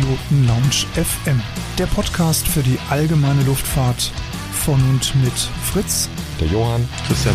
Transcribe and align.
Privatpiloten 0.00 0.46
Lounge 0.46 0.86
FM, 0.94 1.42
der 1.76 1.86
Podcast 1.86 2.48
für 2.48 2.62
die 2.62 2.78
allgemeine 2.88 3.42
Luftfahrt 3.42 4.12
von 4.52 4.80
und 4.88 5.14
mit 5.16 5.32
Fritz, 5.32 6.08
der 6.40 6.48
Johann, 6.48 6.88
Christian. 7.06 7.34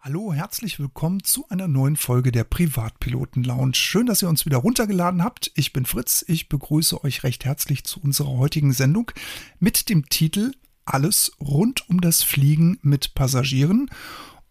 Hallo, 0.00 0.32
herzlich 0.32 0.78
willkommen 0.78 1.24
zu 1.24 1.48
einer 1.48 1.66
neuen 1.66 1.96
Folge 1.96 2.30
der 2.30 2.44
Privatpiloten 2.44 3.42
Lounge. 3.42 3.74
Schön, 3.74 4.06
dass 4.06 4.22
ihr 4.22 4.28
uns 4.28 4.46
wieder 4.46 4.58
runtergeladen 4.58 5.24
habt. 5.24 5.50
Ich 5.56 5.72
bin 5.72 5.84
Fritz. 5.84 6.24
Ich 6.28 6.48
begrüße 6.48 7.02
euch 7.02 7.24
recht 7.24 7.44
herzlich 7.44 7.82
zu 7.82 8.00
unserer 8.00 8.38
heutigen 8.38 8.72
Sendung 8.72 9.10
mit 9.58 9.88
dem 9.88 10.08
Titel 10.08 10.52
Alles 10.84 11.32
rund 11.40 11.88
um 11.90 12.00
das 12.00 12.22
Fliegen 12.22 12.78
mit 12.82 13.14
Passagieren 13.14 13.90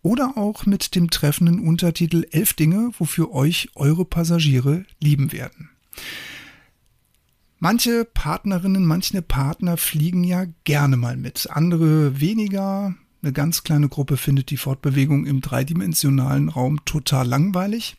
oder 0.07 0.37
auch 0.37 0.65
mit 0.65 0.95
dem 0.95 1.09
treffenden 1.09 1.59
Untertitel 1.59 2.25
Elf 2.31 2.53
Dinge, 2.53 2.91
wofür 2.97 3.33
euch 3.33 3.67
eure 3.75 4.05
Passagiere 4.05 4.85
lieben 5.01 5.33
werden. 5.33 5.69
Manche 7.59 8.05
Partnerinnen, 8.05 8.85
manche 8.85 9.21
Partner 9.21 9.75
fliegen 9.75 10.23
ja 10.23 10.45
gerne 10.63 10.95
mal 10.95 11.17
mit, 11.17 11.49
andere 11.49 12.21
weniger. 12.21 12.95
Eine 13.21 13.33
ganz 13.33 13.63
kleine 13.63 13.89
Gruppe 13.89 14.15
findet 14.15 14.49
die 14.49 14.55
Fortbewegung 14.55 15.25
im 15.25 15.41
dreidimensionalen 15.41 16.47
Raum 16.47 16.85
total 16.85 17.27
langweilig. 17.27 17.97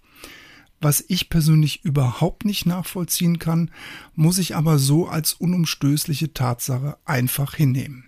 Was 0.80 1.04
ich 1.08 1.28
persönlich 1.28 1.84
überhaupt 1.84 2.46
nicht 2.46 2.64
nachvollziehen 2.64 3.38
kann, 3.38 3.70
muss 4.14 4.38
ich 4.38 4.56
aber 4.56 4.78
so 4.78 5.08
als 5.08 5.34
unumstößliche 5.34 6.32
Tatsache 6.32 6.96
einfach 7.04 7.54
hinnehmen. 7.54 8.04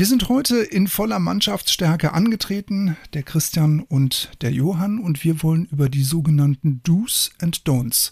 Wir 0.00 0.06
sind 0.06 0.30
heute 0.30 0.56
in 0.56 0.88
voller 0.88 1.18
Mannschaftsstärke 1.18 2.14
angetreten, 2.14 2.96
der 3.12 3.22
Christian 3.22 3.80
und 3.80 4.30
der 4.40 4.50
Johann, 4.50 4.98
und 4.98 5.24
wir 5.24 5.42
wollen 5.42 5.66
über 5.66 5.90
die 5.90 6.04
sogenannten 6.04 6.80
Do's 6.82 7.32
and 7.38 7.68
Don'ts 7.68 8.10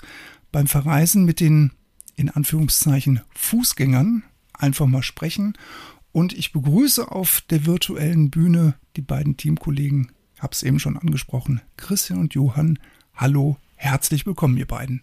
beim 0.53 0.67
Verreisen 0.67 1.25
mit 1.25 1.41
den 1.41 1.73
in 2.15 2.29
Anführungszeichen 2.29 3.23
Fußgängern 3.35 4.23
einfach 4.53 4.85
mal 4.85 5.03
sprechen. 5.03 5.55
Und 6.13 6.35
ich 6.35 6.53
begrüße 6.53 7.11
auf 7.11 7.41
der 7.49 7.65
virtuellen 7.65 8.29
Bühne 8.29 8.75
die 8.97 9.01
beiden 9.01 9.39
Teamkollegen, 9.39 10.13
hab's 10.41 10.63
eben 10.63 10.81
schon 10.81 10.99
angesprochen, 10.99 11.63
Christian 11.79 12.19
und 12.19 12.35
Johann. 12.35 12.79
Hallo, 13.15 13.57
herzlich 13.77 14.27
willkommen, 14.27 14.59
ihr 14.59 14.67
beiden. 14.67 15.01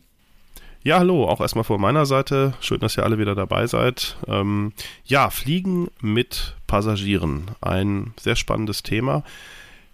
Ja, 0.86 0.99
hallo, 0.99 1.27
auch 1.27 1.42
erstmal 1.42 1.64
von 1.64 1.81
meiner 1.81 2.05
Seite. 2.05 2.53
Schön, 2.59 2.80
dass 2.80 2.95
ihr 2.95 3.03
alle 3.03 3.17
wieder 3.17 3.33
dabei 3.33 3.66
seid. 3.66 4.17
Ähm, 4.27 4.72
ja, 5.03 5.31
Fliegen 5.31 5.88
mit 5.99 6.55
Passagieren. 6.76 7.52
Ein 7.62 8.14
sehr 8.20 8.36
spannendes 8.36 8.84
Thema. 8.84 9.23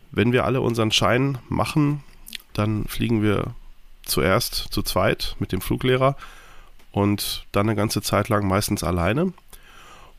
Wenn 0.09 0.31
wir 0.31 0.45
alle 0.45 0.61
unseren 0.61 0.91
Schein 0.91 1.37
machen, 1.47 2.03
dann 2.53 2.85
fliegen 2.85 3.21
wir 3.21 3.53
zuerst 4.03 4.55
zu 4.71 4.81
zweit 4.81 5.35
mit 5.37 5.51
dem 5.51 5.61
Fluglehrer 5.61 6.17
und 6.91 7.45
dann 7.51 7.69
eine 7.69 7.75
ganze 7.75 8.01
Zeit 8.01 8.29
lang 8.29 8.47
meistens 8.47 8.83
alleine. 8.83 9.31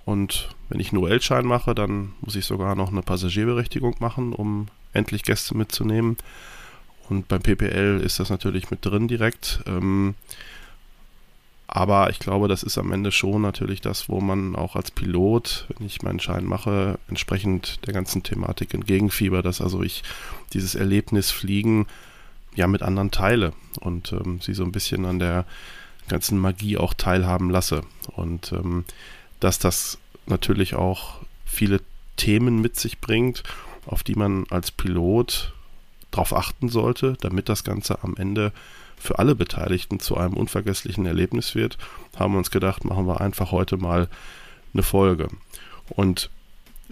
Und 0.05 0.51
wenn 0.69 0.79
ich 0.79 0.93
einen 0.93 1.03
UL-Schein 1.03 1.47
mache, 1.47 1.75
dann 1.75 2.13
muss 2.21 2.37
ich 2.37 2.45
sogar 2.45 2.77
noch 2.77 2.93
eine 2.93 3.03
Passagierberechtigung 3.03 3.97
machen, 3.99 4.33
um 4.33 4.69
endlich 4.93 5.25
Gäste 5.25 5.57
mitzunehmen. 5.57 6.17
Und 7.09 7.27
beim 7.27 7.43
PPL 7.43 8.01
ist 8.05 8.21
das 8.21 8.31
natürlich 8.31 8.71
mit 8.71 8.87
drin 8.87 9.09
direkt. 9.09 9.65
Ähm, 9.67 10.15
aber 11.75 12.11
ich 12.11 12.19
glaube, 12.19 12.48
das 12.48 12.62
ist 12.62 12.77
am 12.77 12.92
Ende 12.92 13.11
schon 13.11 13.41
natürlich 13.41 13.81
das, 13.81 14.11
wo 14.11 14.20
man 14.20 14.56
auch 14.56 14.77
als 14.77 14.91
Pilot, 14.91 15.67
wenn 15.70 15.87
ich 15.87 16.03
meinen 16.03 16.20
Schein 16.20 16.45
mache, 16.45 16.98
entsprechend 17.09 17.79
der 17.87 17.95
ganzen 17.95 18.23
Thematik 18.23 18.75
entgegenfieber, 18.75 19.41
dass 19.41 19.62
also 19.62 19.83
ich 19.83 20.03
dieses 20.53 20.75
Erlebnis 20.75 21.31
Fliegen 21.31 21.87
ja 22.55 22.67
mit 22.67 22.83
anderen 22.83 23.11
teile 23.11 23.55
und 23.81 24.13
ähm, 24.13 24.39
sie 24.42 24.52
so 24.52 24.64
ein 24.64 24.73
bisschen 24.73 25.07
an 25.07 25.19
der 25.19 25.47
ganzen 26.08 26.39
Magie 26.39 26.77
auch 26.77 26.92
teilhaben 26.92 27.48
lasse. 27.48 27.80
Und 28.17 28.52
ähm, 28.52 28.85
dass 29.41 29.58
das 29.58 29.97
natürlich 30.27 30.74
auch 30.74 31.20
viele 31.47 31.80
Themen 32.17 32.61
mit 32.61 32.79
sich 32.79 33.01
bringt, 33.01 33.45
auf 33.86 34.02
die 34.02 34.14
man 34.14 34.45
als 34.51 34.73
Pilot 34.73 35.55
darauf 36.11 36.36
achten 36.36 36.68
sollte, 36.68 37.17
damit 37.23 37.48
das 37.48 37.64
Ganze 37.64 38.05
am 38.05 38.14
Ende 38.18 38.52
für 39.02 39.18
alle 39.18 39.35
Beteiligten 39.35 39.98
zu 39.98 40.17
einem 40.17 40.35
unvergesslichen 40.35 41.07
Erlebnis 41.07 41.57
wird, 41.57 41.77
haben 42.17 42.35
wir 42.35 42.39
uns 42.39 42.52
gedacht, 42.52 42.85
machen 42.85 43.08
wir 43.08 43.20
einfach 43.20 43.51
heute 43.51 43.77
mal 43.77 44.08
eine 44.73 44.85
Folge. 44.85 45.27
Und 45.89 46.30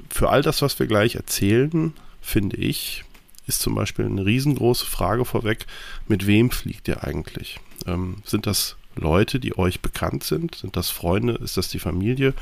für 0.09 0.29
all 0.31 0.43
das, 0.43 0.61
was 0.61 0.79
wir 0.81 0.89
gleich 0.89 1.15
erzählen, 1.15 1.93
finde 2.21 2.57
ich, 2.57 3.05
ist 3.47 3.61
zum 3.61 3.77
Beispiel 3.77 4.07
eine 4.07 4.27
riesengroße 4.27 4.87
Frage 4.87 5.25
vorweg, 5.25 5.67
mit 6.09 6.27
wem 6.27 6.51
fliegt 6.51 6.89
ihr 6.89 7.05
eigentlich? 7.05 7.61
Ähm, 7.87 8.17
sind 8.25 8.47
das 8.47 8.77
Leute, 8.97 9.39
die 9.39 9.57
euch 9.57 9.81
bekannt 9.81 10.25
sind? 10.25 10.57
Sind 10.57 10.77
das 10.77 10.91
Freunde? 10.91 11.35
Ist 11.35 11.57
das 11.57 11.69
die 11.69 11.79
Familie? 11.79 12.35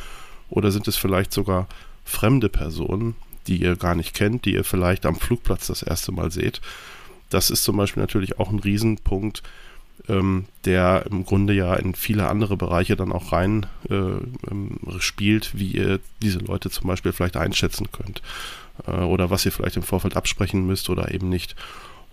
Oder 0.48 0.70
sind 0.70 0.88
es 0.88 0.96
vielleicht 0.96 1.32
sogar 1.32 1.68
fremde 2.04 2.48
Personen, 2.48 3.16
die 3.46 3.58
ihr 3.58 3.76
gar 3.76 3.94
nicht 3.94 4.14
kennt, 4.14 4.46
die 4.46 4.54
ihr 4.54 4.64
vielleicht 4.64 5.04
am 5.04 5.16
Flugplatz 5.16 5.66
das 5.66 5.82
erste 5.82 6.10
Mal 6.10 6.30
seht? 6.30 6.62
Das 7.30 7.50
ist 7.50 7.62
zum 7.62 7.76
Beispiel 7.76 8.02
natürlich 8.02 8.38
auch 8.38 8.50
ein 8.50 8.58
Riesenpunkt, 8.58 9.42
ähm, 10.08 10.46
der 10.64 11.06
im 11.10 11.24
Grunde 11.24 11.52
ja 11.52 11.74
in 11.74 11.94
viele 11.94 12.28
andere 12.28 12.56
Bereiche 12.56 12.96
dann 12.96 13.12
auch 13.12 13.32
rein 13.32 13.66
äh, 13.90 13.94
ähm, 13.94 14.78
spielt, 14.98 15.58
wie 15.58 15.72
ihr 15.72 16.00
diese 16.22 16.38
Leute 16.38 16.70
zum 16.70 16.86
Beispiel 16.86 17.12
vielleicht 17.12 17.36
einschätzen 17.36 17.88
könnt 17.92 18.22
äh, 18.86 18.92
oder 18.92 19.30
was 19.30 19.44
ihr 19.44 19.52
vielleicht 19.52 19.76
im 19.76 19.82
Vorfeld 19.82 20.16
absprechen 20.16 20.66
müsst 20.66 20.88
oder 20.88 21.12
eben 21.12 21.28
nicht. 21.28 21.56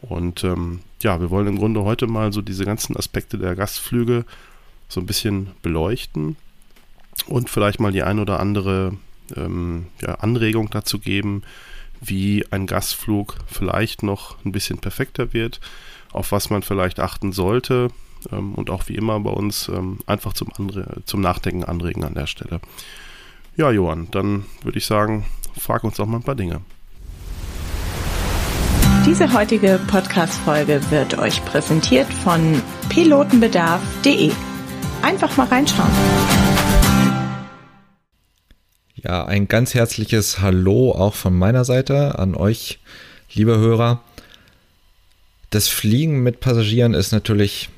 Und 0.02 0.44
ähm, 0.44 0.82
ja, 1.02 1.20
wir 1.20 1.30
wollen 1.30 1.48
im 1.48 1.58
Grunde 1.58 1.84
heute 1.84 2.08
mal 2.08 2.34
so 2.34 2.42
diese 2.42 2.66
ganzen 2.66 2.98
Aspekte 2.98 3.38
der 3.38 3.56
Gastflüge 3.56 4.26
so 4.88 5.00
ein 5.00 5.06
bisschen 5.06 5.52
beleuchten 5.62 6.36
und 7.28 7.50
vielleicht 7.50 7.80
mal 7.80 7.92
die 7.92 8.04
ein 8.04 8.20
oder 8.20 8.40
andere 8.40 8.98
ähm, 9.36 9.88
ja, 10.02 10.16
Anregung 10.16 10.70
dazu 10.70 11.00
geben, 11.00 11.44
wie 12.02 12.46
ein 12.52 12.68
Gastflug 12.68 13.36
vielleicht 13.48 14.04
noch 14.04 14.38
ein 14.46 14.52
bisschen 14.52 14.80
perfekter 14.80 15.34
wird, 15.34 15.60
auf 16.12 16.32
was 16.32 16.50
man 16.50 16.62
vielleicht 16.62 17.00
achten 17.00 17.32
sollte 17.32 17.90
ähm, 18.32 18.56
und 18.56 18.70
auch 18.70 18.88
wie 18.88 18.96
immer 18.96 19.20
bei 19.20 19.32
uns 19.32 19.70
ähm, 19.70 20.00
einfach 20.06 20.34
zum, 20.34 20.50
Andre 20.58 21.02
zum 21.06 21.22
Nachdenken 21.22 21.64
anregen 21.64 22.04
an 22.04 22.14
der 22.14 22.28
Stelle. 22.28 22.60
Ja, 23.58 23.72
Johann, 23.72 24.10
dann 24.12 24.46
würde 24.64 24.78
ich 24.78 24.86
sagen, 24.86 25.26
frag 25.58 25.84
uns 25.84 25.98
doch 25.98 26.06
mal 26.06 26.18
ein 26.18 26.24
paar 26.24 26.36
Dinge. 26.36 26.62
Diese 29.06 29.32
heutige 29.34 29.80
Podcast-Folge 29.88 30.82
wird 30.90 31.20
euch 31.20 31.44
präsentiert 31.46 32.12
von 32.12 32.60
pilotenbedarf.de. 32.90 34.32
Einfach 35.04 35.38
mal 35.38 35.48
reinschauen. 35.48 36.65
Ja, 39.06 39.24
ein 39.24 39.48
ganz 39.48 39.76
herzliches 39.76 40.42
Hallo 40.42 40.92
auch 40.92 41.14
von 41.14 41.38
meiner 41.38 41.64
Seite 41.64 42.18
an 42.18 42.34
euch, 42.34 42.80
liebe 43.32 43.56
Hörer. 43.56 44.02
Das 45.52 45.68
Fliegen 45.68 46.24
mit 46.24 46.40
Passagieren 46.40 46.96
ist 46.96 47.12
natürlich, 47.12 47.70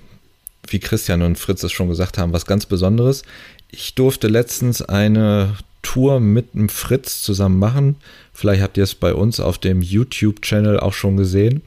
wie 0.70 0.80
Christian 0.80 1.24
und 1.24 1.38
Fritz 1.38 1.64
es 1.64 1.74
schon 1.74 1.90
gesagt 1.90 2.18
haben, 2.18 2.32
was 2.32 2.46
ganz 2.46 2.66
Besonderes. 2.66 3.24
Ich 3.70 3.94
durfte 3.94 4.30
letztens 4.30 4.82
eine 4.82 5.58
Tour 5.82 6.22
mit 6.22 6.54
dem 6.54 6.70
Fritz 6.70 7.22
zusammen 7.24 7.60
machen. 7.60 7.98
Vielleicht 8.32 8.62
habt 8.62 8.78
ihr 8.78 8.84
es 8.86 8.96
bei 8.96 9.14
uns 9.14 9.42
auf 9.42 9.58
dem 9.58 9.82
YouTube-Channel 9.82 10.80
auch 10.80 10.94
schon 10.94 11.18
gesehen. 11.18 11.62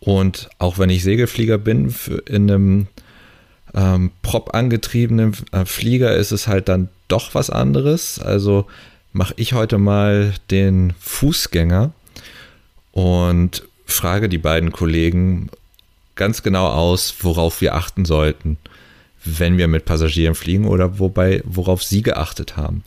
Und 0.00 0.50
auch 0.58 0.78
wenn 0.78 0.90
ich 0.90 1.04
Segelflieger 1.04 1.58
bin, 1.58 1.94
in 2.26 2.50
einem 2.50 2.86
ähm, 3.74 4.10
prop 4.22 4.54
angetriebenen 4.54 5.36
äh, 5.52 5.64
Flieger 5.64 6.16
ist 6.16 6.32
es 6.32 6.46
halt 6.46 6.68
dann 6.68 6.88
doch 7.08 7.34
was 7.34 7.50
anderes. 7.50 8.18
Also 8.18 8.66
mache 9.12 9.34
ich 9.36 9.52
heute 9.52 9.78
mal 9.78 10.34
den 10.50 10.94
Fußgänger 10.98 11.92
und 12.92 13.64
frage 13.86 14.28
die 14.28 14.38
beiden 14.38 14.72
Kollegen 14.72 15.50
ganz 16.14 16.42
genau 16.42 16.66
aus, 16.68 17.14
worauf 17.20 17.60
wir 17.60 17.74
achten 17.74 18.04
sollten, 18.04 18.58
wenn 19.24 19.58
wir 19.58 19.68
mit 19.68 19.84
Passagieren 19.84 20.34
fliegen 20.34 20.66
oder 20.66 20.98
wobei, 20.98 21.42
worauf 21.44 21.82
sie 21.82 22.02
geachtet 22.02 22.56
haben. 22.56 22.84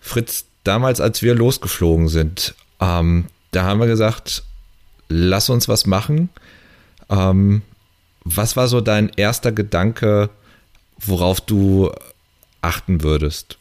Fritz, 0.00 0.46
damals, 0.64 1.00
als 1.00 1.22
wir 1.22 1.34
losgeflogen 1.34 2.08
sind, 2.08 2.54
ähm, 2.80 3.26
da 3.50 3.64
haben 3.64 3.80
wir 3.80 3.86
gesagt, 3.86 4.42
lass 5.08 5.50
uns 5.50 5.68
was 5.68 5.86
machen. 5.86 6.28
Ähm, 7.08 7.62
was 8.26 8.56
war 8.56 8.66
so 8.66 8.80
dein 8.80 9.08
erster 9.10 9.52
Gedanke, 9.52 10.30
worauf 10.98 11.40
du 11.40 11.92
achten 12.60 13.02
würdest? 13.02 13.56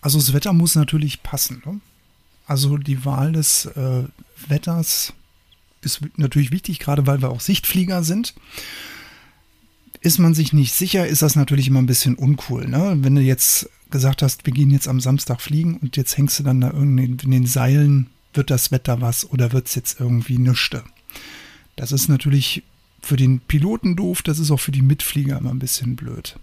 Also 0.00 0.18
das 0.18 0.32
Wetter 0.32 0.52
muss 0.52 0.74
natürlich 0.74 1.22
passen. 1.22 1.62
Ne? 1.64 1.80
Also 2.46 2.76
die 2.78 3.04
Wahl 3.04 3.32
des 3.32 3.66
äh, 3.66 4.04
Wetters 4.48 5.12
ist 5.82 6.00
natürlich 6.16 6.50
wichtig, 6.50 6.80
gerade 6.80 7.06
weil 7.06 7.22
wir 7.22 7.30
auch 7.30 7.40
Sichtflieger 7.40 8.02
sind. 8.02 8.34
Ist 10.00 10.18
man 10.18 10.34
sich 10.34 10.52
nicht 10.52 10.74
sicher, 10.74 11.06
ist 11.06 11.22
das 11.22 11.36
natürlich 11.36 11.68
immer 11.68 11.80
ein 11.80 11.86
bisschen 11.86 12.16
uncool. 12.16 12.66
Ne? 12.66 12.98
Wenn 13.00 13.14
du 13.14 13.20
jetzt 13.20 13.70
gesagt 13.90 14.22
hast, 14.22 14.46
wir 14.46 14.52
gehen 14.52 14.70
jetzt 14.70 14.88
am 14.88 15.00
Samstag 15.00 15.40
fliegen 15.40 15.76
und 15.76 15.96
jetzt 15.96 16.16
hängst 16.16 16.40
du 16.40 16.42
dann 16.42 16.60
da 16.60 16.72
irgendwie 16.72 17.04
in 17.04 17.30
den 17.30 17.46
Seilen, 17.46 18.08
wird 18.34 18.50
das 18.50 18.72
Wetter 18.72 19.00
was 19.00 19.30
oder 19.30 19.52
wird 19.52 19.68
es 19.68 19.76
jetzt 19.76 20.00
irgendwie 20.00 20.38
nüschte? 20.38 20.82
Das 21.76 21.92
ist 21.92 22.08
natürlich 22.08 22.64
für 23.00 23.16
den 23.16 23.40
Piloten 23.40 23.96
doof, 23.96 24.22
das 24.22 24.38
ist 24.38 24.50
auch 24.50 24.60
für 24.60 24.72
die 24.72 24.82
Mitflieger 24.82 25.38
immer 25.38 25.50
ein 25.50 25.58
bisschen 25.58 25.96
blöd. 25.96 26.38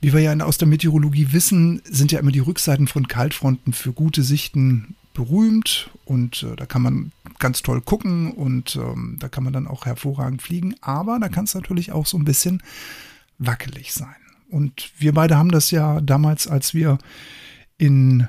Wie 0.00 0.12
wir 0.12 0.20
ja 0.20 0.34
aus 0.40 0.58
der 0.58 0.68
Meteorologie 0.68 1.32
wissen, 1.32 1.82
sind 1.84 2.12
ja 2.12 2.20
immer 2.20 2.32
die 2.32 2.38
Rückseiten 2.38 2.86
von 2.86 3.08
Kaltfronten 3.08 3.72
für 3.72 3.92
gute 3.92 4.22
Sichten 4.22 4.96
berühmt 5.12 5.90
und 6.04 6.42
äh, 6.44 6.56
da 6.56 6.66
kann 6.66 6.82
man 6.82 7.12
ganz 7.38 7.62
toll 7.62 7.80
gucken 7.80 8.32
und 8.32 8.76
ähm, 8.76 9.16
da 9.18 9.28
kann 9.28 9.44
man 9.44 9.52
dann 9.52 9.66
auch 9.66 9.84
hervorragend 9.84 10.40
fliegen, 10.40 10.74
aber 10.80 11.18
da 11.18 11.28
kann 11.28 11.44
es 11.44 11.54
natürlich 11.54 11.92
auch 11.92 12.06
so 12.06 12.16
ein 12.16 12.24
bisschen 12.24 12.62
wackelig 13.38 13.92
sein. 13.92 14.14
Und 14.50 14.92
wir 14.98 15.12
beide 15.12 15.36
haben 15.36 15.50
das 15.50 15.70
ja 15.70 16.00
damals, 16.00 16.46
als 16.46 16.74
wir 16.74 16.98
in 17.78 18.28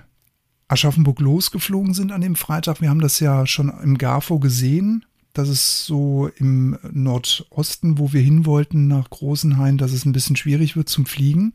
Aschaffenburg 0.68 1.20
losgeflogen 1.20 1.94
sind 1.94 2.12
an 2.12 2.22
dem 2.22 2.36
Freitag, 2.36 2.82
wir 2.82 2.90
haben 2.90 3.02
das 3.02 3.20
ja 3.20 3.46
schon 3.46 3.70
im 3.84 3.98
GAFO 3.98 4.40
gesehen, 4.40 5.06
dass 5.34 5.48
es 5.48 5.86
so 5.86 6.30
im 6.38 6.78
Nordosten, 6.92 7.98
wo 7.98 8.14
wir 8.14 8.22
hin 8.22 8.46
wollten, 8.46 8.88
nach 8.88 9.10
Großenhain, 9.10 9.78
dass 9.78 9.94
es 9.94 10.06
ein 10.06 10.12
bisschen 10.12 10.36
schwierig 10.36 10.76
wird 10.76 10.90
zum 10.90 11.06
Fliegen. 11.06 11.54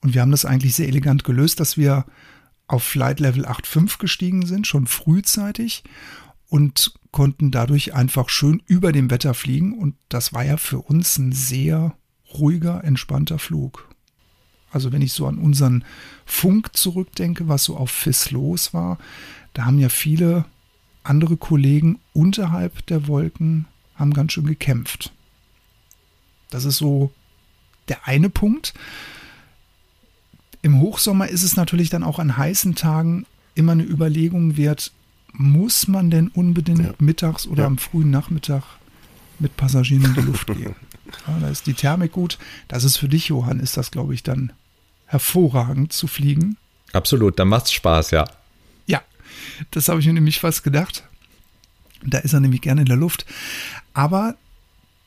Und 0.00 0.14
wir 0.14 0.20
haben 0.20 0.30
das 0.30 0.44
eigentlich 0.44 0.74
sehr 0.74 0.88
elegant 0.88 1.24
gelöst, 1.24 1.60
dass 1.60 1.76
wir 1.76 2.04
auf 2.66 2.82
Flight 2.82 3.20
Level 3.20 3.46
8.5 3.46 3.98
gestiegen 3.98 4.46
sind, 4.46 4.66
schon 4.66 4.86
frühzeitig 4.86 5.84
und 6.48 6.94
konnten 7.12 7.50
dadurch 7.50 7.94
einfach 7.94 8.28
schön 8.28 8.62
über 8.66 8.92
dem 8.92 9.10
Wetter 9.10 9.34
fliegen. 9.34 9.78
Und 9.78 9.94
das 10.08 10.32
war 10.32 10.44
ja 10.44 10.56
für 10.56 10.78
uns 10.78 11.18
ein 11.18 11.32
sehr 11.32 11.94
ruhiger, 12.34 12.82
entspannter 12.84 13.38
Flug. 13.38 13.88
Also 14.70 14.90
wenn 14.90 15.02
ich 15.02 15.12
so 15.12 15.26
an 15.26 15.38
unseren 15.38 15.84
Funk 16.24 16.70
zurückdenke, 16.74 17.46
was 17.46 17.64
so 17.64 17.76
auf 17.76 17.90
FIS 17.90 18.30
los 18.30 18.72
war, 18.72 18.98
da 19.52 19.66
haben 19.66 19.78
ja 19.78 19.90
viele 19.90 20.46
andere 21.04 21.36
Kollegen 21.36 21.98
unterhalb 22.12 22.86
der 22.86 23.06
Wolken 23.06 23.66
haben 23.94 24.12
ganz 24.12 24.32
schön 24.32 24.46
gekämpft. 24.46 25.12
Das 26.50 26.64
ist 26.64 26.78
so 26.78 27.12
der 27.88 28.06
eine 28.06 28.30
Punkt. 28.30 28.74
Im 30.62 30.80
Hochsommer 30.80 31.28
ist 31.28 31.42
es 31.42 31.56
natürlich 31.56 31.90
dann 31.90 32.04
auch 32.04 32.18
an 32.18 32.36
heißen 32.36 32.74
Tagen 32.74 33.26
immer 33.54 33.72
eine 33.72 33.82
Überlegung 33.82 34.56
wert, 34.56 34.92
muss 35.32 35.88
man 35.88 36.10
denn 36.10 36.28
unbedingt 36.28 36.84
ja. 36.84 36.94
mittags 36.98 37.46
oder 37.46 37.62
ja. 37.62 37.66
am 37.66 37.78
frühen 37.78 38.10
Nachmittag 38.10 38.62
mit 39.38 39.56
Passagieren 39.56 40.04
in 40.04 40.14
die 40.14 40.20
Luft 40.20 40.46
gehen? 40.54 40.76
Ja, 41.26 41.38
da 41.40 41.48
ist 41.48 41.66
die 41.66 41.74
Thermik 41.74 42.12
gut. 42.12 42.38
Das 42.68 42.84
ist 42.84 42.96
für 42.96 43.08
dich, 43.08 43.28
Johann, 43.28 43.60
ist 43.60 43.76
das, 43.76 43.90
glaube 43.90 44.14
ich, 44.14 44.22
dann 44.22 44.52
hervorragend 45.06 45.92
zu 45.92 46.06
fliegen. 46.06 46.56
Absolut, 46.92 47.38
da 47.38 47.44
macht 47.44 47.66
es 47.66 47.72
Spaß, 47.72 48.12
ja. 48.12 48.24
Das 49.70 49.88
habe 49.88 50.00
ich 50.00 50.06
mir 50.06 50.12
nämlich 50.12 50.40
fast 50.40 50.64
gedacht. 50.64 51.04
Da 52.04 52.18
ist 52.18 52.32
er 52.32 52.40
nämlich 52.40 52.60
gerne 52.60 52.82
in 52.82 52.86
der 52.86 52.96
Luft. 52.96 53.26
Aber 53.94 54.36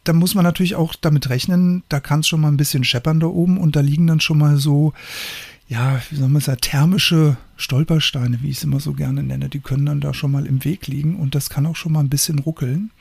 da 0.05 0.13
muss 0.13 0.35
man 0.35 0.43
natürlich 0.43 0.75
auch 0.75 0.95
damit 0.95 1.29
rechnen, 1.29 1.83
da 1.89 1.99
kann 1.99 2.21
es 2.21 2.27
schon 2.27 2.39
mal 2.39 2.47
ein 2.47 2.57
bisschen 2.57 2.83
scheppern 2.83 3.19
da 3.19 3.27
oben 3.27 3.57
und 3.57 3.75
da 3.75 3.81
liegen 3.81 4.07
dann 4.07 4.19
schon 4.19 4.37
mal 4.37 4.57
so, 4.57 4.93
ja, 5.67 5.99
wie 6.09 6.15
soll 6.15 6.29
man 6.29 6.41
sagen, 6.41 6.61
thermische 6.61 7.37
Stolpersteine, 7.57 8.39
wie 8.41 8.49
ich 8.49 8.57
es 8.57 8.63
immer 8.63 8.79
so 8.79 8.93
gerne 8.93 9.23
nenne. 9.23 9.49
Die 9.49 9.59
können 9.59 9.85
dann 9.85 10.01
da 10.01 10.13
schon 10.13 10.31
mal 10.31 10.45
im 10.45 10.63
Weg 10.63 10.87
liegen 10.87 11.15
und 11.15 11.33
das 11.33 11.49
kann 11.49 11.65
auch 11.65 11.75
schon 11.75 11.91
mal 11.91 12.01
ein 12.01 12.09
bisschen 12.09 12.39
ruckeln. 12.39 12.91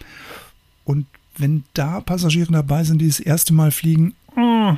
Und 0.85 1.07
wenn 1.37 1.65
da 1.75 2.01
Passagiere 2.01 2.53
dabei 2.53 2.85
sind, 2.85 3.01
die 3.01 3.09
das 3.09 3.21
erste 3.21 3.53
Mal 3.53 3.71
fliegen, 3.71 4.15
oh, 4.37 4.77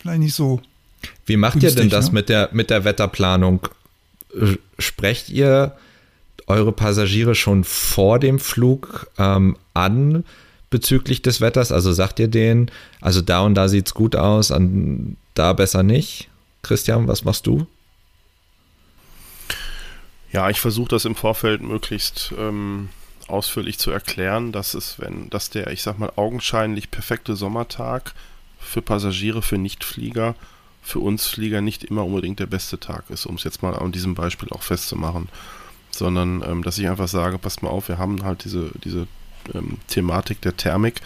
vielleicht 0.00 0.20
nicht 0.20 0.34
so. 0.34 0.60
Wie 1.26 1.36
macht 1.36 1.60
günstig, 1.60 1.76
ihr 1.76 1.82
denn 1.82 1.90
das 1.90 2.08
ne? 2.08 2.14
mit, 2.14 2.28
der, 2.28 2.48
mit 2.52 2.70
der 2.70 2.84
Wetterplanung? 2.84 3.68
Sprecht 4.78 5.28
ihr 5.28 5.76
eure 6.46 6.72
Passagiere 6.72 7.34
schon 7.34 7.64
vor 7.64 8.18
dem 8.18 8.38
Flug 8.38 9.08
ähm, 9.18 9.56
an 9.74 10.24
bezüglich 10.68 11.22
des 11.22 11.40
Wetters? 11.40 11.72
Also 11.72 11.92
sagt 11.92 12.18
ihr 12.18 12.28
denen, 12.28 12.70
also 13.00 13.20
da 13.20 13.40
und 13.40 13.54
da 13.54 13.68
sieht 13.68 13.86
es 13.86 13.94
gut 13.94 14.16
aus, 14.16 14.50
an 14.50 15.16
da 15.34 15.52
besser 15.52 15.82
nicht? 15.82 16.28
Christian, 16.62 17.08
was 17.08 17.24
machst 17.24 17.46
du? 17.46 17.66
Ja, 20.32 20.48
ich 20.50 20.60
versuche 20.60 20.90
das 20.90 21.04
im 21.04 21.16
Vorfeld 21.16 21.62
möglichst 21.62 22.32
ähm, 22.38 22.90
ausführlich 23.26 23.78
zu 23.78 23.90
erklären, 23.90 24.52
dass 24.52 24.74
es, 24.74 24.98
wenn, 24.98 25.30
dass 25.30 25.50
der, 25.50 25.68
ich 25.68 25.82
sag 25.82 25.98
mal, 25.98 26.12
augenscheinlich 26.16 26.90
perfekte 26.90 27.34
Sommertag 27.34 28.14
für 28.58 28.82
Passagiere, 28.82 29.42
für 29.42 29.58
Nichtflieger, 29.58 30.34
für 30.90 30.98
uns 31.00 31.26
Flieger 31.26 31.60
nicht 31.60 31.84
immer 31.84 32.04
unbedingt 32.04 32.40
der 32.40 32.46
beste 32.46 32.78
Tag 32.78 33.04
ist, 33.10 33.26
um 33.26 33.36
es 33.36 33.44
jetzt 33.44 33.62
mal 33.62 33.74
an 33.74 33.92
diesem 33.92 34.14
Beispiel 34.14 34.48
auch 34.50 34.62
festzumachen. 34.62 35.28
Sondern, 35.90 36.42
ähm, 36.46 36.62
dass 36.62 36.78
ich 36.78 36.88
einfach 36.88 37.08
sage, 37.08 37.38
passt 37.38 37.62
mal 37.62 37.70
auf, 37.70 37.88
wir 37.88 37.98
haben 37.98 38.24
halt 38.24 38.44
diese, 38.44 38.70
diese 38.84 39.06
ähm, 39.54 39.78
Thematik 39.88 40.40
der 40.40 40.56
Thermik 40.56 41.00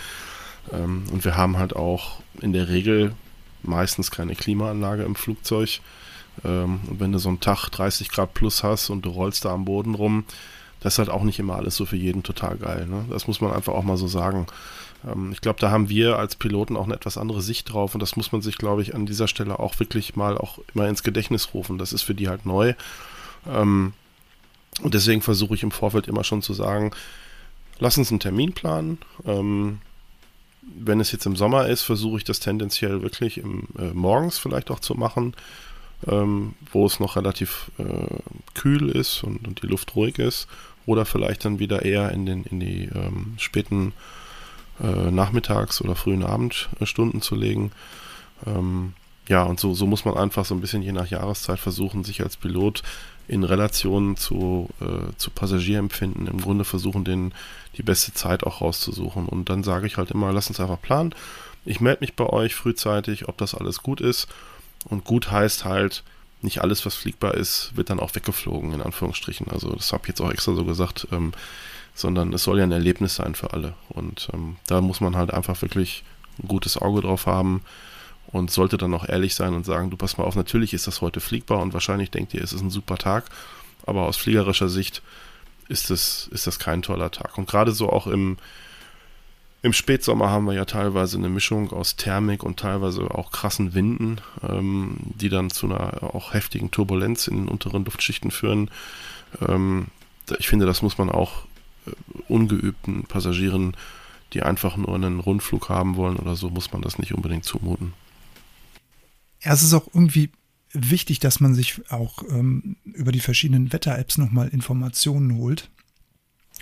ähm, 0.73 1.05
und 1.11 1.25
wir 1.25 1.37
haben 1.37 1.59
halt 1.59 1.77
auch 1.77 2.21
in 2.41 2.53
der 2.53 2.69
Regel 2.69 3.15
meistens 3.63 4.11
keine 4.11 4.35
Klimaanlage 4.35 5.05
im 5.05 5.15
Flugzeug. 5.15 5.81
Ähm, 6.45 6.81
und 6.89 7.01
wenn 7.01 7.13
du 7.13 7.19
so 7.19 7.29
einen 7.29 7.41
Tag 7.41 7.69
30 7.71 8.11
Grad 8.11 8.35
plus 8.35 8.63
hast 8.63 8.91
und 8.91 9.05
du 9.05 9.11
rollst 9.11 9.45
da 9.45 9.53
am 9.53 9.65
Boden 9.65 9.95
rum, 9.95 10.25
das 10.81 10.95
ist 10.95 10.99
halt 10.99 11.11
auch 11.11 11.23
nicht 11.23 11.39
immer 11.39 11.57
alles 11.57 11.77
so 11.77 11.87
für 11.87 11.97
jeden 11.97 12.23
total 12.23 12.57
geil. 12.57 12.87
Ne? 12.87 13.07
Das 13.09 13.27
muss 13.27 13.41
man 13.41 13.53
einfach 13.53 13.73
auch 13.73 13.85
mal 13.85 13.97
so 13.97 14.07
sagen. 14.07 14.47
Ähm, 15.07 15.33
ich 15.33 15.41
glaube, 15.41 15.61
da 15.61 15.71
haben 15.71 15.89
wir 15.89 16.19
als 16.19 16.37
Piloten 16.37 16.77
auch 16.77 16.85
eine 16.85 16.95
etwas 16.95 17.19
andere 17.19 17.43
Sicht 17.43 17.73
drauf 17.73 17.95
und 17.95 18.01
das 18.01 18.17
muss 18.17 18.33
man 18.33 18.43
sich, 18.43 18.57
glaube 18.59 18.83
ich, 18.83 18.95
an 18.95 19.07
dieser 19.07 19.29
Stelle 19.29 19.59
auch 19.59 19.79
wirklich 19.79 20.17
mal 20.17 20.39
auch 20.39 20.59
immer 20.75 20.89
ins 20.89 21.03
Gedächtnis 21.03 21.55
rufen. 21.55 21.79
Das 21.79 21.93
ist 21.93 22.03
für 22.03 22.15
die 22.15 22.29
halt 22.29 22.47
neu. 22.47 22.75
Ähm, 23.49 23.93
und 24.83 24.95
deswegen 24.95 25.23
versuche 25.23 25.55
ich 25.55 25.63
im 25.63 25.71
Vorfeld 25.71 26.09
immer 26.09 26.25
schon 26.25 26.43
zu 26.43 26.53
sagen, 26.53 26.91
lass 27.79 27.99
uns 27.99 28.11
einen 28.11 28.21
Termin 28.21 28.53
planen. 28.53 28.99
Ähm, 29.25 29.79
wenn 30.63 30.99
es 30.99 31.13
jetzt 31.13 31.27
im 31.27 31.37
Sommer 31.37 31.67
ist, 31.69 31.83
versuche 31.83 32.17
ich 32.17 32.25
das 32.25 32.41
tendenziell 32.41 33.03
wirklich 33.03 33.39
im, 33.39 33.65
äh, 33.79 33.93
morgens 33.93 34.39
vielleicht 34.39 34.71
auch 34.71 34.81
zu 34.81 34.95
machen, 34.95 35.35
wo 36.07 36.85
es 36.85 37.01
noch 37.01 37.17
relativ 37.17 37.71
äh, 37.79 38.19
kühl 38.53 38.91
ist 38.91 39.25
und, 39.25 39.49
und, 39.49 39.63
die 39.63 39.67
Luft 39.67 39.97
ruhig 39.97 40.19
ist 40.19 40.49
oder 40.85 41.07
vielleicht 41.07 41.47
dann 41.47 41.61
wieder 41.61 41.83
eher 41.83 42.11
in, 42.11 42.27
den, 42.27 42.45
in 42.45 42.61
die 42.61 42.91
ähm, 42.95 43.37
späten 43.39 43.95
äh, 44.83 45.11
Nachmittags- 45.11 45.81
oder 45.81 45.95
frühen 45.95 46.25
Abendstunden 46.25 47.23
zu 47.23 47.35
legen. 47.35 47.73
Ähm, 48.47 48.95
ja, 49.29 49.43
und 49.45 49.59
so, 49.59 49.75
so 49.75 49.87
muss 49.87 50.05
man 50.05 50.17
einfach 50.17 50.45
so 50.45 50.55
ein 50.55 50.61
bisschen 50.61 50.83
je 50.83 50.93
nach 50.93 51.07
Jahreszeit 51.07 51.59
versuchen, 51.59 52.05
sich 52.05 52.23
als 52.23 52.37
Pilot 52.37 52.83
in 53.27 53.43
Relation 53.43 54.17
zu, 54.17 54.69
äh, 54.81 55.17
zu 55.17 55.31
Passagierempfinden 55.31 56.27
im 56.27 56.41
Grunde 56.41 56.65
versuchen, 56.65 57.05
den, 57.05 57.33
die 57.77 57.83
beste 57.83 58.13
Zeit 58.13 58.45
auch 58.45 58.61
rauszusuchen. 58.61 59.27
Und 59.27 59.49
dann 59.49 59.63
sage 59.63 59.87
ich 59.87 59.97
halt 59.97 60.11
immer, 60.11 60.33
lass 60.33 60.49
uns 60.49 60.61
einfach 60.61 60.81
planen. 60.81 61.15
Ich 61.65 61.81
melde 61.81 62.03
mich 62.03 62.15
bei 62.15 62.27
euch 62.27 62.55
frühzeitig, 62.55 63.29
ob 63.29 63.39
das 63.39 63.55
alles 63.55 63.83
gut 63.83 64.03
ist. 64.03 64.29
Und 64.85 65.05
gut 65.05 65.31
heißt 65.31 65.65
halt, 65.65 66.05
nicht 66.43 66.61
alles, 66.61 66.85
was 66.85 66.95
fliegbar 66.95 67.35
ist, 67.35 67.75
wird 67.75 67.89
dann 67.89 68.01
auch 68.01 68.15
weggeflogen, 68.15 68.75
in 68.75 68.83
Anführungsstrichen. 68.83 69.49
Also 69.49 69.73
das 69.73 69.93
habe 69.93 70.03
ich 70.05 70.09
jetzt 70.09 70.21
auch 70.21 70.31
extra 70.31 70.55
so 70.55 70.65
gesagt, 70.67 71.09
ähm, 71.11 71.33
sondern 71.95 72.33
es 72.33 72.43
soll 72.43 72.59
ja 72.59 72.65
ein 72.65 72.73
Erlebnis 72.73 73.15
sein 73.15 73.35
für 73.35 73.53
alle. 73.53 73.75
Und 73.89 74.29
ähm, 74.33 74.57
da 74.67 74.81
muss 74.81 75.01
man 75.01 75.17
halt 75.17 75.33
einfach 75.33 75.63
wirklich 75.63 76.03
ein 76.43 76.49
gutes 76.49 76.77
Auge 76.77 77.03
drauf 77.03 77.27
haben 77.27 77.63
und 78.27 78.51
sollte 78.51 78.77
dann 78.77 78.93
auch 78.95 79.09
ehrlich 79.09 79.35
sein 79.35 79.55
und 79.55 79.65
sagen, 79.65 79.91
du 79.91 79.97
pass 79.97 80.19
mal 80.19 80.25
auf, 80.25 80.35
natürlich 80.35 80.75
ist 80.75 80.87
das 80.87 81.01
heute 81.01 81.21
fliegbar 81.21 81.61
und 81.61 81.73
wahrscheinlich 81.73 82.11
denkt 82.11 82.35
ihr, 82.35 82.43
es 82.43 82.53
ist 82.53 82.63
ein 82.63 82.71
super 82.71 82.99
Tag, 82.99 83.27
aber 83.87 84.07
aus 84.07 84.17
fliegerischer 84.17 84.69
Sicht 84.69 85.03
ist 85.69 85.91
das, 85.91 86.29
ist 86.33 86.47
das 86.47 86.59
kein 86.59 86.83
toller 86.83 87.11
Tag. 87.11 87.39
Und 87.39 87.49
gerade 87.49 87.71
so 87.71 87.91
auch 87.91 88.09
im, 88.09 88.37
im 89.63 89.73
Spätsommer 89.73 90.31
haben 90.31 90.47
wir 90.47 90.55
ja 90.55 90.65
teilweise 90.65 91.17
eine 91.17 91.29
Mischung 91.29 91.73
aus 91.73 91.97
Thermik 91.97 92.43
und 92.43 92.59
teilweise 92.59 93.03
auch 93.11 93.31
krassen 93.31 93.73
Winden, 93.73 94.21
ähm, 94.43 94.97
die 95.05 95.29
dann 95.29 95.51
zu 95.51 95.67
einer 95.67 96.03
auch 96.03 96.35
heftigen 96.35 96.71
Turbulenz 96.71 97.29
in 97.29 97.37
den 97.37 97.49
unteren 97.49 97.85
Luftschichten 97.85 98.31
führen. 98.31 98.69
Ähm, 99.47 99.87
ich 100.39 100.49
finde, 100.49 100.67
das 100.67 100.83
muss 100.83 100.99
man 100.99 101.11
auch 101.11 101.47
ungeübten 102.29 103.05
Passagieren, 103.05 103.77
die 104.33 104.43
einfach 104.43 104.77
nur 104.77 104.95
einen 104.95 105.21
Rundflug 105.21 105.69
haben 105.69 105.97
wollen 105.97 106.17
oder 106.17 106.37
so, 106.37 106.51
muss 106.51 106.73
man 106.73 106.83
das 106.83 106.99
nicht 106.99 107.15
unbedingt 107.15 107.45
zumuten. 107.45 107.93
Ja, 109.43 109.53
es 109.53 109.63
ist 109.63 109.75
auch 109.75 109.89
irgendwie 109.93 110.31
wichtig, 110.73 111.21
dass 111.21 111.41
man 111.41 111.55
sich 111.55 111.91
auch 111.91 112.23
ähm, 112.31 112.77
über 112.85 113.13
die 113.13 113.21
verschiedenen 113.21 113.73
Wetter-Apps 113.73 114.19
nochmal 114.19 114.49
Informationen 114.49 115.37
holt, 115.37 115.71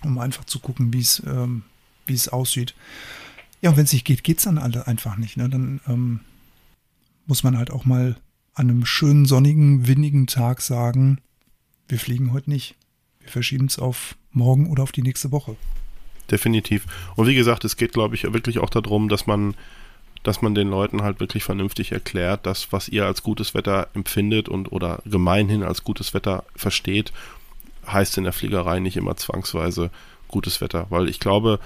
um 0.02 0.19
einfach 0.19 0.45
zu 0.45 0.59
gucken, 0.59 0.93
wie 0.93 1.00
es 1.00 1.23
ähm, 1.25 1.62
wie 2.07 2.14
es 2.14 2.29
aussieht. 2.29 2.75
Ja, 3.61 3.71
und 3.71 3.76
wenn 3.76 3.85
es 3.85 3.93
nicht 3.93 4.05
geht, 4.05 4.25
geht 4.25 4.38
es 4.38 4.45
dann 4.45 4.59
alle 4.59 4.87
einfach 4.87 5.17
nicht. 5.17 5.37
Ne? 5.37 5.49
Dann 5.49 5.81
ähm, 5.87 6.21
muss 7.26 7.43
man 7.43 7.57
halt 7.57 7.71
auch 7.71 7.85
mal 7.85 8.17
an 8.55 8.69
einem 8.69 8.85
schönen, 8.85 9.25
sonnigen, 9.25 9.87
windigen 9.87 10.26
Tag 10.26 10.61
sagen, 10.61 11.19
wir 11.88 11.99
fliegen 11.99 12.33
heute 12.33 12.50
nicht. 12.50 12.75
Wir 13.23 13.31
verschieben 13.31 13.67
es 13.67 13.79
auf 13.79 14.17
morgen 14.33 14.71
oder 14.71 14.83
auf 14.83 14.93
die 14.93 15.02
nächste 15.02 15.33
Woche. 15.33 15.57
Definitiv. 16.31 16.87
Und 17.17 17.26
wie 17.26 17.35
gesagt, 17.35 17.64
es 17.64 17.76
geht, 17.76 17.93
glaube 17.93 18.14
ich, 18.14 18.25
wirklich 18.33 18.59
auch 18.59 18.71
darum, 18.71 19.09
dass 19.09 19.26
man, 19.26 19.55
dass 20.23 20.41
man 20.43 20.55
den 20.55 20.69
Leuten 20.69 21.02
halt 21.02 21.21
wirklich 21.21 21.45
vernünftig 21.45 21.93
erklärt, 21.93 22.47
dass 22.47 22.73
was 22.73 22.88
ihr 22.88 23.05
als 23.07 23.23
gutes 23.23 23.55
Wetter 23.55 23.88
empfindet 23.95 24.49
und 24.49 24.73
oder 24.73 25.02
gemeinhin 25.05 25.62
als 25.62 25.85
gutes 25.85 26.14
Wetter 26.14 26.45
versteht, 26.57 27.12
heißt 27.87 28.17
in 28.19 28.25
der 28.25 28.33
Fliegerei 28.33 28.79
nicht 28.79 28.97
immer 28.97 29.17
zwangsweise 29.17 29.91
gutes 30.29 30.61
Wetter. 30.61 30.87
Weil 30.91 31.09
ich 31.09 31.21
glaube, 31.21 31.59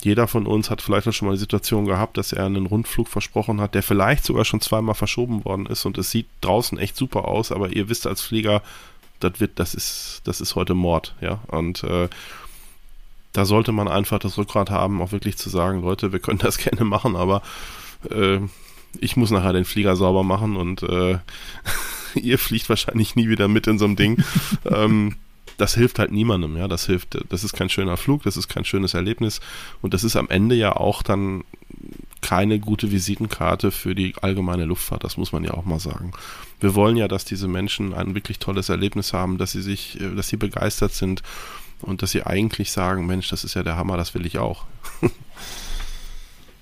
jeder 0.00 0.28
von 0.28 0.46
uns 0.46 0.70
hat 0.70 0.80
vielleicht 0.80 1.08
auch 1.08 1.12
schon 1.12 1.28
mal 1.28 1.34
die 1.34 1.40
Situation 1.40 1.84
gehabt, 1.84 2.16
dass 2.16 2.32
er 2.32 2.46
einen 2.46 2.66
Rundflug 2.66 3.08
versprochen 3.08 3.60
hat, 3.60 3.74
der 3.74 3.82
vielleicht 3.82 4.24
sogar 4.24 4.44
schon 4.44 4.60
zweimal 4.60 4.94
verschoben 4.94 5.44
worden 5.44 5.66
ist 5.66 5.84
und 5.84 5.98
es 5.98 6.10
sieht 6.10 6.26
draußen 6.40 6.78
echt 6.78 6.96
super 6.96 7.26
aus, 7.26 7.50
aber 7.50 7.70
ihr 7.70 7.88
wisst 7.88 8.06
als 8.06 8.20
Flieger, 8.20 8.62
das 9.20 9.40
wird, 9.40 9.58
das 9.58 9.74
ist, 9.74 10.22
das 10.24 10.40
ist 10.40 10.54
heute 10.54 10.74
Mord, 10.74 11.14
ja. 11.20 11.40
Und 11.48 11.84
äh, 11.84 12.08
da 13.32 13.44
sollte 13.44 13.72
man 13.72 13.88
einfach 13.88 14.18
das 14.18 14.38
Rückgrat 14.38 14.70
haben, 14.70 15.02
auch 15.02 15.12
wirklich 15.12 15.36
zu 15.36 15.48
sagen, 15.48 15.82
Leute, 15.82 16.12
wir 16.12 16.20
können 16.20 16.38
das 16.38 16.58
gerne 16.58 16.84
machen, 16.84 17.16
aber 17.16 17.42
äh, 18.10 18.40
ich 18.98 19.16
muss 19.16 19.30
nachher 19.30 19.52
den 19.52 19.64
Flieger 19.64 19.96
sauber 19.96 20.22
machen 20.22 20.56
und 20.56 20.82
äh, 20.82 21.18
ihr 22.14 22.38
fliegt 22.38 22.68
wahrscheinlich 22.68 23.16
nie 23.16 23.28
wieder 23.28 23.48
mit 23.48 23.66
in 23.66 23.78
so 23.78 23.84
einem 23.84 23.96
Ding. 23.96 24.22
ähm, 24.64 25.16
das 25.56 25.74
hilft 25.74 25.98
halt 25.98 26.12
niemandem, 26.12 26.56
ja. 26.56 26.68
Das 26.68 26.86
hilft, 26.86 27.18
das 27.28 27.44
ist 27.44 27.52
kein 27.52 27.68
schöner 27.68 27.96
Flug, 27.96 28.22
das 28.22 28.36
ist 28.36 28.48
kein 28.48 28.64
schönes 28.64 28.94
Erlebnis 28.94 29.40
und 29.82 29.92
das 29.92 30.04
ist 30.04 30.16
am 30.16 30.28
Ende 30.30 30.54
ja 30.54 30.76
auch 30.76 31.02
dann 31.02 31.44
keine 32.20 32.58
gute 32.58 32.90
Visitenkarte 32.90 33.70
für 33.70 33.94
die 33.94 34.14
allgemeine 34.20 34.64
Luftfahrt, 34.64 35.04
das 35.04 35.16
muss 35.16 35.32
man 35.32 35.44
ja 35.44 35.54
auch 35.54 35.64
mal 35.64 35.80
sagen. 35.80 36.12
Wir 36.60 36.74
wollen 36.74 36.96
ja, 36.96 37.08
dass 37.08 37.24
diese 37.24 37.48
Menschen 37.48 37.94
ein 37.94 38.14
wirklich 38.14 38.38
tolles 38.38 38.68
Erlebnis 38.68 39.12
haben, 39.12 39.38
dass 39.38 39.52
sie 39.52 39.62
sich, 39.62 40.00
äh, 40.00 40.14
dass 40.14 40.28
sie 40.28 40.36
begeistert 40.36 40.92
sind 40.92 41.22
und 41.80 42.02
dass 42.02 42.10
sie 42.10 42.24
eigentlich 42.24 42.72
sagen, 42.72 43.06
Mensch, 43.06 43.28
das 43.28 43.44
ist 43.44 43.54
ja 43.54 43.62
der 43.62 43.76
Hammer, 43.76 43.96
das 43.96 44.14
will 44.14 44.26
ich 44.26 44.38
auch. 44.38 44.64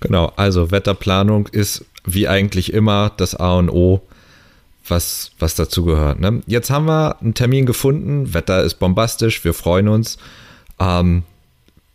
genau, 0.01 0.33
also 0.37 0.71
Wetterplanung 0.71 1.49
ist 1.49 1.85
wie 2.05 2.29
eigentlich 2.29 2.73
immer 2.73 3.11
das 3.17 3.35
A 3.35 3.59
und 3.59 3.71
O 3.71 4.03
was, 4.89 5.33
was 5.39 5.55
dazu 5.55 5.85
gehört. 5.85 6.21
Ne? 6.21 6.43
Jetzt 6.47 6.71
haben 6.71 6.87
wir 6.87 7.21
einen 7.21 7.35
Termin 7.35 7.67
gefunden, 7.67 8.35
Wetter 8.35 8.63
ist 8.63 8.75
bombastisch, 8.75 9.45
wir 9.45 9.55
freuen 9.55 9.89
uns. 9.89 10.19
Ähm, 10.79 11.25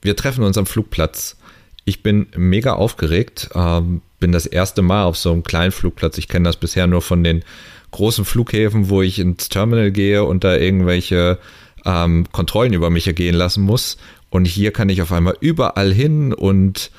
wir 0.02 0.16
treffen 0.16 0.44
uns 0.44 0.58
am 0.58 0.66
Flugplatz. 0.66 1.38
Ich 1.86 2.04
bin 2.04 2.28
mega 2.36 2.74
aufgeregt, 2.74 3.50
ähm, 3.56 4.02
bin 4.20 4.32
das 4.32 4.46
erste 4.46 4.82
Mal 4.82 5.06
auf 5.06 5.18
so 5.18 5.32
einem 5.32 5.44
kleinen 5.44 5.72
Flugplatz. 5.72 6.18
Ich 6.18 6.28
kenne 6.28 6.48
das 6.48 6.58
bisher 6.58 6.88
nur 6.88 7.02
von 7.02 7.24
den 7.24 7.44
großen 7.92 8.26
Flughäfen, 8.26 8.90
wo 8.90 9.02
ich 9.02 9.20
ins 9.20 9.50
Terminal 9.50 9.92
gehe 9.92 10.24
und 10.24 10.44
da 10.44 10.56
irgendwelche 10.56 11.38
ähm, 11.86 12.26
Kontrollen 12.32 12.74
über 12.74 12.90
mich 12.90 13.08
ergehen 13.08 13.36
lassen 13.36 13.64
muss. 13.64 13.98
Und 14.30 14.46
hier 14.46 14.72
kann 14.72 14.90
ich 14.90 15.02
auf 15.02 15.12
einmal 15.12 15.36
überall 15.42 15.94
hin 15.94 16.34
und 16.34 16.92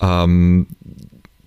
ähm, 0.00 0.68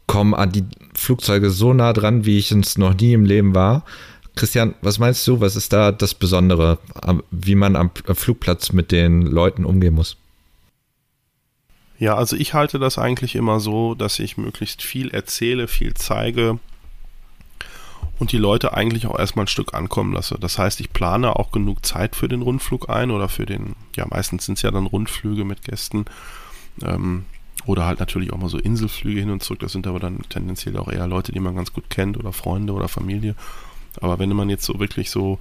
komme 0.06 0.38
an 0.38 0.52
die 0.52 0.66
Flugzeuge 0.94 1.50
so 1.50 1.74
nah 1.74 1.94
dran, 1.94 2.26
wie 2.26 2.38
ich 2.38 2.52
es 2.52 2.78
noch 2.78 2.94
nie 2.94 3.14
im 3.14 3.26
Leben 3.26 3.56
war. 3.56 3.86
Christian, 4.36 4.76
was 4.82 5.00
meinst 5.00 5.26
du, 5.28 5.42
was 5.42 5.56
ist 5.56 5.74
da 5.74 5.92
das 5.92 6.14
Besondere, 6.14 6.78
wie 7.32 7.56
man 7.56 7.76
am 7.76 7.92
Flugplatz 8.14 8.72
mit 8.72 8.92
den 8.92 9.22
Leuten 9.22 9.66
umgehen 9.66 9.94
muss? 9.94 10.18
Ja, 11.98 12.16
also 12.16 12.38
ich 12.38 12.54
halte 12.54 12.80
das 12.80 12.98
eigentlich 12.98 13.36
immer 13.36 13.60
so, 13.60 13.96
dass 13.96 14.20
ich 14.20 14.38
möglichst 14.38 14.82
viel 14.82 15.10
erzähle, 15.10 15.68
viel 15.68 15.94
zeige 15.94 16.60
und 18.20 18.34
die 18.34 18.38
Leute 18.38 18.74
eigentlich 18.74 19.08
auch 19.08 19.18
erstmal 19.18 19.46
ein 19.46 19.50
Stück 19.50 19.74
ankommen 19.74 20.14
lasse. 20.14 20.38
Das 20.40 20.60
heißt, 20.60 20.82
ich 20.82 20.92
plane 20.92 21.36
auch 21.38 21.52
genug 21.52 21.86
Zeit 21.86 22.16
für 22.16 22.28
den 22.28 22.42
Rundflug 22.42 22.90
ein 22.90 23.12
oder 23.12 23.30
für 23.30 23.46
den, 23.46 23.76
ja, 23.96 24.06
meistens 24.08 24.46
sind 24.46 24.58
es 24.58 24.62
ja 24.62 24.72
dann 24.72 24.86
Rundflüge 24.86 25.46
mit 25.46 25.64
Gästen. 25.64 26.06
Ähm, 26.84 27.26
oder 27.66 27.86
halt 27.86 28.00
natürlich 28.00 28.32
auch 28.32 28.38
mal 28.38 28.50
so 28.50 28.58
Inselflüge 28.58 29.22
hin 29.22 29.30
und 29.30 29.44
zurück. 29.44 29.60
Das 29.60 29.72
sind 29.72 29.88
aber 29.88 30.00
dann 30.00 30.20
tendenziell 30.30 30.78
auch 30.78 30.90
eher 30.90 31.08
Leute, 31.08 31.32
die 31.32 31.40
man 31.40 31.56
ganz 31.56 31.74
gut 31.74 31.90
kennt 31.90 32.18
oder 32.18 32.34
Freunde 32.34 32.74
oder 32.74 32.88
Familie. 32.88 33.36
Aber 34.02 34.20
wenn 34.20 34.30
man 34.30 34.50
jetzt 34.50 34.66
so 34.66 34.80
wirklich 34.80 35.10
so, 35.10 35.40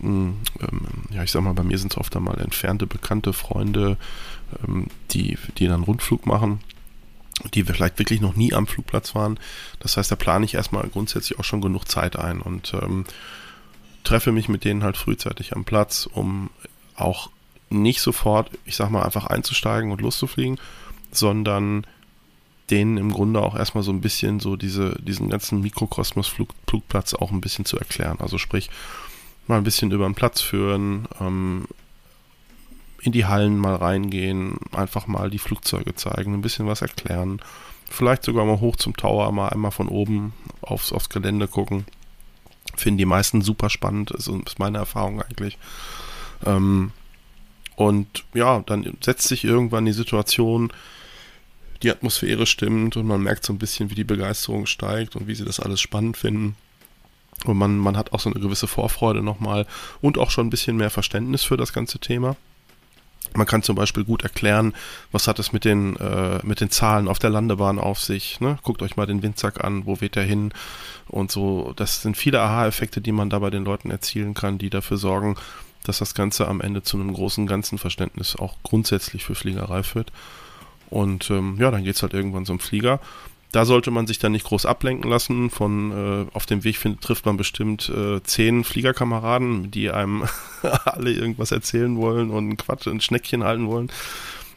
hm, 0.00 0.36
ähm, 0.60 0.80
ja, 1.10 1.22
ich 1.22 1.30
sag 1.30 1.42
mal, 1.42 1.54
bei 1.54 1.62
mir 1.62 1.78
sind 1.78 1.92
es 1.92 1.98
oft 1.98 2.14
einmal 2.16 2.40
entfernte, 2.40 2.86
bekannte 2.86 3.32
Freunde, 3.32 3.96
ähm, 4.66 4.88
die, 5.10 5.38
die 5.58 5.68
dann 5.68 5.84
Rundflug 5.84 6.26
machen, 6.26 6.60
die 7.52 7.64
vielleicht 7.64 7.98
wirklich 7.98 8.20
noch 8.20 8.36
nie 8.36 8.52
am 8.52 8.66
Flugplatz 8.66 9.14
waren. 9.14 9.38
Das 9.80 9.96
heißt, 9.96 10.10
da 10.10 10.16
plane 10.16 10.44
ich 10.44 10.54
erstmal 10.54 10.88
grundsätzlich 10.88 11.38
auch 11.38 11.44
schon 11.44 11.60
genug 11.60 11.88
Zeit 11.88 12.16
ein 12.16 12.40
und 12.40 12.74
ähm, 12.74 13.04
treffe 14.04 14.32
mich 14.32 14.48
mit 14.48 14.64
denen 14.64 14.84
halt 14.84 14.96
frühzeitig 14.96 15.54
am 15.54 15.64
Platz, 15.64 16.08
um 16.10 16.50
auch 16.96 17.30
nicht 17.70 18.00
sofort, 18.00 18.50
ich 18.64 18.76
sag 18.76 18.90
mal, 18.90 19.02
einfach 19.02 19.26
einzusteigen 19.26 19.90
und 19.90 20.00
loszufliegen, 20.00 20.58
sondern 21.10 21.86
denen 22.70 22.96
im 22.96 23.12
Grunde 23.12 23.42
auch 23.42 23.56
erstmal 23.56 23.84
so 23.84 23.92
ein 23.92 24.00
bisschen 24.00 24.40
so 24.40 24.56
diese, 24.56 24.96
diesen 25.02 25.28
ganzen 25.28 25.60
Mikrokosmos-Flugplatz 25.60 27.14
auch 27.14 27.30
ein 27.30 27.40
bisschen 27.40 27.64
zu 27.64 27.78
erklären. 27.78 28.18
Also 28.20 28.38
sprich, 28.38 28.70
mal 29.46 29.58
ein 29.58 29.64
bisschen 29.64 29.90
über 29.90 30.06
den 30.06 30.14
Platz 30.14 30.40
führen, 30.40 31.06
ähm, 31.20 31.66
in 33.04 33.12
die 33.12 33.26
Hallen 33.26 33.58
mal 33.58 33.76
reingehen, 33.76 34.56
einfach 34.72 35.06
mal 35.06 35.28
die 35.28 35.38
Flugzeuge 35.38 35.94
zeigen, 35.94 36.32
ein 36.32 36.40
bisschen 36.40 36.66
was 36.66 36.80
erklären. 36.80 37.40
Vielleicht 37.88 38.24
sogar 38.24 38.46
mal 38.46 38.60
hoch 38.60 38.76
zum 38.76 38.96
Tower, 38.96 39.30
mal 39.30 39.50
einmal 39.50 39.72
von 39.72 39.88
oben 39.88 40.32
aufs, 40.62 40.90
aufs 40.90 41.10
Gelände 41.10 41.46
gucken. 41.46 41.84
Finden 42.76 42.96
die 42.96 43.04
meisten 43.04 43.42
super 43.42 43.68
spannend, 43.68 44.10
ist, 44.10 44.28
ist 44.28 44.58
meine 44.58 44.78
Erfahrung 44.78 45.20
eigentlich. 45.20 45.58
Ähm, 46.46 46.92
und 47.76 48.24
ja, 48.32 48.60
dann 48.60 48.96
setzt 49.02 49.28
sich 49.28 49.44
irgendwann 49.44 49.84
die 49.84 49.92
Situation, 49.92 50.72
die 51.82 51.90
Atmosphäre 51.90 52.46
stimmt 52.46 52.96
und 52.96 53.06
man 53.06 53.22
merkt 53.22 53.44
so 53.44 53.52
ein 53.52 53.58
bisschen, 53.58 53.90
wie 53.90 53.94
die 53.94 54.04
Begeisterung 54.04 54.64
steigt 54.64 55.14
und 55.14 55.28
wie 55.28 55.34
sie 55.34 55.44
das 55.44 55.60
alles 55.60 55.82
spannend 55.82 56.16
finden. 56.16 56.56
Und 57.44 57.58
man, 57.58 57.76
man 57.76 57.98
hat 57.98 58.14
auch 58.14 58.20
so 58.20 58.30
eine 58.30 58.40
gewisse 58.40 58.66
Vorfreude 58.66 59.22
nochmal 59.22 59.66
und 60.00 60.16
auch 60.16 60.30
schon 60.30 60.46
ein 60.46 60.50
bisschen 60.50 60.78
mehr 60.78 60.88
Verständnis 60.88 61.44
für 61.44 61.58
das 61.58 61.74
ganze 61.74 61.98
Thema. 61.98 62.36
Man 63.36 63.46
kann 63.46 63.62
zum 63.62 63.74
Beispiel 63.74 64.04
gut 64.04 64.22
erklären, 64.22 64.74
was 65.10 65.26
hat 65.26 65.38
es 65.40 65.52
mit 65.52 65.64
den, 65.64 65.96
äh, 65.96 66.38
mit 66.44 66.60
den 66.60 66.70
Zahlen 66.70 67.08
auf 67.08 67.18
der 67.18 67.30
Landebahn 67.30 67.80
auf 67.80 68.00
sich. 68.00 68.40
Ne? 68.40 68.58
Guckt 68.62 68.80
euch 68.80 68.96
mal 68.96 69.06
den 69.06 69.22
Windsack 69.22 69.64
an, 69.64 69.86
wo 69.86 70.00
weht 70.00 70.16
er 70.16 70.22
hin 70.22 70.52
und 71.08 71.32
so. 71.32 71.72
Das 71.74 72.02
sind 72.02 72.16
viele 72.16 72.40
Aha-Effekte, 72.40 73.00
die 73.00 73.12
man 73.12 73.30
da 73.30 73.40
bei 73.40 73.50
den 73.50 73.64
Leuten 73.64 73.90
erzielen 73.90 74.34
kann, 74.34 74.58
die 74.58 74.70
dafür 74.70 74.98
sorgen, 74.98 75.36
dass 75.82 75.98
das 75.98 76.14
Ganze 76.14 76.46
am 76.46 76.60
Ende 76.60 76.82
zu 76.82 76.96
einem 76.96 77.12
großen 77.12 77.46
ganzen 77.46 77.78
Verständnis 77.78 78.36
auch 78.36 78.56
grundsätzlich 78.62 79.24
für 79.24 79.34
Fliegerei 79.34 79.82
führt. 79.82 80.12
Und 80.90 81.28
ähm, 81.30 81.56
ja, 81.58 81.70
dann 81.70 81.82
geht 81.82 81.96
es 81.96 82.02
halt 82.02 82.14
irgendwann 82.14 82.46
zum 82.46 82.60
Flieger. 82.60 83.00
Da 83.54 83.64
sollte 83.64 83.92
man 83.92 84.08
sich 84.08 84.18
dann 84.18 84.32
nicht 84.32 84.46
groß 84.46 84.66
ablenken 84.66 85.08
lassen. 85.08 85.48
Von 85.48 85.92
äh, 85.92 86.26
auf 86.34 86.44
dem 86.44 86.64
Weg 86.64 86.76
find, 86.76 87.00
trifft 87.00 87.24
man 87.24 87.36
bestimmt 87.36 87.88
äh, 87.88 88.20
zehn 88.24 88.64
Fliegerkameraden, 88.64 89.70
die 89.70 89.92
einem 89.92 90.24
alle 90.84 91.12
irgendwas 91.12 91.52
erzählen 91.52 91.96
wollen 91.96 92.30
und 92.30 92.56
Quatsch, 92.56 92.88
ein 92.88 93.00
Schneckchen 93.00 93.44
halten 93.44 93.68
wollen. 93.68 93.92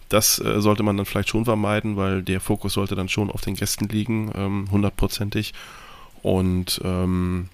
Das 0.10 0.40
äh, 0.40 0.62
sollte 0.62 0.82
man 0.82 0.98
dann 0.98 1.06
vielleicht 1.06 1.30
schon 1.30 1.46
vermeiden, 1.46 1.96
weil 1.96 2.24
der 2.24 2.42
Fokus 2.42 2.74
sollte 2.74 2.96
dann 2.96 3.08
schon 3.08 3.30
auf 3.30 3.42
den 3.42 3.54
Gästen 3.54 3.88
liegen, 3.88 4.32
ähm, 4.34 4.68
hundertprozentig. 4.72 5.54
Und 6.24 6.82
ähm, 6.84 7.50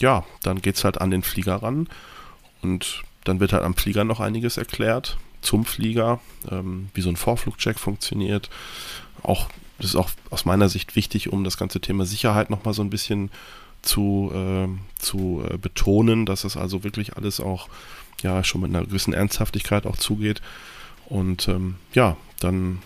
ja, 0.00 0.24
dann 0.44 0.62
geht 0.62 0.76
es 0.76 0.84
halt 0.84 1.00
an 1.00 1.10
den 1.10 1.24
Flieger 1.24 1.56
ran. 1.56 1.88
Und 2.62 3.02
dann 3.24 3.40
wird 3.40 3.52
halt 3.52 3.64
am 3.64 3.74
Flieger 3.74 4.04
noch 4.04 4.20
einiges 4.20 4.56
erklärt 4.56 5.18
zum 5.40 5.64
Flieger, 5.64 6.20
ähm, 6.48 6.90
wie 6.94 7.00
so 7.00 7.08
ein 7.08 7.16
Vorflugcheck 7.16 7.80
funktioniert. 7.80 8.50
Auch, 9.24 9.48
das 9.78 9.90
ist 9.90 9.96
auch 9.96 10.10
aus 10.30 10.44
meiner 10.44 10.68
Sicht 10.68 10.96
wichtig, 10.96 11.32
um 11.32 11.44
das 11.44 11.56
ganze 11.56 11.80
Thema 11.80 12.06
Sicherheit 12.06 12.50
nochmal 12.50 12.74
so 12.74 12.82
ein 12.82 12.90
bisschen 12.90 13.30
zu, 13.82 14.32
äh, 14.34 14.68
zu 14.98 15.44
äh, 15.48 15.58
betonen, 15.58 16.26
dass 16.26 16.44
es 16.44 16.56
also 16.56 16.84
wirklich 16.84 17.16
alles 17.16 17.40
auch 17.40 17.68
ja 18.22 18.42
schon 18.42 18.62
mit 18.62 18.70
einer 18.74 18.84
gewissen 18.84 19.12
Ernsthaftigkeit 19.12 19.86
auch 19.86 19.96
zugeht. 19.96 20.40
Und 21.06 21.48
ähm, 21.48 21.76
ja, 21.92 22.16
dann 22.40 22.82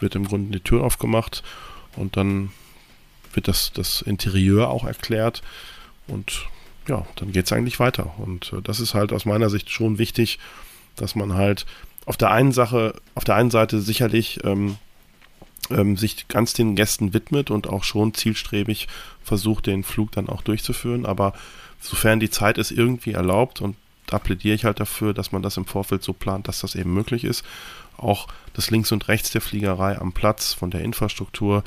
wird 0.00 0.14
im 0.14 0.26
Grunde 0.26 0.58
die 0.58 0.64
Tür 0.64 0.84
aufgemacht 0.84 1.42
und 1.96 2.16
dann 2.16 2.50
wird 3.32 3.48
das, 3.48 3.72
das 3.72 4.02
Interieur 4.02 4.68
auch 4.68 4.84
erklärt 4.84 5.42
und 6.06 6.46
ja, 6.88 7.06
dann 7.16 7.32
geht 7.32 7.46
es 7.46 7.52
eigentlich 7.52 7.78
weiter. 7.78 8.12
Und 8.18 8.52
äh, 8.52 8.62
das 8.62 8.80
ist 8.80 8.94
halt 8.94 9.12
aus 9.12 9.24
meiner 9.24 9.48
Sicht 9.48 9.70
schon 9.70 9.98
wichtig, 9.98 10.38
dass 10.96 11.14
man 11.14 11.34
halt 11.34 11.64
auf 12.04 12.16
der 12.16 12.30
einen 12.30 12.52
Sache, 12.52 12.94
auf 13.14 13.24
der 13.24 13.36
einen 13.36 13.50
Seite 13.50 13.80
sicherlich 13.80 14.40
ähm, 14.44 14.76
ähm, 15.70 15.96
sich 15.96 16.28
ganz 16.28 16.52
den 16.52 16.76
Gästen 16.76 17.14
widmet 17.14 17.50
und 17.50 17.68
auch 17.68 17.84
schon 17.84 18.14
zielstrebig 18.14 18.88
versucht, 19.22 19.66
den 19.66 19.84
Flug 19.84 20.12
dann 20.12 20.28
auch 20.28 20.42
durchzuführen. 20.42 21.06
Aber 21.06 21.32
sofern 21.80 22.20
die 22.20 22.30
Zeit 22.30 22.58
es 22.58 22.70
irgendwie 22.70 23.12
erlaubt, 23.12 23.60
und 23.60 23.76
da 24.06 24.18
plädiere 24.18 24.54
ich 24.54 24.64
halt 24.64 24.80
dafür, 24.80 25.14
dass 25.14 25.32
man 25.32 25.42
das 25.42 25.56
im 25.56 25.66
Vorfeld 25.66 26.02
so 26.02 26.12
plant, 26.12 26.48
dass 26.48 26.60
das 26.60 26.74
eben 26.74 26.92
möglich 26.92 27.24
ist, 27.24 27.44
auch 27.96 28.28
das 28.54 28.70
links 28.70 28.92
und 28.92 29.08
rechts 29.08 29.30
der 29.30 29.40
Fliegerei 29.40 29.98
am 29.98 30.12
Platz 30.12 30.52
von 30.52 30.70
der 30.70 30.82
Infrastruktur 30.82 31.64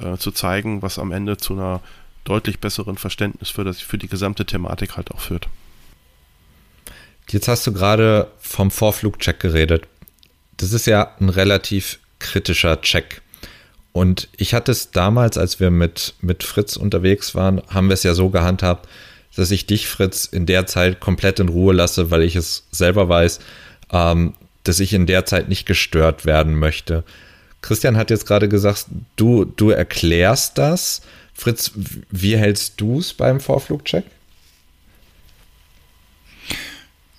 äh, 0.00 0.16
zu 0.16 0.30
zeigen, 0.30 0.82
was 0.82 0.98
am 0.98 1.12
Ende 1.12 1.36
zu 1.36 1.54
einer 1.54 1.80
deutlich 2.24 2.60
besseren 2.60 2.96
Verständnis 2.96 3.50
für, 3.50 3.64
das, 3.64 3.80
für 3.80 3.98
die 3.98 4.08
gesamte 4.08 4.46
Thematik 4.46 4.96
halt 4.96 5.10
auch 5.10 5.20
führt. 5.20 5.48
Jetzt 7.28 7.48
hast 7.48 7.66
du 7.66 7.72
gerade 7.72 8.30
vom 8.38 8.70
Vorflugcheck 8.70 9.40
geredet. 9.40 9.88
Das 10.56 10.72
ist 10.72 10.86
ja 10.86 11.14
ein 11.18 11.28
relativ 11.28 11.98
kritischer 12.18 12.80
Check. 12.82 13.21
Und 13.92 14.28
ich 14.36 14.54
hatte 14.54 14.72
es 14.72 14.90
damals, 14.90 15.36
als 15.36 15.60
wir 15.60 15.70
mit, 15.70 16.14
mit 16.20 16.44
Fritz 16.44 16.76
unterwegs 16.76 17.34
waren, 17.34 17.62
haben 17.68 17.88
wir 17.88 17.94
es 17.94 18.02
ja 18.02 18.14
so 18.14 18.30
gehandhabt, 18.30 18.88
dass 19.36 19.50
ich 19.50 19.66
dich, 19.66 19.86
Fritz, 19.86 20.24
in 20.24 20.46
der 20.46 20.66
Zeit 20.66 21.00
komplett 21.00 21.40
in 21.40 21.48
Ruhe 21.48 21.74
lasse, 21.74 22.10
weil 22.10 22.22
ich 22.22 22.36
es 22.36 22.64
selber 22.70 23.08
weiß, 23.08 23.40
ähm, 23.90 24.34
dass 24.64 24.80
ich 24.80 24.92
in 24.92 25.06
der 25.06 25.26
Zeit 25.26 25.48
nicht 25.48 25.66
gestört 25.66 26.24
werden 26.24 26.58
möchte. 26.58 27.04
Christian 27.60 27.96
hat 27.96 28.10
jetzt 28.10 28.26
gerade 28.26 28.48
gesagt, 28.48 28.86
du, 29.16 29.44
du 29.44 29.70
erklärst 29.70 30.58
das. 30.58 31.02
Fritz, 31.34 31.72
wie 32.10 32.36
hältst 32.36 32.80
du 32.80 32.98
es 32.98 33.14
beim 33.14 33.40
Vorflugcheck? 33.40 34.04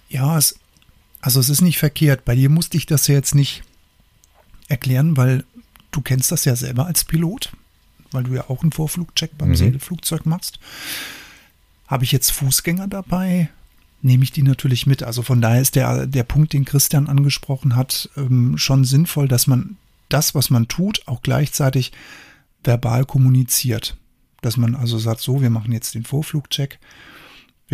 Ja, 0.10 0.38
es, 0.38 0.60
also 1.22 1.39
es 1.39 1.50
ist 1.50 1.62
nicht 1.62 1.80
verkehrt. 1.80 2.25
Bei 2.25 2.36
dir 2.36 2.50
musste 2.50 2.77
ich 2.77 2.86
das 2.86 3.08
ja 3.08 3.15
jetzt 3.15 3.36
nicht 3.36 3.63
erklären, 4.68 5.18
weil 5.18 5.44
du 5.93 6.01
kennst 6.01 6.31
das 6.31 6.45
ja 6.45 6.55
selber 6.55 6.85
als 6.85 7.05
Pilot, 7.05 7.51
weil 8.12 8.23
du 8.23 8.33
ja 8.33 8.50
auch 8.50 8.62
einen 8.62 8.71
Vorflugcheck 8.71 9.38
beim 9.38 9.50
mhm. 9.50 9.55
Segelflugzeug 9.55 10.25
machst. 10.25 10.59
Habe 11.88 12.03
ich 12.03 12.12
jetzt 12.12 12.31
Fußgänger 12.31 12.88
dabei, 12.88 13.50
nehme 14.01 14.23
ich 14.23 14.31
die 14.31 14.43
natürlich 14.43 14.85
mit. 14.85 15.03
Also 15.03 15.21
von 15.21 15.41
daher 15.41 15.62
ist 15.62 15.75
der, 15.75 16.07
der 16.07 16.23
Punkt, 16.23 16.53
den 16.53 16.65
Christian 16.65 17.07
angesprochen 17.07 17.75
hat, 17.75 18.09
ähm, 18.17 18.57
schon 18.57 18.83
sinnvoll, 18.83 19.27
dass 19.27 19.47
man 19.47 19.77
das, 20.09 20.35
was 20.35 20.50
man 20.50 20.67
tut, 20.67 21.03
auch 21.07 21.21
gleichzeitig 21.21 21.91
verbal 22.63 23.05
kommuniziert. 23.05 23.97
Dass 24.41 24.57
man 24.57 24.75
also 24.75 24.97
sagt, 24.97 25.21
so, 25.21 25.41
wir 25.41 25.50
machen 25.50 25.71
jetzt 25.71 25.95
den 25.95 26.03
Vorflugcheck 26.03 26.79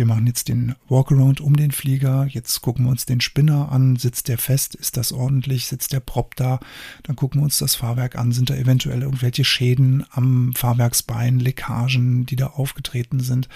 wir 0.00 0.06
machen 0.06 0.26
jetzt 0.26 0.48
den 0.48 0.74
Walkaround 0.88 1.42
um 1.42 1.56
den 1.56 1.72
Flieger. 1.72 2.26
Jetzt 2.26 2.62
gucken 2.62 2.86
wir 2.86 2.90
uns 2.90 3.04
den 3.04 3.20
Spinner 3.20 3.70
an. 3.70 3.96
Sitzt 3.96 4.28
der 4.28 4.38
fest? 4.38 4.74
Ist 4.74 4.96
das 4.96 5.12
ordentlich? 5.12 5.66
Sitzt 5.66 5.92
der 5.92 6.00
Prop 6.00 6.34
da? 6.36 6.58
Dann 7.02 7.16
gucken 7.16 7.42
wir 7.42 7.44
uns 7.44 7.58
das 7.58 7.74
Fahrwerk 7.74 8.16
an. 8.16 8.32
Sind 8.32 8.48
da 8.48 8.54
eventuell 8.54 9.02
irgendwelche 9.02 9.44
Schäden 9.44 10.06
am 10.10 10.54
Fahrwerksbein, 10.56 11.38
Leckagen, 11.38 12.24
die 12.24 12.36
da 12.36 12.46
aufgetreten 12.46 13.20
sind? 13.20 13.50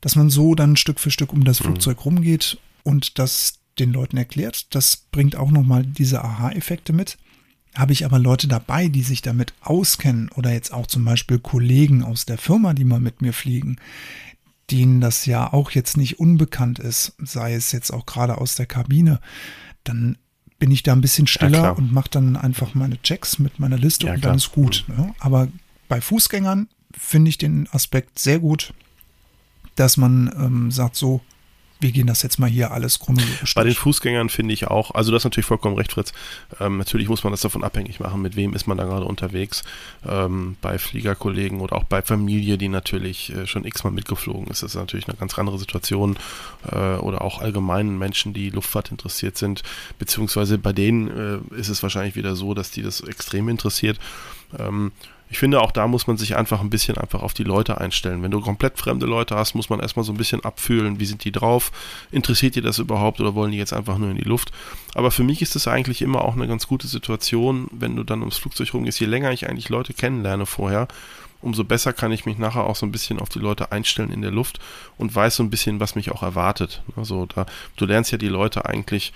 Dass 0.00 0.16
man 0.16 0.30
so 0.30 0.54
dann 0.54 0.76
Stück 0.76 1.00
für 1.00 1.10
Stück 1.10 1.34
um 1.34 1.44
das 1.44 1.60
mhm. 1.60 1.64
Flugzeug 1.64 2.02
rumgeht 2.02 2.56
und 2.82 3.18
das 3.18 3.58
den 3.78 3.92
Leuten 3.92 4.16
erklärt. 4.16 4.74
Das 4.74 4.96
bringt 4.96 5.36
auch 5.36 5.50
nochmal 5.50 5.84
diese 5.84 6.24
Aha-Effekte 6.24 6.94
mit. 6.94 7.18
Habe 7.74 7.92
ich 7.92 8.06
aber 8.06 8.18
Leute 8.18 8.48
dabei, 8.48 8.88
die 8.88 9.02
sich 9.02 9.20
damit 9.20 9.52
auskennen 9.60 10.30
oder 10.34 10.50
jetzt 10.50 10.72
auch 10.72 10.86
zum 10.86 11.04
Beispiel 11.04 11.38
Kollegen 11.38 12.02
aus 12.02 12.24
der 12.24 12.38
Firma, 12.38 12.72
die 12.72 12.84
mal 12.84 13.00
mit 13.00 13.20
mir 13.20 13.34
fliegen, 13.34 13.76
denen 14.70 15.00
das 15.00 15.26
ja 15.26 15.52
auch 15.52 15.70
jetzt 15.70 15.96
nicht 15.96 16.18
unbekannt 16.18 16.78
ist, 16.78 17.14
sei 17.18 17.54
es 17.54 17.72
jetzt 17.72 17.90
auch 17.90 18.06
gerade 18.06 18.38
aus 18.38 18.54
der 18.54 18.66
Kabine, 18.66 19.20
dann 19.84 20.18
bin 20.58 20.70
ich 20.70 20.82
da 20.82 20.92
ein 20.92 21.00
bisschen 21.00 21.26
stiller 21.26 21.62
ja, 21.62 21.70
und 21.70 21.92
mache 21.92 22.10
dann 22.10 22.36
einfach 22.36 22.74
meine 22.74 23.00
Checks 23.02 23.38
mit 23.38 23.60
meiner 23.60 23.78
Liste 23.78 24.08
ja, 24.08 24.14
und 24.14 24.24
dann 24.24 24.36
ist 24.36 24.52
gut. 24.52 24.84
Mhm. 24.88 24.96
Ne? 24.96 25.14
Aber 25.20 25.48
bei 25.88 26.00
Fußgängern 26.00 26.68
finde 26.96 27.28
ich 27.28 27.38
den 27.38 27.68
Aspekt 27.70 28.18
sehr 28.18 28.40
gut, 28.40 28.74
dass 29.76 29.96
man 29.96 30.32
ähm, 30.36 30.70
sagt 30.70 30.96
so, 30.96 31.20
wir 31.80 31.92
gehen 31.92 32.06
das 32.06 32.22
jetzt 32.22 32.38
mal 32.38 32.48
hier 32.48 32.72
alles 32.72 32.98
chronologisch 32.98 33.54
Bei 33.54 33.64
den 33.64 33.74
Fußgängern 33.74 34.28
finde 34.28 34.54
ich 34.54 34.66
auch, 34.66 34.92
also 34.92 35.12
das 35.12 35.20
ist 35.20 35.24
natürlich 35.24 35.46
vollkommen 35.46 35.76
recht, 35.76 35.92
Fritz. 35.92 36.12
Ähm, 36.60 36.78
natürlich 36.78 37.08
muss 37.08 37.24
man 37.24 37.32
das 37.32 37.40
davon 37.40 37.64
abhängig 37.64 38.00
machen, 38.00 38.20
mit 38.20 38.36
wem 38.36 38.54
ist 38.54 38.66
man 38.66 38.78
da 38.78 38.84
gerade 38.84 39.04
unterwegs. 39.04 39.62
Ähm, 40.06 40.56
bei 40.60 40.78
Fliegerkollegen 40.78 41.60
oder 41.60 41.76
auch 41.76 41.84
bei 41.84 42.02
Familie, 42.02 42.58
die 42.58 42.68
natürlich 42.68 43.34
äh, 43.34 43.46
schon 43.46 43.64
x-mal 43.64 43.90
mitgeflogen 43.90 44.48
ist, 44.48 44.62
das 44.62 44.72
ist 44.72 44.76
natürlich 44.76 45.08
eine 45.08 45.16
ganz 45.16 45.38
andere 45.38 45.58
Situation. 45.58 46.16
Äh, 46.70 46.96
oder 46.96 47.22
auch 47.22 47.40
allgemeinen 47.40 47.98
Menschen, 47.98 48.32
die 48.32 48.50
Luftfahrt 48.50 48.90
interessiert 48.90 49.38
sind, 49.38 49.62
beziehungsweise 49.98 50.58
bei 50.58 50.72
denen 50.72 51.08
äh, 51.52 51.60
ist 51.60 51.68
es 51.68 51.82
wahrscheinlich 51.82 52.16
wieder 52.16 52.36
so, 52.36 52.54
dass 52.54 52.70
die 52.70 52.82
das 52.82 53.00
extrem 53.00 53.48
interessiert. 53.48 53.98
Ähm, 54.58 54.92
ich 55.30 55.38
finde, 55.38 55.60
auch 55.60 55.72
da 55.72 55.86
muss 55.86 56.06
man 56.06 56.16
sich 56.16 56.36
einfach 56.36 56.60
ein 56.60 56.70
bisschen 56.70 56.96
einfach 56.96 57.22
auf 57.22 57.34
die 57.34 57.44
Leute 57.44 57.78
einstellen. 57.78 58.22
Wenn 58.22 58.30
du 58.30 58.40
komplett 58.40 58.78
fremde 58.78 59.06
Leute 59.06 59.36
hast, 59.36 59.54
muss 59.54 59.68
man 59.68 59.80
erstmal 59.80 60.04
so 60.04 60.12
ein 60.12 60.16
bisschen 60.16 60.44
abfühlen, 60.44 61.00
wie 61.00 61.06
sind 61.06 61.24
die 61.24 61.32
drauf, 61.32 61.70
interessiert 62.10 62.56
die 62.56 62.62
das 62.62 62.78
überhaupt 62.78 63.20
oder 63.20 63.34
wollen 63.34 63.52
die 63.52 63.58
jetzt 63.58 63.72
einfach 63.72 63.98
nur 63.98 64.10
in 64.10 64.16
die 64.16 64.24
Luft. 64.24 64.52
Aber 64.94 65.10
für 65.10 65.24
mich 65.24 65.42
ist 65.42 65.54
es 65.54 65.68
eigentlich 65.68 66.00
immer 66.00 66.24
auch 66.24 66.34
eine 66.34 66.48
ganz 66.48 66.66
gute 66.66 66.86
Situation, 66.86 67.68
wenn 67.72 67.96
du 67.96 68.04
dann 68.04 68.20
ums 68.20 68.38
Flugzeug 68.38 68.72
rumgehst. 68.72 69.00
Je 69.00 69.06
länger 69.06 69.32
ich 69.32 69.48
eigentlich 69.48 69.68
Leute 69.68 69.92
kennenlerne 69.92 70.46
vorher, 70.46 70.88
umso 71.40 71.62
besser 71.62 71.92
kann 71.92 72.10
ich 72.10 72.26
mich 72.26 72.38
nachher 72.38 72.64
auch 72.64 72.76
so 72.76 72.86
ein 72.86 72.92
bisschen 72.92 73.20
auf 73.20 73.28
die 73.28 73.38
Leute 73.38 73.70
einstellen 73.70 74.10
in 74.10 74.22
der 74.22 74.30
Luft 74.30 74.58
und 74.96 75.14
weiß 75.14 75.36
so 75.36 75.42
ein 75.42 75.50
bisschen, 75.50 75.78
was 75.78 75.94
mich 75.94 76.10
auch 76.10 76.22
erwartet. 76.22 76.82
Also 76.96 77.26
da, 77.26 77.46
du 77.76 77.84
lernst 77.84 78.10
ja 78.12 78.18
die 78.18 78.28
Leute 78.28 78.64
eigentlich 78.66 79.12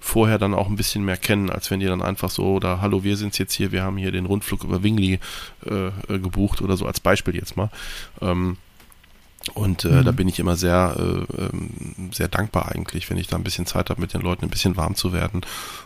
vorher 0.00 0.38
dann 0.38 0.54
auch 0.54 0.68
ein 0.68 0.76
bisschen 0.76 1.04
mehr 1.04 1.16
kennen, 1.16 1.50
als 1.50 1.70
wenn 1.70 1.80
die 1.80 1.86
dann 1.86 2.02
einfach 2.02 2.30
so, 2.30 2.54
oder 2.54 2.80
hallo, 2.80 3.02
wir 3.04 3.16
sind 3.16 3.38
jetzt 3.38 3.54
hier, 3.54 3.72
wir 3.72 3.82
haben 3.82 3.96
hier 3.96 4.12
den 4.12 4.26
Rundflug 4.26 4.64
über 4.64 4.82
Wingli 4.82 5.18
äh, 5.66 5.86
äh, 5.86 6.18
gebucht 6.18 6.62
oder 6.62 6.76
so 6.76 6.86
als 6.86 7.00
Beispiel 7.00 7.34
jetzt 7.34 7.56
mal. 7.56 7.70
Ähm, 8.20 8.56
und 9.54 9.84
äh, 9.84 9.88
mhm. 9.88 10.04
da 10.04 10.10
bin 10.10 10.28
ich 10.28 10.40
immer 10.40 10.56
sehr, 10.56 10.96
äh, 10.98 11.42
ähm, 11.42 12.10
sehr 12.12 12.28
dankbar 12.28 12.72
eigentlich, 12.72 13.08
wenn 13.10 13.16
ich 13.16 13.28
da 13.28 13.36
ein 13.36 13.44
bisschen 13.44 13.66
Zeit 13.66 13.90
habe, 13.90 14.00
mit 14.00 14.12
den 14.12 14.20
Leuten 14.20 14.44
ein 14.44 14.50
bisschen 14.50 14.76
warm 14.76 14.96
zu 14.96 15.12
werden. 15.12 15.42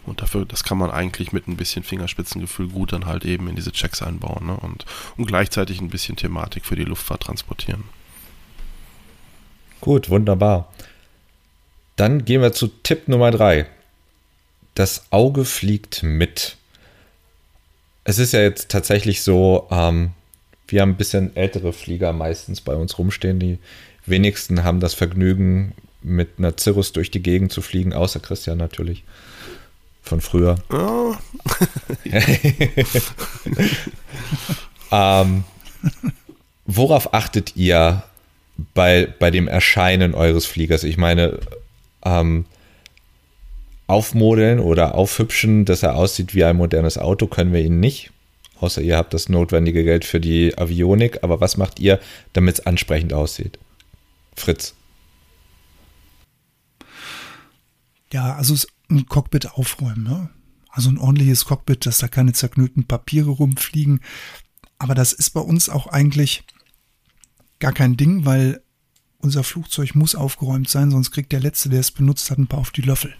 Und 0.06 0.22
dafür, 0.22 0.46
das 0.46 0.64
kann 0.64 0.78
man 0.78 0.90
eigentlich 0.90 1.32
mit 1.32 1.46
ein 1.46 1.56
bisschen 1.56 1.82
Fingerspitzengefühl 1.82 2.68
gut 2.68 2.92
dann 2.92 3.06
halt 3.06 3.24
eben 3.24 3.48
in 3.48 3.56
diese 3.56 3.72
Checks 3.72 4.02
einbauen 4.02 4.46
ne? 4.46 4.56
und, 4.56 4.86
und 5.16 5.26
gleichzeitig 5.26 5.80
ein 5.80 5.90
bisschen 5.90 6.16
Thematik 6.16 6.64
für 6.64 6.76
die 6.76 6.84
Luftfahrt 6.84 7.22
transportieren. 7.22 7.84
Gut, 9.80 10.08
wunderbar. 10.08 10.72
Dann 11.96 12.24
gehen 12.24 12.40
wir 12.40 12.52
zu 12.52 12.68
Tipp 12.68 13.08
Nummer 13.08 13.30
drei 13.30 13.66
das 14.80 15.04
Auge 15.10 15.44
fliegt 15.44 16.02
mit. 16.02 16.56
Es 18.04 18.18
ist 18.18 18.32
ja 18.32 18.40
jetzt 18.40 18.70
tatsächlich 18.70 19.20
so, 19.20 19.68
ähm, 19.70 20.12
wir 20.68 20.80
haben 20.80 20.92
ein 20.92 20.96
bisschen 20.96 21.36
ältere 21.36 21.74
Flieger 21.74 22.14
meistens 22.14 22.62
bei 22.62 22.74
uns 22.74 22.96
rumstehen. 22.96 23.38
Die 23.38 23.58
wenigsten 24.06 24.64
haben 24.64 24.80
das 24.80 24.94
Vergnügen, 24.94 25.74
mit 26.02 26.38
einer 26.38 26.54
Cirrus 26.58 26.92
durch 26.92 27.10
die 27.10 27.22
Gegend 27.22 27.52
zu 27.52 27.60
fliegen, 27.60 27.92
außer 27.92 28.20
Christian 28.20 28.56
natürlich. 28.56 29.04
Von 30.02 30.22
früher. 30.22 30.56
Oh. 30.70 31.14
ähm, 34.90 35.44
worauf 36.64 37.12
achtet 37.12 37.54
ihr 37.54 38.02
bei, 38.72 39.12
bei 39.18 39.30
dem 39.30 39.46
Erscheinen 39.46 40.14
eures 40.14 40.46
Fliegers? 40.46 40.84
Ich 40.84 40.96
meine, 40.96 41.38
ähm, 42.02 42.46
aufmodeln 43.90 44.60
oder 44.60 44.94
aufhübschen, 44.94 45.64
dass 45.64 45.82
er 45.82 45.96
aussieht 45.96 46.34
wie 46.34 46.44
ein 46.44 46.56
modernes 46.56 46.96
Auto, 46.96 47.26
können 47.26 47.52
wir 47.52 47.60
ihn 47.60 47.80
nicht. 47.80 48.10
Außer 48.60 48.82
ihr 48.82 48.96
habt 48.96 49.14
das 49.14 49.28
notwendige 49.28 49.84
Geld 49.84 50.04
für 50.04 50.20
die 50.20 50.56
Avionik. 50.56 51.24
Aber 51.24 51.40
was 51.40 51.56
macht 51.56 51.80
ihr, 51.80 51.98
damit 52.32 52.58
es 52.58 52.66
ansprechend 52.66 53.12
aussieht? 53.12 53.58
Fritz. 54.36 54.74
Ja, 58.12 58.34
also 58.34 58.54
ein 58.90 59.06
Cockpit 59.06 59.52
aufräumen. 59.52 60.02
Ne? 60.02 60.30
Also 60.68 60.90
ein 60.90 60.98
ordentliches 60.98 61.46
Cockpit, 61.46 61.86
dass 61.86 61.98
da 61.98 62.08
keine 62.08 62.32
zerknüllten 62.32 62.84
Papiere 62.84 63.30
rumfliegen. 63.30 64.00
Aber 64.78 64.94
das 64.94 65.12
ist 65.12 65.30
bei 65.30 65.40
uns 65.40 65.68
auch 65.68 65.86
eigentlich 65.86 66.44
gar 67.60 67.72
kein 67.72 67.96
Ding, 67.96 68.24
weil 68.24 68.62
unser 69.18 69.44
Flugzeug 69.44 69.94
muss 69.94 70.14
aufgeräumt 70.14 70.68
sein, 70.68 70.90
sonst 70.90 71.10
kriegt 71.10 71.32
der 71.32 71.40
Letzte, 71.40 71.68
der 71.68 71.80
es 71.80 71.90
benutzt 71.90 72.30
hat, 72.30 72.38
ein 72.38 72.46
paar 72.46 72.60
auf 72.60 72.70
die 72.70 72.80
Löffel. 72.80 73.14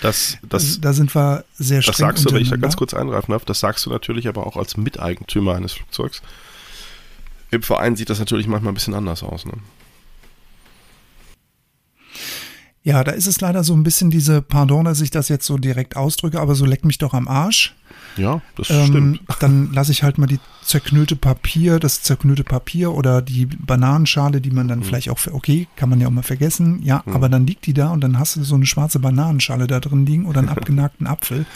Das, 0.00 0.38
das, 0.48 0.80
da 0.80 0.92
sind 0.92 1.14
wir 1.14 1.44
sehr 1.54 1.82
streng. 1.82 1.92
Das 1.92 1.98
sagst 1.98 2.24
du, 2.24 2.34
wenn 2.34 2.42
ich 2.42 2.50
da 2.50 2.56
ganz 2.56 2.76
kurz 2.76 2.94
eingreifen 2.94 3.32
darf, 3.32 3.44
das 3.44 3.60
sagst 3.60 3.84
du 3.84 3.90
natürlich 3.90 4.26
aber 4.26 4.46
auch 4.46 4.56
als 4.56 4.76
Miteigentümer 4.76 5.54
eines 5.54 5.72
Flugzeugs. 5.74 6.22
Im 7.50 7.62
Verein 7.62 7.96
sieht 7.96 8.10
das 8.10 8.18
natürlich 8.18 8.46
manchmal 8.46 8.72
ein 8.72 8.74
bisschen 8.74 8.94
anders 8.94 9.22
aus. 9.22 9.44
Ne? 9.44 9.52
Ja, 12.82 13.04
da 13.04 13.12
ist 13.12 13.26
es 13.26 13.40
leider 13.40 13.64
so 13.64 13.74
ein 13.74 13.82
bisschen 13.82 14.10
diese, 14.10 14.40
pardon, 14.40 14.86
dass 14.86 15.00
ich 15.00 15.10
das 15.10 15.28
jetzt 15.28 15.46
so 15.46 15.58
direkt 15.58 15.96
ausdrücke, 15.96 16.40
aber 16.40 16.54
so 16.54 16.64
leck 16.64 16.84
mich 16.84 16.98
doch 16.98 17.12
am 17.12 17.28
Arsch. 17.28 17.74
Ja, 18.18 18.42
das 18.56 18.70
ähm, 18.70 18.86
stimmt. 18.86 19.20
Dann 19.40 19.72
lasse 19.72 19.92
ich 19.92 20.02
halt 20.02 20.18
mal 20.18 20.26
die 20.26 20.40
zerknüllte 20.62 21.16
Papier, 21.16 21.78
das 21.78 22.02
zerknüllte 22.02 22.44
Papier 22.44 22.92
oder 22.92 23.22
die 23.22 23.46
Bananenschale, 23.46 24.40
die 24.40 24.50
man 24.50 24.68
dann 24.68 24.80
mhm. 24.80 24.84
vielleicht 24.84 25.08
auch, 25.08 25.18
okay, 25.32 25.66
kann 25.76 25.88
man 25.88 25.98
ja 25.98 26.08
auch 26.08 26.12
mal 26.12 26.22
vergessen, 26.22 26.82
ja, 26.82 27.02
mhm. 27.06 27.14
aber 27.14 27.30
dann 27.30 27.46
liegt 27.46 27.64
die 27.64 27.72
da 27.72 27.90
und 27.90 28.02
dann 28.02 28.18
hast 28.18 28.36
du 28.36 28.44
so 28.44 28.54
eine 28.54 28.66
schwarze 28.66 28.98
Bananenschale 28.98 29.66
da 29.66 29.80
drin 29.80 30.04
liegen 30.04 30.26
oder 30.26 30.40
einen 30.40 30.48
abgenagten 30.50 31.06
Apfel. 31.06 31.46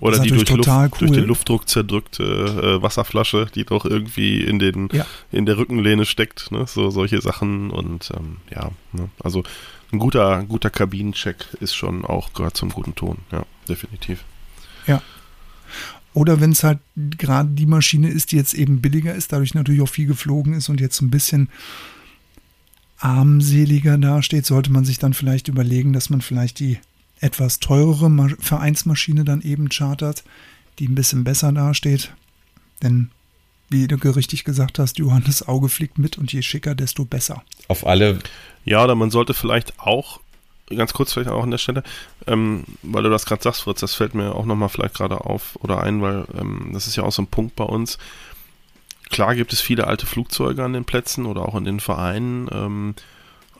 Oder 0.00 0.18
die 0.18 0.28
durch, 0.28 0.44
total 0.44 0.84
Luft, 0.84 1.00
cool. 1.00 1.08
durch 1.08 1.18
den 1.18 1.28
Luftdruck 1.28 1.68
zerdrückte 1.68 2.22
äh, 2.22 2.82
Wasserflasche, 2.82 3.46
die 3.54 3.64
doch 3.64 3.86
irgendwie 3.86 4.42
in 4.42 4.58
den 4.58 4.90
ja. 4.92 5.06
in 5.32 5.46
der 5.46 5.56
Rückenlehne 5.56 6.04
steckt, 6.04 6.52
ne? 6.52 6.66
so 6.66 6.90
solche 6.90 7.22
Sachen 7.22 7.70
und 7.70 8.10
ähm, 8.14 8.36
ja, 8.54 8.70
ne? 8.92 9.08
also 9.20 9.44
ein 9.92 9.98
guter, 9.98 10.44
guter 10.44 10.68
Kabinencheck 10.68 11.36
ist 11.60 11.74
schon 11.74 12.04
auch, 12.04 12.34
gehört 12.34 12.56
zum 12.56 12.68
guten 12.68 12.94
Ton, 12.94 13.18
ja, 13.32 13.44
definitiv. 13.68 14.24
Ja. 14.86 15.02
Oder 16.14 16.40
wenn 16.40 16.52
es 16.52 16.64
halt 16.64 16.78
gerade 16.96 17.50
die 17.50 17.66
Maschine 17.66 18.08
ist, 18.08 18.32
die 18.32 18.36
jetzt 18.36 18.54
eben 18.54 18.80
billiger 18.80 19.14
ist, 19.14 19.32
dadurch 19.32 19.54
natürlich 19.54 19.82
auch 19.82 19.88
viel 19.88 20.06
geflogen 20.06 20.54
ist 20.54 20.68
und 20.68 20.80
jetzt 20.80 21.00
ein 21.00 21.10
bisschen 21.10 21.48
armseliger 22.98 23.98
dasteht, 23.98 24.46
sollte 24.46 24.72
man 24.72 24.84
sich 24.84 24.98
dann 24.98 25.14
vielleicht 25.14 25.48
überlegen, 25.48 25.92
dass 25.92 26.10
man 26.10 26.20
vielleicht 26.20 26.58
die 26.58 26.78
etwas 27.20 27.60
teurere 27.60 28.36
Vereinsmaschine 28.40 29.24
dann 29.24 29.42
eben 29.42 29.68
chartert, 29.68 30.24
die 30.78 30.88
ein 30.88 30.94
bisschen 30.94 31.24
besser 31.24 31.52
dasteht. 31.52 32.12
Denn 32.82 33.10
wie 33.70 33.86
du 33.86 33.96
richtig 33.96 34.44
gesagt 34.44 34.78
hast, 34.78 34.98
Johannes 34.98 35.46
Auge 35.46 35.68
fliegt 35.68 35.98
mit 35.98 36.16
und 36.16 36.32
je 36.32 36.42
schicker, 36.42 36.74
desto 36.74 37.04
besser. 37.04 37.42
Auf 37.68 37.86
alle. 37.86 38.18
Ja, 38.64 38.84
oder 38.84 38.94
man 38.94 39.10
sollte 39.10 39.34
vielleicht 39.34 39.78
auch 39.78 40.20
ganz 40.74 40.92
kurz 40.92 41.12
vielleicht 41.12 41.30
auch 41.30 41.42
an 41.42 41.50
der 41.50 41.58
Stelle, 41.58 41.82
ähm, 42.26 42.64
weil 42.82 43.02
du 43.02 43.10
das 43.10 43.26
gerade 43.26 43.42
sagst, 43.42 43.62
Fritz, 43.62 43.80
das 43.80 43.94
fällt 43.94 44.14
mir 44.14 44.34
auch 44.34 44.44
nochmal 44.44 44.68
vielleicht 44.68 44.94
gerade 44.94 45.24
auf 45.24 45.56
oder 45.60 45.82
ein, 45.82 46.02
weil 46.02 46.26
ähm, 46.38 46.70
das 46.72 46.86
ist 46.86 46.96
ja 46.96 47.02
auch 47.02 47.12
so 47.12 47.22
ein 47.22 47.28
Punkt 47.28 47.56
bei 47.56 47.64
uns. 47.64 47.98
Klar 49.10 49.34
gibt 49.34 49.52
es 49.52 49.60
viele 49.60 49.86
alte 49.86 50.06
Flugzeuge 50.06 50.64
an 50.64 50.74
den 50.74 50.84
Plätzen 50.84 51.26
oder 51.26 51.42
auch 51.42 51.54
in 51.54 51.64
den 51.64 51.80
Vereinen, 51.80 52.48
ähm, 52.52 52.94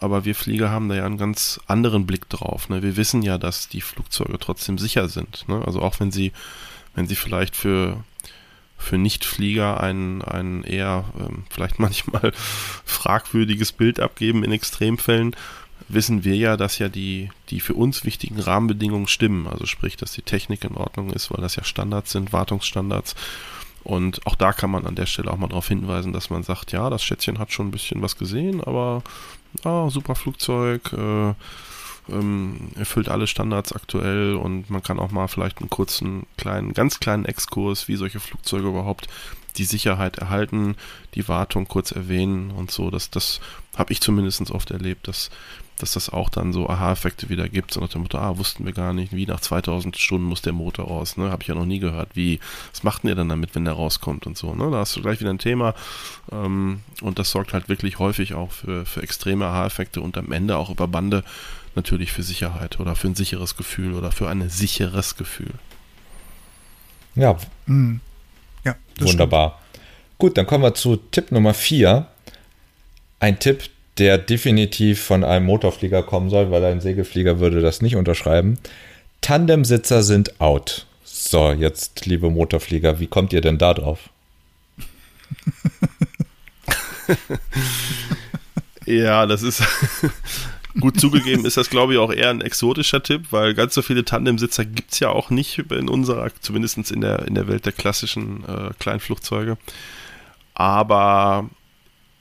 aber 0.01 0.25
wir 0.25 0.35
Flieger 0.35 0.71
haben 0.71 0.89
da 0.89 0.95
ja 0.95 1.07
einen 1.07 1.19
ganz 1.19 1.61
anderen 1.67 2.07
Blick 2.07 2.29
drauf. 2.29 2.69
Ne? 2.69 2.83
Wir 2.83 2.97
wissen 2.97 3.23
ja, 3.23 3.39
dass 3.39 3.69
die 3.69 3.81
Flugzeuge 3.81 4.39
trotzdem 4.39 4.79
sicher 4.79 5.09
sind. 5.09 5.49
Ne? 5.49 5.63
Also 5.67 5.81
auch 5.81 5.99
wenn 5.99 6.13
sie, 6.13 6.33
wenn 6.95 7.07
sie 7.07 7.17
vielleicht 7.17 7.57
für 7.57 8.05
für 8.79 8.97
Nichtflieger 8.97 9.81
ein, 9.81 10.23
ein 10.23 10.63
eher 10.63 11.05
ähm, 11.19 11.45
vielleicht 11.51 11.79
manchmal 11.81 12.33
fragwürdiges 12.85 13.73
Bild 13.73 14.01
abgeben 14.01 14.45
in 14.45 14.53
Extremfällen, 14.53 15.35
wissen 15.89 16.25
wir 16.25 16.37
ja, 16.37 16.57
dass 16.57 16.79
ja 16.79 16.89
die, 16.89 17.31
die 17.51 17.61
für 17.61 17.75
uns 17.75 18.05
wichtigen 18.05 18.41
Rahmenbedingungen 18.41 19.09
stimmen. 19.09 19.47
Also 19.47 19.67
sprich, 19.67 19.97
dass 19.97 20.13
die 20.13 20.23
Technik 20.23 20.65
in 20.65 20.77
Ordnung 20.77 21.11
ist, 21.11 21.31
weil 21.31 21.43
das 21.43 21.57
ja 21.57 21.65
Standards 21.65 22.13
sind, 22.13 22.33
Wartungsstandards. 22.33 23.15
Und 23.85 24.27
auch 24.27 24.35
da 24.35 24.53
kann 24.53 24.71
man 24.71 24.87
an 24.87 24.97
der 24.97 25.07
Stelle 25.07 25.31
auch 25.31 25.39
mal 25.39 25.49
darauf 25.49 25.69
hinweisen, 25.69 26.13
dass 26.13 26.31
man 26.31 26.43
sagt, 26.43 26.73
ja, 26.73 26.91
das 26.91 27.03
Schätzchen 27.03 27.39
hat 27.39 27.53
schon 27.53 27.69
ein 27.69 27.73
bisschen 27.73 28.03
was 28.03 28.19
gesehen, 28.19 28.63
aber 28.63 29.03
ah, 29.65 29.89
super 29.89 30.15
Flugzeug, 30.15 30.93
äh, 30.93 31.35
ähm, 32.11 32.71
erfüllt 32.75 33.09
alle 33.09 33.27
Standards 33.27 33.73
aktuell 33.73 34.35
und 34.35 34.71
man 34.71 34.83
kann 34.83 34.99
auch 34.99 35.11
mal 35.11 35.29
vielleicht 35.29 35.59
einen 35.59 35.71
kurzen, 35.71 36.27
kleinen, 36.37 36.75
ganz 36.75 37.01
kleinen 37.01 37.25
Exkurs, 37.25 37.89
wie 37.89 37.97
solche 37.97 38.21
Flugzeuge 38.21 38.69
überhaupt 38.69 39.09
die 39.57 39.65
Sicherheit 39.65 40.19
erhalten, 40.19 40.77
die 41.15 41.29
Wartung 41.29 41.67
kurz 41.67 41.91
erwähnen 41.91 42.51
und 42.51 42.71
so. 42.71 42.91
Das, 42.91 43.11
das 43.11 43.41
habe 43.77 43.93
ich 43.93 44.01
zumindest 44.01 44.51
oft 44.51 44.71
erlebt, 44.71 45.09
dass, 45.09 45.31
dass 45.79 45.93
das 45.93 46.11
auch 46.11 46.29
dann 46.29 46.53
so 46.53 46.69
Aha-Effekte 46.69 47.29
wieder 47.29 47.49
gibt, 47.49 47.73
so 47.73 47.81
nach 47.81 47.89
dem 47.89 48.03
Motto, 48.03 48.19
ah, 48.19 48.37
wussten 48.39 48.65
wir 48.67 48.73
gar 48.73 48.93
nicht, 48.93 49.13
wie 49.13 49.27
nach 49.27 49.41
2000 49.41 49.97
Stunden 49.97 50.27
muss 50.27 50.43
der 50.43 50.53
Motor 50.53 50.87
raus, 50.87 51.17
ne, 51.17 51.31
habe 51.31 51.43
ich 51.43 51.49
ja 51.49 51.55
noch 51.55 51.65
nie 51.65 51.79
gehört, 51.79 52.11
wie, 52.15 52.41
was 52.73 52.83
macht 52.83 53.03
denn 53.03 53.11
ihr 53.11 53.15
dann 53.15 53.29
damit, 53.29 53.55
wenn 53.55 53.65
der 53.65 53.75
rauskommt 53.75 54.27
und 54.27 54.37
so, 54.37 54.55
ne, 54.55 54.71
da 54.71 54.79
hast 54.79 54.97
du 54.97 55.03
gleich 55.03 55.21
wieder 55.21 55.31
ein 55.31 55.39
Thema 55.39 55.75
ähm, 56.33 56.81
und 57.01 57.19
das 57.19 57.31
sorgt 57.31 57.53
halt 57.53 57.69
wirklich 57.69 57.99
häufig 57.99 58.35
auch 58.35 58.53
für, 58.53 58.85
für 58.85 59.03
extreme 59.03 59.47
Aha-Effekte 59.47 60.01
und 60.01 60.17
am 60.19 60.33
Ende 60.33 60.57
auch 60.57 60.71
über 60.71 60.89
Bande 60.89 61.25
natürlich 61.75 62.13
für 62.13 62.23
Sicherheit 62.23 62.81
oder 62.81 62.97
für 62.97 63.09
ein 63.09 63.15
sicheres 63.15 63.57
Gefühl 63.57 63.95
oder 63.95 64.13
für 64.13 64.29
ein 64.29 64.49
sicheres 64.49 65.17
Gefühl. 65.17 65.53
Ja, 67.15 67.37
mhm. 67.67 68.01
ja 68.65 68.77
wunderbar. 68.99 69.61
Stimmt. 69.61 69.69
Gut, 70.19 70.37
dann 70.37 70.47
kommen 70.47 70.65
wir 70.65 70.75
zu 70.75 70.97
Tipp 70.97 71.31
Nummer 71.31 71.55
4. 71.55 72.07
Ein 73.21 73.39
Tipp, 73.39 73.71
der 73.99 74.19
definitiv 74.19 75.03
von 75.03 75.25
einem 75.25 75.47
Motorflieger 75.47 76.03
kommen 76.03 76.31
soll, 76.31 76.51
weil 76.51 76.65
ein 76.65 76.81
Segelflieger 76.81 77.41
würde 77.41 77.61
das 77.61 77.83
nicht 77.83 77.97
unterschreiben. 77.97 78.59
Tandemsitzer 79.21 80.03
sind 80.03 80.41
out. 80.41 80.87
So, 81.05 81.51
jetzt, 81.51 82.07
liebe 82.07 82.31
Motorflieger, 82.31 83.01
wie 83.01 83.09
kommt 83.09 83.33
ihr 83.33 83.41
denn 83.41 83.59
da 83.59 83.75
drauf? 83.75 84.11
ja, 88.87 89.27
das 89.27 89.43
ist 89.43 89.63
Gut 90.81 91.01
zugegeben 91.01 91.45
ist 91.45 91.57
das, 91.57 91.71
glaube 91.71 91.95
ich, 91.95 91.99
auch 91.99 92.13
eher 92.13 92.31
ein 92.31 92.41
exotischer 92.41 93.03
Tipp, 93.03 93.27
weil 93.31 93.55
ganz 93.55 93.75
so 93.75 93.83
viele 93.83 94.05
Tandemsitzer 94.05 94.65
gibt 94.65 94.93
es 94.93 95.01
ja 95.01 95.09
auch 95.09 95.31
nicht 95.31 95.59
in 95.59 95.89
unserer, 95.89 96.31
zumindest 96.41 96.91
in 96.91 97.01
der, 97.01 97.27
in 97.27 97.35
der 97.35 97.49
Welt 97.49 97.67
der 97.67 97.73
klassischen 97.73 98.45
äh, 98.45 98.71
Kleinflugzeuge. 98.79 99.57
Aber 100.55 101.49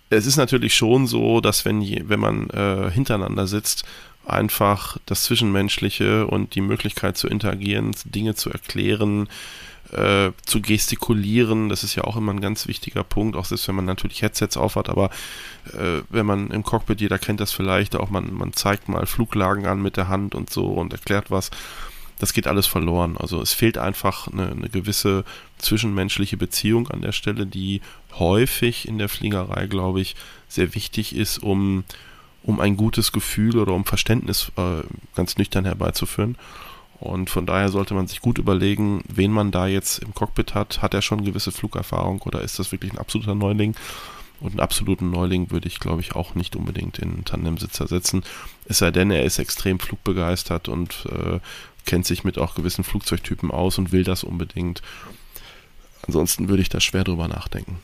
es 0.09 0.25
ist 0.25 0.37
natürlich 0.37 0.73
schon 0.73 1.07
so, 1.07 1.41
dass 1.41 1.65
wenn, 1.65 1.81
wenn 2.09 2.19
man 2.19 2.49
äh, 2.49 2.89
hintereinander 2.91 3.47
sitzt, 3.47 3.83
einfach 4.25 4.97
das 5.05 5.23
Zwischenmenschliche 5.23 6.27
und 6.27 6.55
die 6.55 6.61
Möglichkeit 6.61 7.17
zu 7.17 7.27
interagieren, 7.27 7.95
Dinge 8.05 8.35
zu 8.35 8.51
erklären, 8.51 9.29
äh, 9.91 10.31
zu 10.45 10.61
gestikulieren, 10.61 11.69
das 11.69 11.83
ist 11.83 11.95
ja 11.95 12.03
auch 12.03 12.17
immer 12.17 12.33
ein 12.33 12.41
ganz 12.41 12.67
wichtiger 12.67 13.03
Punkt, 13.03 13.37
auch 13.37 13.45
selbst 13.45 13.67
wenn 13.69 13.75
man 13.75 13.85
natürlich 13.85 14.21
Headsets 14.21 14.57
aufhat, 14.57 14.89
aber 14.89 15.09
äh, 15.73 16.01
wenn 16.09 16.25
man 16.25 16.51
im 16.51 16.63
Cockpit, 16.63 16.99
jeder 16.99 17.19
kennt 17.19 17.39
das 17.39 17.53
vielleicht, 17.53 17.95
auch 17.95 18.09
man, 18.09 18.33
man 18.33 18.51
zeigt 18.53 18.89
mal 18.89 19.05
Fluglagen 19.05 19.65
an 19.65 19.81
mit 19.81 19.95
der 19.95 20.09
Hand 20.09 20.35
und 20.35 20.49
so 20.49 20.65
und 20.65 20.91
erklärt 20.91 21.31
was, 21.31 21.51
das 22.19 22.33
geht 22.33 22.47
alles 22.47 22.67
verloren. 22.67 23.17
Also 23.17 23.41
es 23.41 23.53
fehlt 23.53 23.77
einfach 23.77 24.27
eine, 24.27 24.49
eine 24.49 24.69
gewisse 24.69 25.23
zwischenmenschliche 25.57 26.37
Beziehung 26.37 26.87
an 26.89 27.01
der 27.01 27.11
Stelle, 27.11 27.45
die 27.45 27.81
häufig 28.17 28.87
in 28.87 28.97
der 28.97 29.09
Fliegerei, 29.09 29.67
glaube 29.67 30.01
ich, 30.01 30.15
sehr 30.47 30.73
wichtig 30.75 31.15
ist, 31.15 31.37
um, 31.39 31.83
um 32.43 32.59
ein 32.59 32.77
gutes 32.77 33.11
Gefühl 33.11 33.57
oder 33.57 33.73
um 33.73 33.85
Verständnis 33.85 34.51
äh, 34.57 34.83
ganz 35.15 35.37
nüchtern 35.37 35.65
herbeizuführen. 35.65 36.37
Und 36.99 37.29
von 37.29 37.45
daher 37.45 37.69
sollte 37.69 37.93
man 37.93 38.07
sich 38.07 38.21
gut 38.21 38.39
überlegen, 38.39 39.03
wen 39.07 39.31
man 39.31 39.51
da 39.51 39.67
jetzt 39.67 39.99
im 39.99 40.15
Cockpit 40.15 40.55
hat. 40.55 40.81
Hat 40.81 40.95
er 40.95 41.03
schon 41.03 41.23
gewisse 41.23 41.51
Flugerfahrung 41.51 42.21
oder 42.23 42.41
ist 42.41 42.57
das 42.57 42.71
wirklich 42.71 42.91
ein 42.91 42.97
absoluter 42.97 43.35
Neuling? 43.35 43.75
Und 44.39 44.51
einen 44.51 44.59
absoluten 44.59 45.11
Neuling 45.11 45.51
würde 45.51 45.67
ich, 45.67 45.79
glaube 45.79 46.01
ich, 46.01 46.15
auch 46.15 46.35
nicht 46.35 46.55
unbedingt 46.55 46.99
in 46.99 47.13
einen 47.13 47.25
Tandemsitzer 47.25 47.87
setzen. 47.87 48.23
Es 48.65 48.79
sei 48.79 48.91
denn, 48.91 49.11
er 49.11 49.23
ist 49.23 49.39
extrem 49.39 49.79
flugbegeistert 49.79 50.69
und 50.69 51.07
äh, 51.11 51.39
kennt 51.87 52.05
sich 52.05 52.23
mit 52.23 52.37
auch 52.37 52.53
gewissen 52.53 52.83
Flugzeugtypen 52.83 53.49
aus 53.49 53.79
und 53.79 53.91
will 53.91 54.03
das 54.03 54.23
unbedingt. 54.23 54.83
Ansonsten 56.05 56.49
würde 56.49 56.61
ich 56.61 56.69
da 56.69 56.79
schwer 56.79 57.03
drüber 57.03 57.27
nachdenken. 57.27 57.79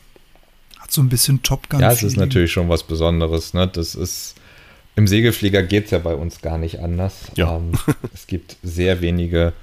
Hat 0.80 0.92
so 0.92 1.02
ein 1.02 1.10
bisschen 1.10 1.42
Top 1.42 1.70
Gun. 1.70 1.80
Ja, 1.80 1.92
es 1.92 2.04
ist 2.04 2.18
natürlich 2.18 2.52
schon 2.52 2.70
was 2.70 2.84
Besonderes. 2.84 3.56
Ne? 3.56 3.68
Das 3.68 3.96
ist 3.96 4.36
im 4.96 5.08
Segelflieger 5.08 5.64
geht 5.64 5.86
es 5.86 5.92
ja 5.92 6.00
bei 6.00 6.14
uns 6.14 6.42
gar 6.42 6.58
nicht 6.58 6.80
anders. 6.80 7.32
Ja. 7.36 7.56
Ähm, 7.58 7.72
es 8.14 8.28
gibt 8.28 8.58
sehr 8.62 9.02
wenige 9.02 9.54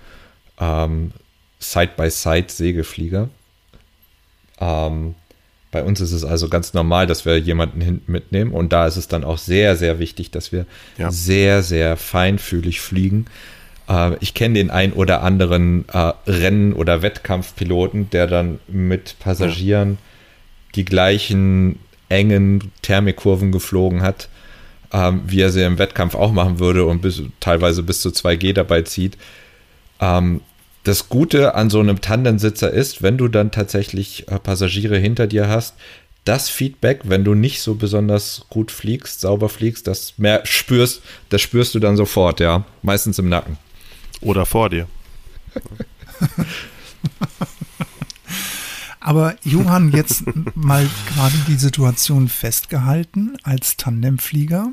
ähm, 0.58 1.12
Side-by-Side-Segelflieger. 1.60 3.28
Ähm, 4.58 5.14
bei 5.70 5.84
uns 5.84 6.00
ist 6.00 6.12
es 6.12 6.24
also 6.24 6.48
ganz 6.48 6.74
normal, 6.74 7.06
dass 7.06 7.24
wir 7.24 7.38
jemanden 7.38 7.80
hinten 7.80 8.10
mitnehmen. 8.10 8.50
Und 8.50 8.72
da 8.72 8.86
ist 8.86 8.96
es 8.96 9.06
dann 9.06 9.22
auch 9.22 9.38
sehr, 9.38 9.76
sehr 9.76 10.00
wichtig, 10.00 10.32
dass 10.32 10.50
wir 10.50 10.66
ja. 10.98 11.12
sehr, 11.12 11.62
sehr 11.62 11.96
feinfühlig 11.96 12.80
fliegen. 12.80 13.26
Äh, 13.90 14.16
ich 14.20 14.34
kenne 14.34 14.54
den 14.54 14.70
ein 14.70 14.92
oder 14.92 15.22
anderen 15.22 15.84
äh, 15.88 16.12
Rennen- 16.26 16.72
oder 16.72 17.02
Wettkampfpiloten, 17.02 18.10
der 18.10 18.26
dann 18.26 18.60
mit 18.68 19.16
Passagieren 19.18 19.90
ja. 19.90 19.96
die 20.76 20.84
gleichen 20.84 21.78
engen 22.08 22.72
Thermikkurven 22.82 23.52
geflogen 23.52 24.02
hat 24.02 24.28
ähm, 24.92 25.22
wie 25.26 25.40
er 25.40 25.50
sie 25.50 25.62
im 25.62 25.78
Wettkampf 25.78 26.14
auch 26.14 26.32
machen 26.32 26.58
würde 26.58 26.84
und 26.84 27.00
bis, 27.02 27.22
teilweise 27.40 27.82
bis 27.82 28.00
zu 28.00 28.10
2G 28.10 28.52
dabei 28.52 28.82
zieht. 28.82 29.16
Ähm, 30.00 30.40
das 30.84 31.08
Gute 31.08 31.54
an 31.54 31.70
so 31.70 31.80
einem 31.80 32.00
Tandemsitzer 32.00 32.70
ist, 32.70 33.02
wenn 33.02 33.18
du 33.18 33.28
dann 33.28 33.50
tatsächlich 33.50 34.28
äh, 34.28 34.38
Passagiere 34.38 34.96
hinter 34.98 35.26
dir 35.26 35.48
hast, 35.48 35.74
das 36.24 36.48
Feedback, 36.48 37.02
wenn 37.04 37.24
du 37.24 37.34
nicht 37.34 37.62
so 37.62 37.74
besonders 37.76 38.46
gut 38.50 38.70
fliegst, 38.70 39.20
sauber 39.20 39.48
fliegst, 39.48 39.86
das 39.86 40.14
mehr 40.18 40.42
spürst, 40.44 41.02
das 41.30 41.40
spürst 41.40 41.74
du 41.74 41.78
dann 41.78 41.96
sofort, 41.96 42.40
ja. 42.40 42.64
Meistens 42.82 43.18
im 43.18 43.28
Nacken. 43.28 43.56
Oder 44.20 44.46
vor 44.46 44.68
dir. 44.70 44.86
Aber 49.00 49.34
Johann, 49.42 49.92
jetzt 49.92 50.24
mal 50.54 50.86
gerade 51.14 51.36
die 51.48 51.56
Situation 51.56 52.28
festgehalten 52.28 53.36
als 53.42 53.76
Tandemflieger. 53.76 54.72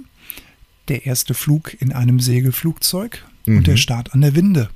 Der 0.90 1.06
erste 1.06 1.34
Flug 1.34 1.76
in 1.82 1.94
einem 1.94 2.20
Segelflugzeug 2.20 3.26
mhm. 3.46 3.58
und 3.58 3.68
der 3.68 3.76
mhm. 3.76 3.80
Start 3.80 4.14
an 4.14 4.22
der 4.22 4.36
Winde. 4.36 4.70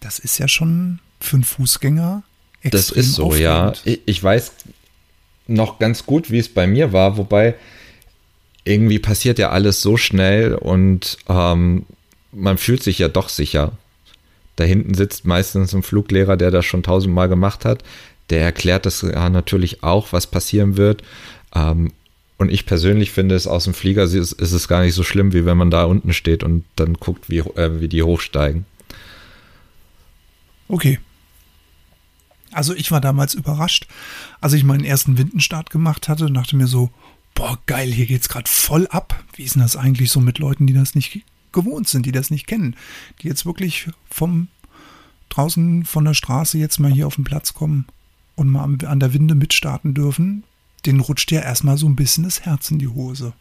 Das 0.00 0.18
ist 0.18 0.38
ja 0.38 0.48
schon 0.48 0.98
für 1.20 1.36
einen 1.36 1.44
Fußgänger 1.44 2.22
extrem 2.60 2.70
Das 2.70 2.90
ist 2.90 3.14
so, 3.14 3.26
aufregend. 3.26 3.82
ja. 3.84 3.94
Ich 4.04 4.22
weiß 4.22 4.52
noch 5.46 5.78
ganz 5.78 6.04
gut, 6.06 6.30
wie 6.30 6.38
es 6.38 6.48
bei 6.48 6.66
mir 6.66 6.92
war, 6.92 7.16
wobei 7.16 7.54
irgendwie 8.64 8.98
passiert 8.98 9.38
ja 9.38 9.50
alles 9.50 9.80
so 9.80 9.96
schnell 9.96 10.54
und 10.54 11.18
ähm, 11.28 11.86
man 12.34 12.58
fühlt 12.58 12.82
sich 12.82 12.98
ja 12.98 13.08
doch 13.08 13.28
sicher. 13.28 13.72
Da 14.56 14.64
hinten 14.64 14.94
sitzt 14.94 15.24
meistens 15.24 15.74
ein 15.74 15.82
Fluglehrer, 15.82 16.36
der 16.36 16.50
das 16.50 16.64
schon 16.64 16.82
tausendmal 16.82 17.28
gemacht 17.28 17.64
hat 17.64 17.82
der 18.30 18.42
erklärt 18.42 18.86
das 18.86 19.02
ja 19.02 19.28
natürlich 19.28 19.82
auch, 19.82 20.12
was 20.12 20.26
passieren 20.26 20.76
wird. 20.76 21.02
Ähm, 21.54 21.92
und 22.36 22.50
ich 22.50 22.66
persönlich 22.66 23.12
finde 23.12 23.34
es 23.34 23.46
aus 23.46 23.64
dem 23.64 23.74
Flieger 23.74 24.04
ist, 24.04 24.14
ist, 24.14 24.52
es 24.52 24.68
gar 24.68 24.82
nicht 24.82 24.94
so 24.94 25.02
schlimm, 25.02 25.32
wie 25.32 25.44
wenn 25.44 25.56
man 25.56 25.70
da 25.70 25.84
unten 25.84 26.12
steht 26.12 26.42
und 26.42 26.64
dann 26.76 26.94
guckt, 26.94 27.30
wie, 27.30 27.38
äh, 27.38 27.80
wie 27.80 27.88
die 27.88 28.02
hochsteigen. 28.02 28.64
Okay. 30.68 30.98
Also 32.50 32.74
ich 32.74 32.90
war 32.90 33.00
damals 33.00 33.34
überrascht, 33.34 33.86
als 34.40 34.52
ich 34.52 34.64
meinen 34.64 34.84
ersten 34.84 35.18
Windenstart 35.18 35.70
gemacht 35.70 36.08
hatte 36.08 36.26
und 36.26 36.34
dachte 36.34 36.56
mir 36.56 36.66
so, 36.66 36.90
boah, 37.34 37.58
geil, 37.66 37.90
hier 37.90 38.06
geht's 38.06 38.28
gerade 38.28 38.48
voll 38.48 38.86
ab. 38.88 39.24
Wie 39.34 39.42
ist 39.42 39.54
denn 39.54 39.62
das 39.62 39.76
eigentlich 39.76 40.10
so 40.10 40.20
mit 40.20 40.38
Leuten, 40.38 40.66
die 40.66 40.72
das 40.72 40.94
nicht 40.94 41.22
gewohnt 41.54 41.88
sind, 41.88 42.04
die 42.04 42.12
das 42.12 42.30
nicht 42.30 42.46
kennen, 42.46 42.76
die 43.22 43.28
jetzt 43.28 43.46
wirklich 43.46 43.88
vom 44.10 44.48
draußen 45.30 45.84
von 45.84 46.04
der 46.04 46.14
Straße 46.14 46.58
jetzt 46.58 46.78
mal 46.78 46.92
hier 46.92 47.06
auf 47.06 47.16
den 47.16 47.24
Platz 47.24 47.54
kommen 47.54 47.86
und 48.36 48.50
mal 48.50 48.64
an 48.84 49.00
der 49.00 49.14
Winde 49.14 49.34
mitstarten 49.34 49.94
dürfen, 49.94 50.44
den 50.86 51.00
rutscht 51.00 51.32
ja 51.32 51.40
erstmal 51.40 51.78
so 51.78 51.86
ein 51.86 51.96
bisschen 51.96 52.24
das 52.24 52.42
Herz 52.42 52.70
in 52.70 52.78
die 52.78 52.88
Hose. 52.88 53.32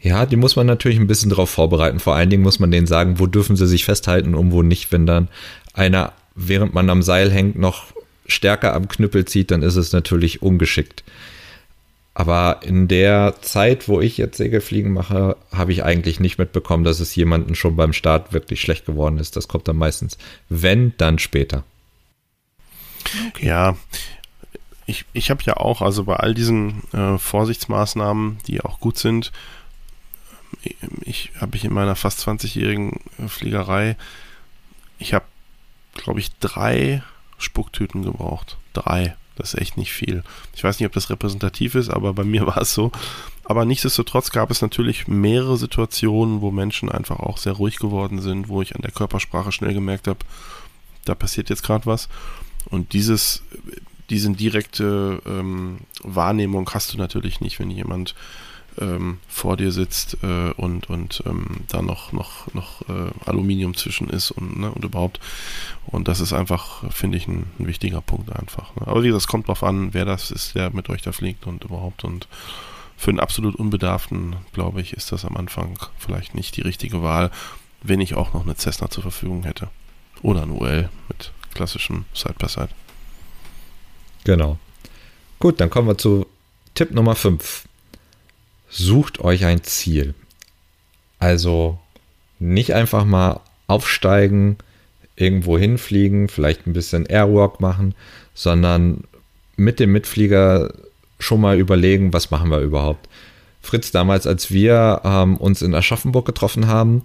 Ja, 0.00 0.26
die 0.26 0.36
muss 0.36 0.56
man 0.56 0.66
natürlich 0.66 0.98
ein 0.98 1.06
bisschen 1.06 1.30
darauf 1.30 1.50
vorbereiten. 1.50 2.00
Vor 2.00 2.14
allen 2.14 2.30
Dingen 2.30 2.42
muss 2.42 2.58
man 2.58 2.70
denen 2.70 2.86
sagen, 2.86 3.18
wo 3.18 3.26
dürfen 3.26 3.56
sie 3.56 3.66
sich 3.66 3.84
festhalten 3.84 4.34
und 4.34 4.50
wo 4.50 4.62
nicht. 4.62 4.92
Wenn 4.92 5.06
dann 5.06 5.28
einer, 5.72 6.12
während 6.34 6.74
man 6.74 6.88
am 6.90 7.02
Seil 7.02 7.30
hängt, 7.30 7.58
noch 7.58 7.86
stärker 8.26 8.74
am 8.74 8.88
Knüppel 8.88 9.24
zieht, 9.24 9.50
dann 9.50 9.62
ist 9.62 9.76
es 9.76 9.92
natürlich 9.92 10.42
ungeschickt. 10.42 11.04
Aber 12.12 12.60
in 12.64 12.88
der 12.88 13.36
Zeit, 13.40 13.88
wo 13.88 14.00
ich 14.00 14.18
jetzt 14.18 14.36
Segelfliegen 14.36 14.92
mache, 14.92 15.36
habe 15.52 15.72
ich 15.72 15.84
eigentlich 15.84 16.18
nicht 16.18 16.38
mitbekommen, 16.38 16.84
dass 16.84 17.00
es 17.00 17.14
jemanden 17.14 17.54
schon 17.54 17.76
beim 17.76 17.92
Start 17.92 18.32
wirklich 18.32 18.60
schlecht 18.60 18.84
geworden 18.84 19.18
ist. 19.18 19.36
Das 19.36 19.48
kommt 19.48 19.68
dann 19.68 19.76
meistens, 19.76 20.18
wenn, 20.48 20.92
dann 20.96 21.18
später. 21.18 21.64
Okay. 23.28 23.46
Ja, 23.46 23.76
ich, 24.86 25.04
ich 25.12 25.30
habe 25.30 25.42
ja 25.44 25.56
auch, 25.56 25.82
also 25.82 26.04
bei 26.04 26.16
all 26.16 26.34
diesen 26.34 26.82
äh, 26.92 27.16
Vorsichtsmaßnahmen, 27.16 28.38
die 28.46 28.60
auch 28.60 28.80
gut 28.80 28.98
sind, 28.98 29.30
ich 31.02 31.30
habe 31.40 31.56
ich 31.56 31.64
in 31.64 31.72
meiner 31.72 31.94
fast 31.94 32.26
20-jährigen 32.26 33.00
Fliegerei, 33.28 33.96
ich 34.98 35.14
habe, 35.14 35.24
glaube 35.94 36.20
ich, 36.20 36.32
drei 36.40 37.02
Spucktüten 37.38 38.02
gebraucht. 38.02 38.58
Drei. 38.72 39.16
Das 39.40 39.54
ist 39.54 39.60
echt 39.60 39.76
nicht 39.76 39.92
viel. 39.92 40.22
Ich 40.54 40.62
weiß 40.62 40.78
nicht, 40.78 40.86
ob 40.86 40.92
das 40.92 41.10
repräsentativ 41.10 41.74
ist, 41.74 41.88
aber 41.88 42.12
bei 42.12 42.24
mir 42.24 42.46
war 42.46 42.58
es 42.58 42.74
so. 42.74 42.92
Aber 43.44 43.64
nichtsdestotrotz 43.64 44.30
gab 44.30 44.50
es 44.50 44.62
natürlich 44.62 45.08
mehrere 45.08 45.56
Situationen, 45.56 46.40
wo 46.40 46.50
Menschen 46.50 46.88
einfach 46.88 47.18
auch 47.18 47.36
sehr 47.36 47.54
ruhig 47.54 47.78
geworden 47.78 48.20
sind, 48.20 48.48
wo 48.48 48.62
ich 48.62 48.76
an 48.76 48.82
der 48.82 48.92
Körpersprache 48.92 49.50
schnell 49.50 49.74
gemerkt 49.74 50.06
habe, 50.06 50.20
da 51.04 51.14
passiert 51.14 51.50
jetzt 51.50 51.64
gerade 51.64 51.86
was. 51.86 52.08
Und 52.66 52.92
dieses, 52.92 53.42
diese 54.08 54.30
direkte 54.30 55.20
ähm, 55.26 55.78
Wahrnehmung 56.02 56.70
hast 56.72 56.92
du 56.92 56.98
natürlich 56.98 57.40
nicht, 57.40 57.58
wenn 57.58 57.70
jemand 57.70 58.14
ähm, 58.80 59.18
vor 59.28 59.56
dir 59.56 59.72
sitzt 59.72 60.18
äh, 60.22 60.52
und, 60.56 60.88
und 60.90 61.22
ähm, 61.26 61.64
da 61.68 61.82
noch, 61.82 62.12
noch, 62.12 62.52
noch 62.54 62.82
äh, 62.88 63.10
Aluminium 63.26 63.74
zwischen 63.76 64.08
ist 64.08 64.30
und, 64.30 64.58
ne, 64.58 64.70
und 64.70 64.84
überhaupt. 64.84 65.20
Und 65.86 66.08
das 66.08 66.20
ist 66.20 66.32
einfach, 66.32 66.90
finde 66.92 67.18
ich, 67.18 67.26
ein, 67.28 67.46
ein, 67.58 67.66
wichtiger 67.66 68.00
Punkt 68.00 68.34
einfach. 68.34 68.74
Ne? 68.76 68.86
Aber 68.86 69.02
wie 69.02 69.08
gesagt, 69.08 69.22
es 69.22 69.28
kommt 69.28 69.48
drauf 69.48 69.62
an, 69.62 69.94
wer 69.94 70.04
das 70.04 70.30
ist, 70.30 70.54
der 70.54 70.70
mit 70.70 70.88
euch 70.88 71.02
da 71.02 71.12
fliegt 71.12 71.46
und 71.46 71.64
überhaupt. 71.64 72.04
Und 72.04 72.28
für 72.96 73.10
einen 73.10 73.20
absolut 73.20 73.56
Unbedarften, 73.56 74.36
glaube 74.52 74.80
ich, 74.80 74.92
ist 74.92 75.12
das 75.12 75.24
am 75.24 75.36
Anfang 75.36 75.78
vielleicht 75.98 76.34
nicht 76.34 76.56
die 76.56 76.62
richtige 76.62 77.02
Wahl, 77.02 77.30
wenn 77.82 78.00
ich 78.00 78.14
auch 78.14 78.34
noch 78.34 78.42
eine 78.42 78.56
Cessna 78.56 78.90
zur 78.90 79.02
Verfügung 79.02 79.44
hätte. 79.44 79.68
Oder 80.22 80.42
ein 80.42 80.50
UL 80.50 80.90
mit 81.08 81.32
klassischem 81.54 82.04
Side-by-Side. 82.14 82.66
-Side. 82.66 82.74
Genau. 84.24 84.58
Gut, 85.38 85.60
dann 85.60 85.70
kommen 85.70 85.88
wir 85.88 85.96
zu 85.96 86.26
Tipp 86.74 86.92
Nummer 86.92 87.14
5 87.14 87.64
sucht 88.70 89.20
euch 89.20 89.44
ein 89.44 89.62
Ziel. 89.62 90.14
Also 91.18 91.78
nicht 92.38 92.72
einfach 92.72 93.04
mal 93.04 93.40
aufsteigen, 93.66 94.56
irgendwo 95.16 95.58
hinfliegen, 95.58 96.28
vielleicht 96.28 96.66
ein 96.66 96.72
bisschen 96.72 97.06
Airwalk 97.06 97.60
machen, 97.60 97.94
sondern 98.34 99.04
mit 99.56 99.78
dem 99.78 99.92
Mitflieger 99.92 100.72
schon 101.18 101.42
mal 101.42 101.58
überlegen, 101.58 102.12
was 102.14 102.30
machen 102.30 102.50
wir 102.50 102.60
überhaupt. 102.60 103.08
Fritz, 103.60 103.90
damals, 103.90 104.26
als 104.26 104.50
wir 104.50 105.02
ähm, 105.04 105.36
uns 105.36 105.60
in 105.60 105.74
Aschaffenburg 105.74 106.24
getroffen 106.24 106.66
haben, 106.66 107.02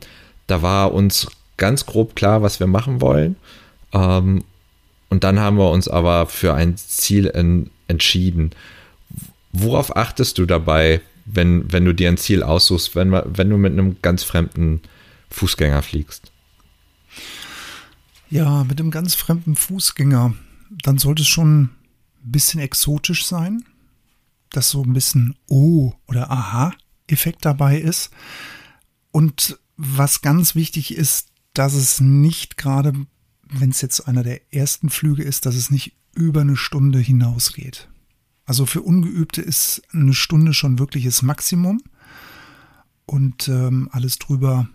da 0.48 0.62
war 0.62 0.94
uns 0.94 1.28
ganz 1.58 1.86
grob 1.86 2.16
klar, 2.16 2.42
was 2.42 2.62
wir 2.62 2.68
machen 2.68 3.02
wollen. 3.02 3.36
Ähm, 3.92 4.46
und 5.10 5.24
dann 5.26 5.40
haben 5.40 5.58
wir 5.58 5.70
uns 5.70 5.90
aber 5.90 6.28
für 6.28 6.54
ein 6.54 6.78
Ziel 6.78 7.28
en 7.28 7.70
entschieden. 7.88 8.52
Worauf 9.52 9.96
achtest 9.96 10.38
du 10.38 10.46
dabei, 10.46 11.02
wenn, 11.26 11.72
wenn 11.72 11.86
du 11.86 11.94
dir 11.94 12.10
ein 12.10 12.18
Ziel 12.18 12.44
aussuchst, 12.44 12.96
wenn, 12.96 13.12
wenn 13.12 13.50
du 13.50 13.58
mit 13.58 13.74
einem 13.74 13.98
ganz 14.02 14.24
fremden 14.24 14.82
Fußgänger 15.30 15.82
fliegst? 15.82 16.32
Ja, 18.30 18.64
mit 18.64 18.80
einem 18.80 18.92
ganz 18.92 19.16
fremden 19.16 19.56
Fußgänger, 19.56 20.34
dann 20.70 20.98
sollte 20.98 21.24
es 21.24 21.28
schon 21.28 21.64
ein 21.64 21.72
bisschen 22.24 22.60
exotisch 22.60 23.26
sein, 23.26 23.64
dass 24.52 24.70
so 24.70 24.84
ein 24.84 24.94
bisschen 24.94 25.36
Oh 25.48 25.94
oder 26.08 26.32
Aha-Effekt 26.32 27.46
dabei 27.46 27.80
ist. 27.80 28.12
Und 29.12 29.60
was 29.78 30.22
ganz 30.22 30.56
wichtig 30.56 30.96
ist, 30.96 31.30
dass 31.54 31.74
es 31.74 32.00
nicht 32.02 32.58
gerade, 32.58 32.94
wenn 33.48 33.70
es 33.70 33.82
jetzt 33.82 34.08
einer 34.08 34.24
der 34.24 34.54
ersten 34.54 34.90
Flüge 34.90 35.24
ist, 35.24 35.46
dass 35.46 35.56
es 35.56 35.72
nicht 35.72 35.94
über 36.14 36.42
eine 36.42 36.58
Stunde 36.58 37.00
hinausgeht. 37.00 37.90
Also 38.46 38.66
für 38.66 38.82
Ungeübte 38.82 39.42
ist 39.42 39.82
eine 39.92 40.14
Stunde 40.14 40.54
schon 40.54 40.80
wirkliches 40.80 41.22
Maximum. 41.22 41.82
Und 43.06 43.48
ähm, 43.48 43.90
alles 43.92 44.18
drüber, 44.20 44.68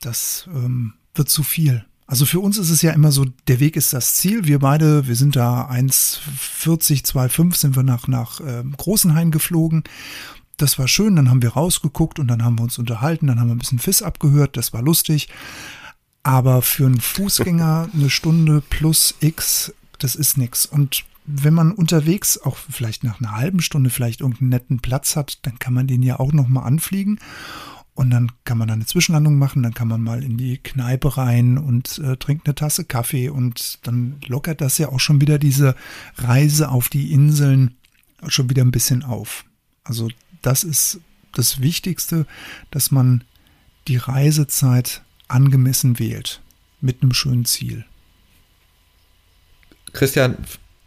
das 0.00 0.48
ähm, 0.52 0.94
wird 1.14 1.28
zu 1.28 1.42
viel. 1.42 1.84
Also 2.06 2.24
für 2.24 2.40
uns 2.40 2.56
ist 2.56 2.70
es 2.70 2.82
ja 2.82 2.92
immer 2.92 3.10
so, 3.10 3.24
der 3.48 3.58
Weg 3.58 3.76
ist 3.76 3.92
das 3.92 4.14
Ziel. 4.14 4.46
Wir 4.46 4.60
beide, 4.60 5.08
wir 5.08 5.16
sind 5.16 5.34
da 5.34 5.68
1,40, 5.68 7.04
2,5 7.04 7.54
sind 7.56 7.76
wir 7.76 7.82
nach, 7.82 8.06
nach 8.06 8.40
ähm, 8.40 8.74
Großenhain 8.76 9.30
geflogen. 9.30 9.82
Das 10.56 10.78
war 10.78 10.88
schön, 10.88 11.16
dann 11.16 11.28
haben 11.28 11.42
wir 11.42 11.50
rausgeguckt 11.50 12.18
und 12.18 12.28
dann 12.28 12.44
haben 12.44 12.58
wir 12.58 12.62
uns 12.62 12.78
unterhalten, 12.78 13.26
dann 13.26 13.38
haben 13.38 13.48
wir 13.48 13.54
ein 13.54 13.58
bisschen 13.58 13.78
Fiss 13.78 14.02
abgehört, 14.02 14.56
das 14.56 14.72
war 14.72 14.80
lustig. 14.80 15.28
Aber 16.22 16.62
für 16.62 16.86
einen 16.86 17.00
Fußgänger 17.00 17.90
eine 17.94 18.08
Stunde 18.08 18.62
plus 18.70 19.14
X, 19.20 19.74
das 19.98 20.14
ist 20.14 20.38
nix. 20.38 20.64
Und 20.64 21.04
wenn 21.26 21.54
man 21.54 21.72
unterwegs 21.72 22.38
auch 22.38 22.56
vielleicht 22.56 23.04
nach 23.04 23.20
einer 23.20 23.36
halben 23.36 23.60
Stunde 23.60 23.90
vielleicht 23.90 24.20
irgendeinen 24.20 24.50
netten 24.50 24.80
Platz 24.80 25.16
hat, 25.16 25.38
dann 25.42 25.58
kann 25.58 25.74
man 25.74 25.86
den 25.86 26.02
ja 26.02 26.20
auch 26.20 26.32
noch 26.32 26.48
mal 26.48 26.62
anfliegen 26.62 27.18
und 27.96 28.10
dann 28.10 28.30
kann 28.44 28.58
man 28.58 28.70
eine 28.70 28.84
Zwischenlandung 28.84 29.38
machen, 29.38 29.62
dann 29.62 29.72
kann 29.72 29.88
man 29.88 30.02
mal 30.02 30.22
in 30.22 30.36
die 30.36 30.58
Kneipe 30.58 31.16
rein 31.16 31.56
und 31.56 31.98
äh, 31.98 32.18
trinkt 32.18 32.46
eine 32.46 32.54
Tasse 32.54 32.84
Kaffee 32.84 33.30
und 33.30 33.78
dann 33.86 34.20
lockert 34.26 34.60
das 34.60 34.76
ja 34.76 34.90
auch 34.90 35.00
schon 35.00 35.20
wieder 35.22 35.38
diese 35.38 35.74
Reise 36.16 36.68
auf 36.68 36.90
die 36.90 37.12
Inseln 37.12 37.74
schon 38.28 38.50
wieder 38.50 38.62
ein 38.62 38.70
bisschen 38.70 39.02
auf. 39.02 39.46
Also 39.82 40.10
das 40.42 40.62
ist 40.62 41.00
das 41.32 41.62
Wichtigste, 41.62 42.26
dass 42.70 42.90
man 42.90 43.24
die 43.88 43.96
Reisezeit 43.96 45.02
angemessen 45.26 45.98
wählt 45.98 46.42
mit 46.82 47.02
einem 47.02 47.14
schönen 47.14 47.46
Ziel. 47.46 47.86
Christian, 49.94 50.36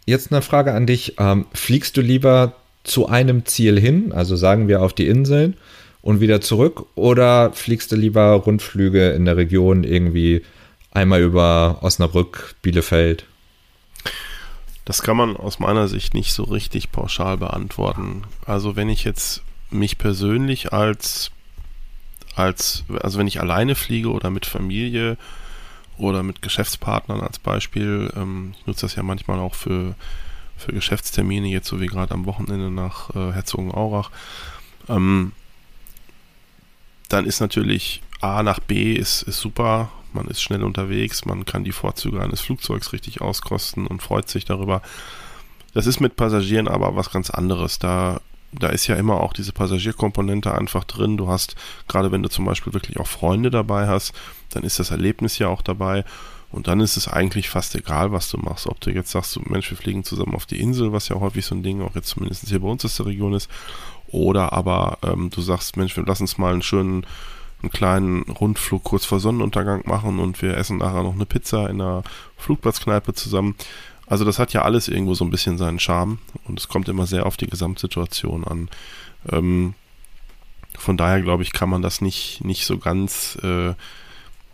Jetzt 0.06 0.32
eine 0.32 0.42
Frage 0.42 0.72
an 0.72 0.86
dich. 0.86 1.14
Ähm, 1.18 1.46
fliegst 1.52 1.96
du 1.96 2.00
lieber 2.00 2.54
zu 2.84 3.08
einem 3.08 3.44
Ziel 3.46 3.78
hin, 3.78 4.12
also 4.12 4.36
sagen 4.36 4.68
wir 4.68 4.82
auf 4.82 4.92
die 4.92 5.06
Inseln 5.06 5.56
und 6.02 6.20
wieder 6.20 6.40
zurück, 6.40 6.86
oder 6.94 7.52
fliegst 7.52 7.92
du 7.92 7.96
lieber 7.96 8.32
Rundflüge 8.32 9.10
in 9.10 9.26
der 9.26 9.36
Region 9.36 9.84
irgendwie 9.84 10.42
einmal 10.90 11.20
über 11.20 11.78
Osnabrück, 11.82 12.54
Bielefeld? 12.62 13.26
Das 14.84 15.02
kann 15.02 15.16
man 15.16 15.36
aus 15.36 15.58
meiner 15.58 15.88
Sicht 15.88 16.14
nicht 16.14 16.32
so 16.32 16.44
richtig 16.44 16.90
pauschal 16.90 17.36
beantworten. 17.36 18.24
Also 18.46 18.76
wenn 18.76 18.88
ich 18.88 19.04
jetzt 19.04 19.42
mich 19.70 19.98
persönlich 19.98 20.72
als 20.72 21.30
als 22.34 22.84
also 23.00 23.18
wenn 23.18 23.26
ich 23.26 23.40
alleine 23.40 23.74
fliege 23.74 24.10
oder 24.10 24.30
mit 24.30 24.46
Familie 24.46 25.16
oder 26.00 26.22
mit 26.22 26.42
Geschäftspartnern 26.42 27.20
als 27.20 27.38
Beispiel. 27.38 28.12
Ähm, 28.16 28.54
ich 28.58 28.66
nutze 28.66 28.82
das 28.82 28.96
ja 28.96 29.02
manchmal 29.02 29.38
auch 29.38 29.54
für, 29.54 29.94
für 30.56 30.72
Geschäftstermine, 30.72 31.48
jetzt 31.48 31.68
so 31.68 31.80
wie 31.80 31.86
gerade 31.86 32.14
am 32.14 32.26
Wochenende 32.26 32.70
nach 32.70 33.14
äh, 33.14 33.32
Herzogenaurach. 33.32 34.10
Ähm, 34.88 35.32
dann 37.08 37.26
ist 37.26 37.40
natürlich 37.40 38.02
A 38.20 38.42
nach 38.42 38.60
B 38.60 38.94
ist, 38.94 39.22
ist 39.22 39.40
super. 39.40 39.90
Man 40.12 40.26
ist 40.26 40.42
schnell 40.42 40.64
unterwegs, 40.64 41.24
man 41.24 41.44
kann 41.44 41.64
die 41.64 41.72
Vorzüge 41.72 42.20
eines 42.20 42.40
Flugzeugs 42.40 42.92
richtig 42.92 43.20
auskosten 43.20 43.86
und 43.86 44.02
freut 44.02 44.28
sich 44.28 44.44
darüber. 44.44 44.82
Das 45.72 45.86
ist 45.86 46.00
mit 46.00 46.16
Passagieren 46.16 46.68
aber 46.68 46.96
was 46.96 47.10
ganz 47.10 47.30
anderes. 47.30 47.78
Da 47.78 48.20
da 48.52 48.68
ist 48.68 48.86
ja 48.86 48.96
immer 48.96 49.20
auch 49.20 49.32
diese 49.32 49.52
Passagierkomponente 49.52 50.52
einfach 50.54 50.84
drin. 50.84 51.16
Du 51.16 51.28
hast, 51.28 51.54
gerade 51.88 52.10
wenn 52.10 52.22
du 52.22 52.28
zum 52.28 52.44
Beispiel 52.44 52.72
wirklich 52.72 52.98
auch 52.98 53.06
Freunde 53.06 53.50
dabei 53.50 53.86
hast, 53.86 54.12
dann 54.50 54.64
ist 54.64 54.78
das 54.78 54.90
Erlebnis 54.90 55.38
ja 55.38 55.48
auch 55.48 55.62
dabei. 55.62 56.04
Und 56.50 56.66
dann 56.66 56.80
ist 56.80 56.96
es 56.96 57.06
eigentlich 57.06 57.48
fast 57.48 57.76
egal, 57.76 58.10
was 58.10 58.28
du 58.28 58.38
machst. 58.38 58.66
Ob 58.66 58.80
du 58.80 58.90
jetzt 58.90 59.12
sagst, 59.12 59.38
Mensch, 59.48 59.70
wir 59.70 59.78
fliegen 59.78 60.02
zusammen 60.02 60.34
auf 60.34 60.46
die 60.46 60.58
Insel, 60.60 60.92
was 60.92 61.08
ja 61.08 61.20
häufig 61.20 61.46
so 61.46 61.54
ein 61.54 61.62
Ding 61.62 61.80
auch 61.80 61.94
jetzt 61.94 62.08
zumindest 62.08 62.48
hier 62.48 62.60
bei 62.60 62.68
uns 62.68 62.84
aus 62.84 62.96
der 62.96 63.06
Region 63.06 63.34
ist. 63.34 63.48
Oder 64.08 64.52
aber 64.52 64.98
ähm, 65.02 65.30
du 65.30 65.40
sagst, 65.40 65.76
Mensch, 65.76 65.96
wir 65.96 66.04
lassen 66.04 66.24
uns 66.24 66.38
mal 66.38 66.52
einen 66.52 66.62
schönen, 66.62 67.06
einen 67.62 67.70
kleinen 67.70 68.22
Rundflug 68.22 68.82
kurz 68.82 69.04
vor 69.04 69.20
Sonnenuntergang 69.20 69.82
machen 69.86 70.18
und 70.18 70.42
wir 70.42 70.56
essen 70.56 70.78
nachher 70.78 71.04
noch 71.04 71.14
eine 71.14 71.26
Pizza 71.26 71.70
in 71.70 71.80
einer 71.80 72.02
Flugplatzkneipe 72.36 73.14
zusammen. 73.14 73.54
Also 74.10 74.24
das 74.24 74.40
hat 74.40 74.52
ja 74.52 74.62
alles 74.62 74.88
irgendwo 74.88 75.14
so 75.14 75.24
ein 75.24 75.30
bisschen 75.30 75.56
seinen 75.56 75.78
Charme 75.78 76.18
und 76.44 76.58
es 76.58 76.66
kommt 76.66 76.88
immer 76.88 77.06
sehr 77.06 77.26
auf 77.26 77.36
die 77.36 77.46
Gesamtsituation 77.46 78.44
an. 78.44 78.68
Ähm, 79.30 79.74
von 80.76 80.96
daher 80.96 81.22
glaube 81.22 81.44
ich, 81.44 81.52
kann 81.52 81.70
man 81.70 81.80
das 81.80 82.00
nicht, 82.00 82.44
nicht 82.44 82.66
so 82.66 82.78
ganz, 82.78 83.38
äh, 83.44 83.74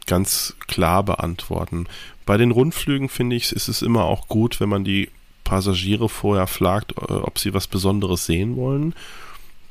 ganz 0.06 0.56
klar 0.68 1.02
beantworten. 1.02 1.86
Bei 2.26 2.36
den 2.36 2.50
Rundflügen 2.50 3.08
finde 3.08 3.34
ich, 3.34 3.50
ist 3.50 3.68
es 3.68 3.80
immer 3.80 4.04
auch 4.04 4.28
gut, 4.28 4.60
wenn 4.60 4.68
man 4.68 4.84
die 4.84 5.08
Passagiere 5.42 6.10
vorher 6.10 6.48
fragt, 6.48 6.92
äh, 6.92 7.14
ob 7.14 7.38
sie 7.38 7.54
was 7.54 7.66
Besonderes 7.66 8.26
sehen 8.26 8.56
wollen. 8.56 8.94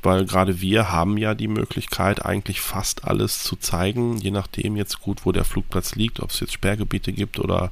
weil 0.02 0.26
gerade 0.26 0.62
wir 0.62 0.92
haben 0.92 1.18
ja 1.18 1.34
die 1.34 1.48
Möglichkeit, 1.48 2.26
eigentlich 2.26 2.62
fast 2.62 3.06
alles 3.06 3.44
zu 3.44 3.56
zeigen, 3.56 4.18
je 4.18 4.30
nachdem 4.32 4.76
jetzt 4.76 5.00
gut, 5.00 5.26
wo 5.26 5.32
der 5.32 5.46
Flugplatz 5.46 5.96
liegt, 5.96 6.20
ob 6.20 6.30
es 6.30 6.40
jetzt 6.40 6.54
Sperrgebiete 6.54 7.12
gibt 7.12 7.40
oder 7.40 7.72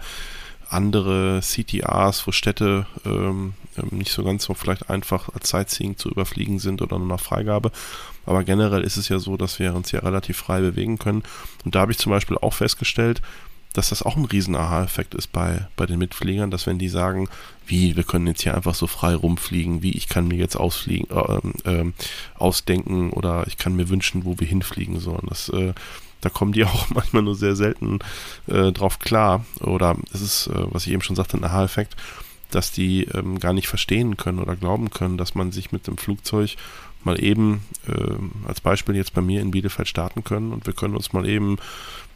andere 0.74 1.40
CTRs, 1.42 2.26
wo 2.28 2.32
Städte 2.32 2.86
ähm, 3.06 3.54
ähm, 3.78 3.90
nicht 3.92 4.12
so 4.12 4.24
ganz 4.24 4.44
so 4.44 4.54
vielleicht 4.54 4.90
einfach 4.90 5.30
als 5.34 5.50
Sightseeing 5.50 5.98
zu 5.98 6.10
überfliegen 6.10 6.60
sind 6.60 6.82
oder 6.82 6.98
nur 7.00 7.08
nach 7.08 7.20
Freigabe. 7.20 7.72
Aber 8.26 8.44
generell 8.44 8.84
ist 8.84 8.98
es 8.98 9.10
ja 9.10 9.20
so, 9.20 9.38
dass 9.38 9.60
wir 9.60 9.76
uns 9.76 9.92
ja 9.92 10.00
relativ 10.00 10.38
frei 10.38 10.62
bewegen 10.62 10.98
können. 10.98 11.24
Und 11.66 11.76
da 11.76 11.82
habe 11.82 11.92
ich 11.92 11.98
zum 11.98 12.12
Beispiel 12.12 12.38
auch 12.38 12.54
festgestellt, 12.54 13.22
dass 13.74 13.90
das 13.90 14.04
auch 14.04 14.16
ein 14.16 14.26
riesen 14.26 14.56
Aha-Effekt 14.56 15.16
ist 15.16 15.32
bei, 15.32 15.68
bei 15.76 15.88
den 15.88 15.98
Mitfliegern, 15.98 16.52
dass 16.52 16.68
wenn 16.68 16.78
die 16.78 16.90
sagen, 16.90 17.28
wie, 17.66 17.96
wir 17.96 18.04
können 18.04 18.28
jetzt 18.28 18.44
hier 18.44 18.56
einfach 18.56 18.76
so 18.76 18.86
frei 18.86 19.16
rumfliegen, 19.16 19.82
wie, 19.82 19.92
ich 19.92 20.08
kann 20.08 20.28
mir 20.28 20.38
jetzt 20.38 20.56
ausfliegen, 20.56 21.08
äh, 21.10 21.70
äh, 21.70 21.92
ausdenken 22.36 23.10
oder 23.10 23.46
ich 23.48 23.58
kann 23.58 23.76
mir 23.76 23.90
wünschen, 23.90 24.26
wo 24.26 24.40
wir 24.40 24.48
hinfliegen 24.48 25.00
sollen. 25.00 25.26
Das, 25.28 25.50
äh, 25.50 25.74
da 26.24 26.30
kommen 26.30 26.54
die 26.54 26.66
auch 26.66 26.90
manchmal 26.90 27.24
nur 27.24 27.36
sehr 27.36 27.56
selten 27.56 28.00
äh, 28.48 28.72
drauf 28.72 29.00
klar. 29.00 29.46
Oder 29.60 29.96
es 30.14 30.22
ist, 30.22 30.48
äh, 30.48 30.66
was 30.72 30.86
ich 30.86 30.94
eben 30.94 31.02
schon 31.02 31.16
sagte, 31.16 31.38
ein 31.38 31.44
Aha-Effekt, 31.44 31.96
dass 32.52 32.72
die 32.72 33.06
ähm, 33.06 33.40
gar 33.40 33.54
nicht 33.54 33.68
verstehen 33.68 34.18
können 34.18 34.40
oder 34.40 34.56
glauben 34.56 34.90
können, 34.90 35.18
dass 35.18 35.36
man 35.36 35.52
sich 35.52 35.72
mit 35.72 35.88
dem 35.88 35.98
Flugzeug 35.98 36.56
mal 37.04 37.22
eben, 37.22 37.64
äh, 37.88 38.48
als 38.48 38.62
Beispiel 38.62 38.96
jetzt 38.96 39.14
bei 39.14 39.22
mir 39.22 39.42
in 39.42 39.52
Bielefeld 39.52 39.88
starten 39.88 40.24
können 40.24 40.54
und 40.54 40.66
wir 40.66 40.74
können 40.74 40.96
uns 40.96 41.14
mal 41.14 41.28
eben 41.28 41.58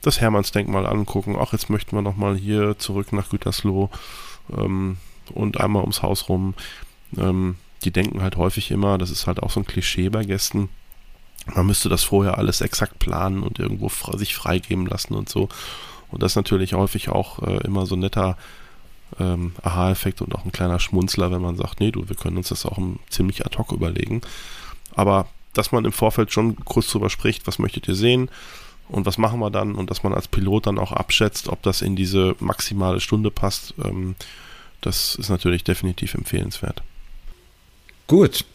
das 0.01 0.21
Hermannsdenkmal 0.21 0.85
angucken. 0.85 1.35
Ach, 1.39 1.51
jetzt 1.53 1.69
möchten 1.69 1.95
wir 1.95 2.01
nochmal 2.01 2.37
hier 2.37 2.77
zurück 2.77 3.11
nach 3.11 3.29
Gütersloh 3.29 3.89
ähm, 4.55 4.97
und 5.33 5.59
einmal 5.59 5.81
ums 5.81 6.03
Haus 6.03 6.29
rum. 6.29 6.53
Ähm, 7.17 7.55
die 7.83 7.91
denken 7.91 8.21
halt 8.21 8.37
häufig 8.37 8.71
immer, 8.71 8.97
das 8.97 9.11
ist 9.11 9.27
halt 9.27 9.41
auch 9.43 9.51
so 9.51 9.59
ein 9.59 9.65
Klischee 9.65 10.09
bei 10.09 10.23
Gästen, 10.23 10.69
man 11.45 11.65
müsste 11.65 11.89
das 11.89 12.03
vorher 12.03 12.37
alles 12.37 12.61
exakt 12.61 12.99
planen 12.99 13.43
und 13.43 13.59
irgendwo 13.59 13.89
sich 14.17 14.35
freigeben 14.35 14.85
lassen 14.85 15.13
und 15.13 15.29
so. 15.29 15.49
Und 16.09 16.23
das 16.23 16.33
ist 16.33 16.35
natürlich 16.37 16.73
häufig 16.73 17.09
auch 17.09 17.41
äh, 17.43 17.57
immer 17.65 17.85
so 17.85 17.95
ein 17.95 17.99
netter 17.99 18.37
ähm, 19.19 19.53
Aha-Effekt 19.61 20.21
und 20.21 20.35
auch 20.35 20.45
ein 20.45 20.51
kleiner 20.51 20.79
Schmunzler, 20.79 21.31
wenn 21.31 21.41
man 21.41 21.55
sagt, 21.55 21.79
nee, 21.79 21.91
du, 21.91 22.07
wir 22.09 22.15
können 22.15 22.37
uns 22.37 22.49
das 22.49 22.65
auch 22.65 22.77
ziemlich 23.09 23.45
ad 23.45 23.57
hoc 23.57 23.71
überlegen. 23.71 24.21
Aber 24.95 25.27
dass 25.53 25.71
man 25.71 25.85
im 25.85 25.91
Vorfeld 25.91 26.31
schon 26.31 26.55
kurz 26.65 26.89
drüber 26.89 27.09
spricht, 27.09 27.47
was 27.47 27.59
möchtet 27.59 27.87
ihr 27.87 27.95
sehen 27.95 28.29
und 28.89 29.05
was 29.05 29.17
machen 29.17 29.39
wir 29.39 29.49
dann 29.49 29.75
und 29.75 29.89
dass 29.89 30.03
man 30.03 30.13
als 30.13 30.27
Pilot 30.27 30.67
dann 30.67 30.79
auch 30.79 30.91
abschätzt, 30.91 31.47
ob 31.49 31.61
das 31.63 31.81
in 31.81 31.95
diese 31.95 32.35
maximale 32.39 32.99
Stunde 32.99 33.31
passt, 33.31 33.73
ähm, 33.83 34.15
das 34.81 35.15
ist 35.15 35.29
natürlich 35.29 35.63
definitiv 35.63 36.13
empfehlenswert. 36.13 36.83
Gut. 38.07 38.45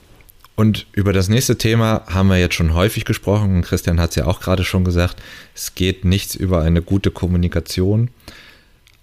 Und 0.55 0.87
über 0.93 1.13
das 1.13 1.29
nächste 1.29 1.57
Thema 1.57 2.03
haben 2.07 2.29
wir 2.29 2.39
jetzt 2.39 2.55
schon 2.55 2.75
häufig 2.75 3.05
gesprochen. 3.05 3.63
Christian 3.63 3.99
hat 4.01 4.11
es 4.11 4.17
ja 4.17 4.27
auch 4.27 4.41
gerade 4.41 4.65
schon 4.65 4.85
gesagt. 4.85 5.23
Es 5.55 5.75
geht 5.75 6.05
nichts 6.05 6.35
über 6.35 6.61
eine 6.63 6.83
gute 6.83 7.11
Kommunikation. 7.11 8.11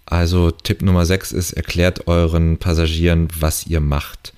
Also 0.06 0.52
Tipp 0.52 0.82
Nummer 0.82 1.06
6 1.06 1.32
ist, 1.32 1.54
erklärt 1.54 2.08
euren 2.08 2.58
Passagieren, 2.58 3.28
was 3.40 3.68
ihr 3.68 3.80
macht. 3.80 4.34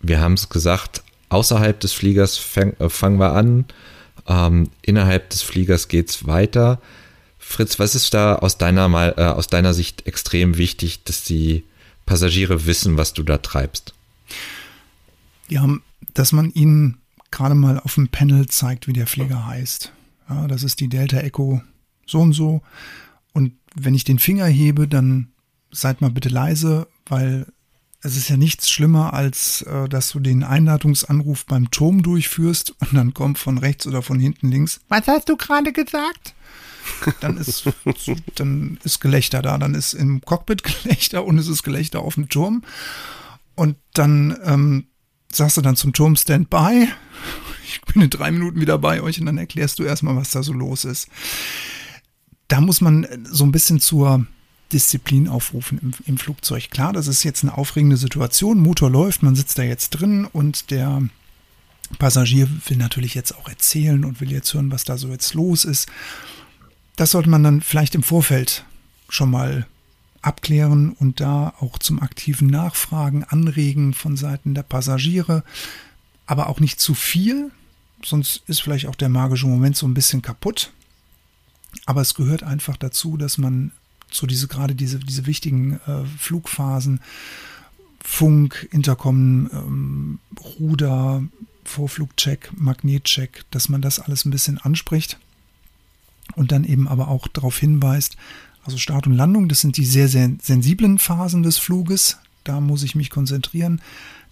Wir 0.00 0.20
haben 0.20 0.34
es 0.34 0.48
gesagt, 0.48 1.02
außerhalb 1.28 1.78
des 1.80 1.92
Fliegers 1.92 2.36
fang, 2.36 2.74
äh, 2.78 2.88
fangen 2.88 3.18
wir 3.18 3.32
an, 3.32 3.64
ähm, 4.28 4.70
innerhalb 4.82 5.30
des 5.30 5.42
Fliegers 5.42 5.88
geht 5.88 6.10
es 6.10 6.26
weiter. 6.26 6.80
Fritz, 7.38 7.78
was 7.78 7.94
ist 7.94 8.12
da 8.12 8.36
aus 8.36 8.58
deiner, 8.58 8.88
mal, 8.88 9.14
äh, 9.16 9.22
aus 9.22 9.46
deiner 9.46 9.72
Sicht 9.72 10.06
extrem 10.06 10.58
wichtig, 10.58 11.04
dass 11.04 11.22
die 11.22 11.64
Passagiere 12.04 12.66
wissen, 12.66 12.96
was 12.96 13.12
du 13.12 13.22
da 13.22 13.38
treibst? 13.38 13.94
Ja, 15.48 15.66
dass 16.14 16.32
man 16.32 16.50
ihnen 16.50 16.98
gerade 17.30 17.54
mal 17.54 17.78
auf 17.78 17.94
dem 17.94 18.08
Panel 18.08 18.46
zeigt, 18.46 18.86
wie 18.86 18.92
der 18.92 19.06
Flieger 19.06 19.46
heißt. 19.46 19.92
Ja, 20.28 20.48
das 20.48 20.62
ist 20.62 20.80
die 20.80 20.88
Delta 20.88 21.18
Echo 21.18 21.62
so 22.06 22.20
und 22.20 22.32
so. 22.32 22.62
Und 23.32 23.52
wenn 23.74 23.94
ich 23.94 24.04
den 24.04 24.18
Finger 24.18 24.46
hebe, 24.46 24.88
dann 24.88 25.28
seid 25.70 26.00
mal 26.00 26.10
bitte 26.10 26.28
leise, 26.28 26.88
weil 27.06 27.46
es 28.00 28.16
ist 28.16 28.28
ja 28.28 28.36
nichts 28.36 28.70
schlimmer, 28.70 29.12
als 29.12 29.62
äh, 29.62 29.88
dass 29.88 30.10
du 30.10 30.20
den 30.20 30.44
Einladungsanruf 30.44 31.44
beim 31.46 31.70
Turm 31.70 32.02
durchführst 32.02 32.74
und 32.80 32.94
dann 32.94 33.14
kommt 33.14 33.38
von 33.38 33.58
rechts 33.58 33.86
oder 33.86 34.02
von 34.02 34.18
hinten 34.18 34.50
links. 34.50 34.80
Was 34.88 35.08
hast 35.08 35.28
du 35.28 35.36
gerade 35.36 35.72
gesagt? 35.72 36.34
Dann 37.20 37.36
ist, 37.36 37.64
dann 38.36 38.78
ist 38.84 39.00
Gelächter 39.00 39.42
da, 39.42 39.58
dann 39.58 39.74
ist 39.74 39.92
im 39.92 40.20
Cockpit 40.20 40.62
Gelächter 40.82 41.24
und 41.24 41.36
es 41.38 41.48
ist 41.48 41.64
Gelächter 41.64 42.00
auf 42.00 42.14
dem 42.14 42.28
Turm. 42.28 42.62
Und 43.56 43.76
dann 43.94 44.38
ähm, 44.44 44.86
sagst 45.32 45.56
du 45.56 45.60
dann 45.60 45.76
zum 45.76 45.92
Turm 45.92 46.16
Standby. 46.16 46.88
Ich 47.68 47.80
bin 47.82 48.02
in 48.02 48.10
drei 48.10 48.30
Minuten 48.30 48.60
wieder 48.60 48.78
bei 48.78 49.02
euch 49.02 49.20
und 49.20 49.26
dann 49.26 49.38
erklärst 49.38 49.78
du 49.78 49.82
erstmal, 49.82 50.16
was 50.16 50.30
da 50.30 50.42
so 50.42 50.52
los 50.52 50.84
ist 50.84 51.08
da 52.48 52.60
muss 52.60 52.80
man 52.80 53.06
so 53.30 53.44
ein 53.44 53.52
bisschen 53.52 53.80
zur 53.80 54.26
Disziplin 54.72 55.28
aufrufen 55.28 55.78
im, 55.80 55.92
im, 56.06 56.18
Flugzeug. 56.18 56.70
Klar, 56.70 56.92
das 56.92 57.06
ist 57.06 57.22
jetzt 57.22 57.44
eine 57.44 57.56
aufregende 57.56 57.96
Situation. 57.96 58.60
Motor 58.60 58.90
läuft, 58.90 59.22
man 59.22 59.36
sitzt 59.36 59.58
da 59.58 59.62
jetzt 59.62 59.90
drin 59.90 60.24
und 60.24 60.70
der 60.70 61.02
Passagier 61.98 62.48
will 62.66 62.76
natürlich 62.76 63.14
jetzt 63.14 63.36
auch 63.36 63.48
erzählen 63.48 64.04
und 64.04 64.20
will 64.20 64.32
jetzt 64.32 64.52
hören, 64.54 64.72
was 64.72 64.84
da 64.84 64.96
so 64.96 65.08
jetzt 65.08 65.34
los 65.34 65.64
ist. 65.64 65.88
Das 66.96 67.12
sollte 67.12 67.30
man 67.30 67.44
dann 67.44 67.60
vielleicht 67.60 67.94
im 67.94 68.02
Vorfeld 68.02 68.64
schon 69.08 69.30
mal 69.30 69.66
abklären 70.26 70.92
und 70.92 71.20
da 71.20 71.54
auch 71.60 71.78
zum 71.78 72.02
aktiven 72.02 72.48
Nachfragen 72.48 73.24
anregen 73.24 73.94
von 73.94 74.16
Seiten 74.16 74.54
der 74.54 74.64
Passagiere. 74.64 75.44
Aber 76.26 76.48
auch 76.48 76.58
nicht 76.58 76.80
zu 76.80 76.94
viel, 76.94 77.52
sonst 78.04 78.42
ist 78.48 78.60
vielleicht 78.60 78.86
auch 78.86 78.96
der 78.96 79.08
magische 79.08 79.46
Moment 79.46 79.76
so 79.76 79.86
ein 79.86 79.94
bisschen 79.94 80.22
kaputt. 80.22 80.72
Aber 81.84 82.00
es 82.00 82.14
gehört 82.14 82.42
einfach 82.42 82.76
dazu, 82.76 83.16
dass 83.16 83.38
man 83.38 83.70
so 84.10 84.26
diese 84.26 84.48
gerade 84.48 84.74
diese, 84.74 84.98
diese 84.98 85.26
wichtigen 85.26 85.80
äh, 85.86 86.04
Flugphasen, 86.18 87.00
Funk, 88.02 88.68
Intercom, 88.72 89.50
ähm, 89.52 90.18
Ruder, 90.58 91.22
Vorflugcheck, 91.64 92.50
Magnetcheck, 92.56 93.44
dass 93.50 93.68
man 93.68 93.82
das 93.82 93.98
alles 93.98 94.24
ein 94.24 94.30
bisschen 94.30 94.58
anspricht 94.58 95.18
und 96.34 96.52
dann 96.52 96.64
eben 96.64 96.88
aber 96.88 97.08
auch 97.08 97.28
darauf 97.28 97.58
hinweist, 97.58 98.16
also 98.66 98.78
Start 98.78 99.06
und 99.06 99.14
Landung, 99.14 99.48
das 99.48 99.60
sind 99.60 99.76
die 99.76 99.84
sehr, 99.84 100.08
sehr 100.08 100.30
sensiblen 100.42 100.98
Phasen 100.98 101.42
des 101.42 101.58
Fluges, 101.58 102.18
da 102.44 102.60
muss 102.60 102.82
ich 102.82 102.94
mich 102.94 103.10
konzentrieren. 103.10 103.80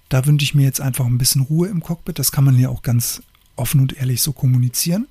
Da 0.08 0.26
wünsche 0.26 0.44
ich 0.44 0.54
mir 0.54 0.64
jetzt 0.64 0.80
einfach 0.80 1.06
ein 1.06 1.18
bisschen 1.18 1.42
Ruhe 1.42 1.68
im 1.68 1.82
Cockpit, 1.82 2.18
das 2.18 2.32
kann 2.32 2.44
man 2.44 2.58
ja 2.58 2.68
auch 2.68 2.82
ganz 2.82 3.22
offen 3.56 3.80
und 3.80 3.96
ehrlich 3.96 4.22
so 4.22 4.32
kommunizieren. 4.32 5.06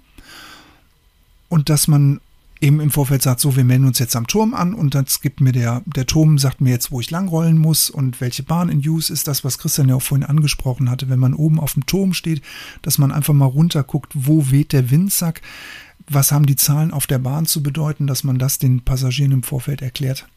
Und 1.49 1.69
dass 1.69 1.87
man 1.87 2.19
eben 2.63 2.79
im 2.79 2.91
Vorfeld 2.91 3.21
sagt, 3.21 3.41
so, 3.41 3.57
wir 3.57 3.65
melden 3.65 3.85
uns 3.85 3.99
jetzt 3.99 4.15
am 4.15 4.25
Turm 4.25 4.53
an 4.53 4.73
und 4.73 4.95
dann 4.95 5.05
gibt 5.21 5.41
mir 5.41 5.51
der, 5.51 5.83
der 5.85 6.07
Turm, 6.07 6.37
sagt 6.37 6.61
mir 6.61 6.69
jetzt, 6.69 6.91
wo 6.91 7.01
ich 7.01 7.11
langrollen 7.11 7.57
muss 7.57 7.89
und 7.89 8.21
welche 8.21 8.43
Bahn 8.43 8.69
in 8.69 8.79
Use 8.79 9.11
ist 9.11 9.27
das, 9.27 9.43
was 9.43 9.57
Christian 9.57 9.89
ja 9.89 9.95
auch 9.95 10.01
vorhin 10.01 10.25
angesprochen 10.25 10.89
hatte, 10.89 11.09
wenn 11.09 11.19
man 11.19 11.33
oben 11.33 11.59
auf 11.59 11.73
dem 11.73 11.85
Turm 11.85 12.13
steht, 12.13 12.41
dass 12.81 12.97
man 12.97 13.11
einfach 13.11 13.33
mal 13.33 13.45
runterguckt, 13.45 14.13
wo 14.15 14.49
weht 14.49 14.71
der 14.71 14.89
Windsack, 14.91 15.41
was 16.07 16.31
haben 16.31 16.45
die 16.45 16.55
Zahlen 16.55 16.91
auf 16.91 17.05
der 17.05 17.19
Bahn 17.19 17.45
zu 17.45 17.61
bedeuten, 17.61 18.07
dass 18.07 18.23
man 18.23 18.39
das 18.39 18.59
den 18.59 18.81
Passagieren 18.81 19.33
im 19.33 19.43
Vorfeld 19.43 19.81
erklärt, 19.81 20.27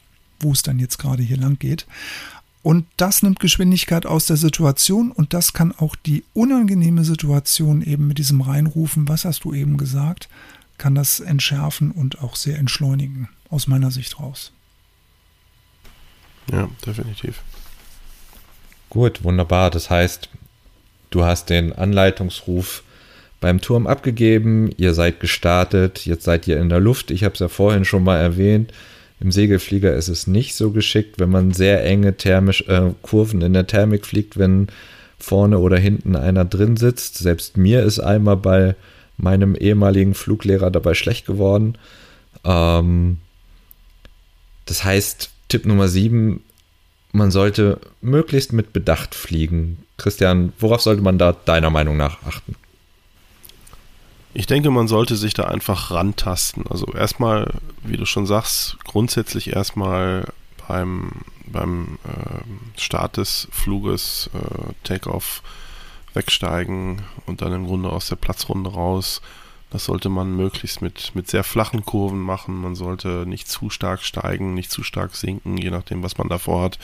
wo 0.41 0.51
es 0.51 0.63
dann 0.63 0.81
jetzt 0.81 0.99
gerade 0.99 1.23
hier 1.23 1.37
lang 1.37 1.59
geht. 1.61 1.87
Und 2.63 2.87
das 2.97 3.23
nimmt 3.23 3.39
Geschwindigkeit 3.39 4.05
aus 4.05 4.27
der 4.27 4.37
Situation 4.37 5.13
und 5.13 5.33
das 5.33 5.53
kann 5.53 5.71
auch 5.71 5.95
die 5.95 6.25
unangenehme 6.35 7.05
Situation 7.05 7.83
eben 7.83 8.09
mit 8.09 8.19
diesem 8.19 8.41
Reinrufen, 8.41 9.07
was 9.07 9.25
hast 9.25 9.45
du 9.45 9.55
eben 9.55 9.77
gesagt, 9.77 10.29
kann 10.79 10.95
das 10.95 11.21
entschärfen 11.21 11.91
und 11.91 12.21
auch 12.23 12.37
sehr 12.37 12.59
entschleunigen, 12.59 13.29
aus 13.51 13.67
meiner 13.67 13.91
Sicht 13.91 14.19
raus. 14.21 14.53
Ja, 16.51 16.69
definitiv. 16.85 17.43
Gut, 18.91 19.25
wunderbar. 19.25 19.71
Das 19.71 19.91
heißt, 19.91 20.29
du 21.11 21.25
hast 21.25 21.51
den 21.51 21.73
Anleitungsruf 21.73 22.83
beim 23.41 23.61
Turm 23.61 23.87
abgegeben, 23.87 24.71
ihr 24.77 24.95
seid 24.95 25.21
gestartet, 25.21 26.07
jetzt 26.07 26.25
seid 26.25 26.49
ihr 26.49 26.59
in 26.59 26.69
der 26.69 26.81
Luft. 26.81 27.11
Ich 27.11 27.23
habe 27.25 27.35
es 27.35 27.41
ja 27.41 27.49
vorhin 27.49 27.85
schon 27.85 28.05
mal 28.05 28.19
erwähnt. 28.19 28.73
Im 29.21 29.33
Segelflieger 29.33 29.95
ist 29.95 30.09
es 30.09 30.27
nicht 30.27 30.55
so 30.55 30.71
geschickt, 30.71 31.19
wenn 31.19 31.31
man 31.31 31.53
sehr 31.53 31.85
enge 31.85 32.17
thermisch, 32.17 32.63
äh, 32.69 32.93
Kurven 33.03 33.43
in 33.43 33.53
der 33.53 33.67
Thermik 33.67 34.07
fliegt, 34.07 34.39
wenn 34.39 34.69
vorne 35.19 35.59
oder 35.59 35.79
hinten 35.79 36.17
einer 36.17 36.45
drin 36.45 36.77
sitzt. 36.77 37.17
Selbst 37.17 37.57
mir 37.57 37.83
ist 37.83 37.99
einmal 38.01 38.37
bei 38.37 38.75
meinem 39.17 39.55
ehemaligen 39.55 40.15
Fluglehrer 40.15 40.71
dabei 40.71 40.95
schlecht 40.95 41.27
geworden. 41.27 41.79
Ähm, 42.45 43.19
das 44.67 44.85
heißt, 44.85 45.31
Tipp 45.49 45.67
Nummer 45.67 45.89
7, 45.89 46.43
man 47.13 47.31
sollte 47.31 47.81
möglichst 48.01 48.53
mit 48.53 48.73
Bedacht 48.73 49.15
fliegen. 49.15 49.79
Christian, 49.97 50.53
worauf 50.59 50.83
sollte 50.83 51.03
man 51.03 51.19
da 51.19 51.33
deiner 51.33 51.71
Meinung 51.71 51.97
nach 51.97 52.23
achten? 52.25 52.55
Ich 54.35 54.47
denke, 54.47 54.71
man 54.71 54.87
sollte 54.87 55.17
sich 55.17 55.33
da 55.33 55.45
einfach 55.45 55.91
rantasten. 55.91 56.67
Also 56.69 56.87
erstmal, 56.93 57.55
wie 57.83 57.97
du 57.97 58.05
schon 58.05 58.27
sagst, 58.27 58.77
grundsätzlich 58.85 59.55
erstmal 59.55 60.27
beim, 60.69 61.11
beim 61.47 61.99
äh, 62.05 62.79
Start 62.79 63.17
des 63.17 63.49
Fluges, 63.51 64.29
äh, 64.35 64.73
Takeoff, 64.85 65.43
wegsteigen 66.17 67.03
und 67.27 67.43
dann 67.43 67.53
im 67.53 67.67
Grunde 67.67 67.91
aus 67.91 68.09
der 68.09 68.17
Platzrunde 68.17 68.71
raus. 68.71 69.23
Das 69.71 69.85
sollte 69.85 70.09
man 70.09 70.35
möglichst 70.35 70.83
mit, 70.83 71.15
mit 71.15 71.29
sehr 71.29 71.45
flachen 71.45 71.85
Kurven 71.85 72.21
machen. 72.21 72.57
Man 72.57 72.75
sollte 72.75 73.25
nicht 73.27 73.49
zu 73.49 73.71
stark 73.71 74.03
steigen, 74.03 74.55
nicht 74.55 74.71
zu 74.71 74.83
stark 74.83 75.15
sinken, 75.15 75.57
je 75.57 75.71
nachdem, 75.71 76.03
was 76.03 76.19
man 76.19 76.29
davor 76.29 76.63
hat. 76.63 76.79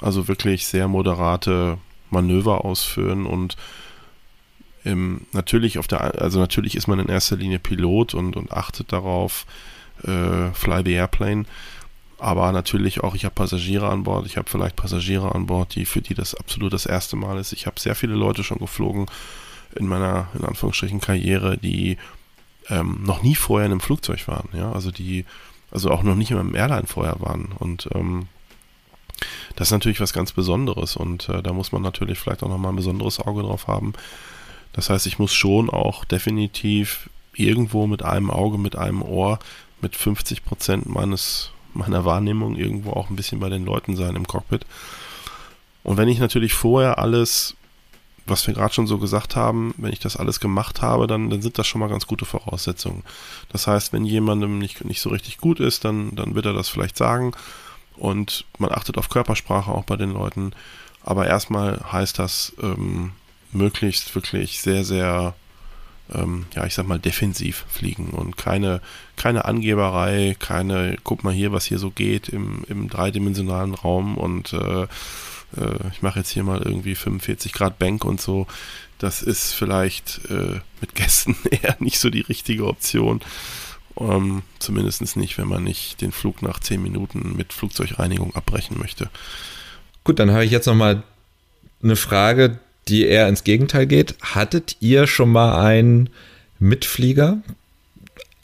Also 0.00 0.26
wirklich 0.26 0.66
sehr 0.66 0.88
moderate 0.88 1.78
Manöver 2.10 2.64
ausführen 2.64 3.26
und 3.26 3.56
ähm, 4.84 5.22
natürlich 5.32 5.78
auf 5.78 5.86
der, 5.86 6.20
also 6.20 6.38
natürlich 6.38 6.76
ist 6.76 6.88
man 6.88 6.98
in 6.98 7.08
erster 7.08 7.36
Linie 7.36 7.58
Pilot 7.58 8.14
und, 8.14 8.36
und 8.36 8.52
achtet 8.52 8.92
darauf, 8.92 9.46
äh, 10.02 10.52
fly 10.52 10.82
the 10.84 10.92
airplane. 10.92 11.44
Aber 12.24 12.50
natürlich 12.52 13.04
auch, 13.04 13.14
ich 13.14 13.26
habe 13.26 13.34
Passagiere 13.34 13.90
an 13.90 14.04
Bord, 14.04 14.24
ich 14.24 14.38
habe 14.38 14.48
vielleicht 14.48 14.76
Passagiere 14.76 15.34
an 15.34 15.44
Bord, 15.44 15.74
die 15.74 15.84
für 15.84 16.00
die 16.00 16.14
das 16.14 16.34
absolut 16.34 16.72
das 16.72 16.86
erste 16.86 17.16
Mal 17.16 17.38
ist. 17.38 17.52
Ich 17.52 17.66
habe 17.66 17.78
sehr 17.78 17.94
viele 17.94 18.14
Leute 18.14 18.42
schon 18.42 18.60
geflogen 18.60 19.04
in 19.76 19.86
meiner, 19.86 20.28
in 20.32 20.42
Anführungsstrichen, 20.42 21.02
Karriere, 21.02 21.58
die 21.58 21.98
ähm, 22.70 23.00
noch 23.04 23.22
nie 23.22 23.34
vorher 23.34 23.66
in 23.66 23.72
einem 23.72 23.82
Flugzeug 23.82 24.26
waren, 24.26 24.48
ja, 24.54 24.72
also 24.72 24.90
die, 24.90 25.26
also 25.70 25.90
auch 25.90 26.02
noch 26.02 26.14
nicht 26.14 26.30
in 26.30 26.38
einem 26.38 26.54
Airline 26.54 26.86
vorher 26.86 27.20
waren. 27.20 27.52
Und 27.58 27.90
ähm, 27.94 28.28
das 29.56 29.68
ist 29.68 29.72
natürlich 29.72 30.00
was 30.00 30.14
ganz 30.14 30.32
Besonderes 30.32 30.96
und 30.96 31.28
äh, 31.28 31.42
da 31.42 31.52
muss 31.52 31.72
man 31.72 31.82
natürlich 31.82 32.18
vielleicht 32.18 32.42
auch 32.42 32.48
nochmal 32.48 32.72
ein 32.72 32.76
besonderes 32.76 33.20
Auge 33.20 33.42
drauf 33.42 33.68
haben. 33.68 33.92
Das 34.72 34.88
heißt, 34.88 35.06
ich 35.06 35.18
muss 35.18 35.34
schon 35.34 35.68
auch 35.68 36.06
definitiv 36.06 37.10
irgendwo 37.34 37.86
mit 37.86 38.02
einem 38.02 38.30
Auge, 38.30 38.56
mit 38.56 38.76
einem 38.76 39.02
Ohr, 39.02 39.40
mit 39.82 39.94
50 39.94 40.42
Prozent 40.46 40.86
meines, 40.86 41.50
meiner 41.74 42.04
Wahrnehmung 42.04 42.56
irgendwo 42.56 42.90
auch 42.92 43.10
ein 43.10 43.16
bisschen 43.16 43.40
bei 43.40 43.48
den 43.48 43.64
Leuten 43.64 43.96
sein 43.96 44.16
im 44.16 44.26
Cockpit. 44.26 44.64
Und 45.82 45.96
wenn 45.96 46.08
ich 46.08 46.18
natürlich 46.18 46.54
vorher 46.54 46.98
alles, 46.98 47.56
was 48.26 48.46
wir 48.46 48.54
gerade 48.54 48.72
schon 48.72 48.86
so 48.86 48.98
gesagt 48.98 49.36
haben, 49.36 49.74
wenn 49.76 49.92
ich 49.92 50.00
das 50.00 50.16
alles 50.16 50.40
gemacht 50.40 50.82
habe, 50.82 51.06
dann, 51.06 51.30
dann 51.30 51.42
sind 51.42 51.58
das 51.58 51.66
schon 51.66 51.80
mal 51.80 51.88
ganz 51.88 52.06
gute 52.06 52.24
Voraussetzungen. 52.24 53.02
Das 53.50 53.66
heißt, 53.66 53.92
wenn 53.92 54.04
jemandem 54.04 54.58
nicht, 54.58 54.84
nicht 54.84 55.02
so 55.02 55.10
richtig 55.10 55.38
gut 55.38 55.60
ist, 55.60 55.84
dann, 55.84 56.14
dann 56.16 56.34
wird 56.34 56.46
er 56.46 56.54
das 56.54 56.68
vielleicht 56.68 56.96
sagen 56.96 57.32
und 57.96 58.44
man 58.58 58.72
achtet 58.72 58.98
auf 58.98 59.08
Körpersprache 59.08 59.70
auch 59.70 59.84
bei 59.84 59.96
den 59.96 60.12
Leuten. 60.12 60.52
Aber 61.02 61.26
erstmal 61.26 61.80
heißt 61.92 62.18
das 62.18 62.54
ähm, 62.62 63.12
möglichst 63.52 64.14
wirklich 64.14 64.60
sehr, 64.60 64.84
sehr, 64.84 65.34
ähm, 66.12 66.46
ja, 66.54 66.66
ich 66.66 66.74
sag 66.74 66.86
mal, 66.86 66.98
defensiv 66.98 67.64
fliegen 67.68 68.10
und 68.10 68.36
keine, 68.36 68.80
keine 69.16 69.44
Angeberei, 69.44 70.36
keine, 70.38 70.96
guck 71.02 71.24
mal 71.24 71.32
hier, 71.32 71.52
was 71.52 71.64
hier 71.64 71.78
so 71.78 71.90
geht 71.90 72.28
im, 72.28 72.64
im 72.68 72.88
dreidimensionalen 72.88 73.74
Raum 73.74 74.18
und 74.18 74.52
äh, 74.52 74.82
äh, 74.82 75.88
ich 75.92 76.02
mache 76.02 76.18
jetzt 76.18 76.30
hier 76.30 76.44
mal 76.44 76.62
irgendwie 76.62 76.94
45 76.94 77.52
Grad 77.52 77.78
Bank 77.78 78.04
und 78.04 78.20
so. 78.20 78.46
Das 78.98 79.22
ist 79.22 79.52
vielleicht 79.52 80.20
äh, 80.30 80.60
mit 80.80 80.94
Gästen 80.94 81.36
eher 81.50 81.76
nicht 81.80 81.98
so 81.98 82.10
die 82.10 82.20
richtige 82.20 82.66
Option. 82.66 83.20
Ähm, 83.98 84.42
Zumindest 84.58 85.16
nicht, 85.16 85.38
wenn 85.38 85.48
man 85.48 85.64
nicht 85.64 86.00
den 86.00 86.12
Flug 86.12 86.42
nach 86.42 86.58
10 86.58 86.82
Minuten 86.82 87.36
mit 87.36 87.52
Flugzeugreinigung 87.52 88.34
abbrechen 88.34 88.78
möchte. 88.78 89.10
Gut, 90.04 90.18
dann 90.18 90.30
habe 90.30 90.44
ich 90.44 90.50
jetzt 90.50 90.66
nochmal 90.66 91.02
eine 91.82 91.96
Frage, 91.96 92.58
die 92.88 93.06
eher 93.06 93.28
ins 93.28 93.44
Gegenteil 93.44 93.86
geht. 93.86 94.16
Hattet 94.20 94.76
ihr 94.80 95.06
schon 95.06 95.30
mal 95.30 95.64
einen 95.64 96.10
Mitflieger? 96.58 97.38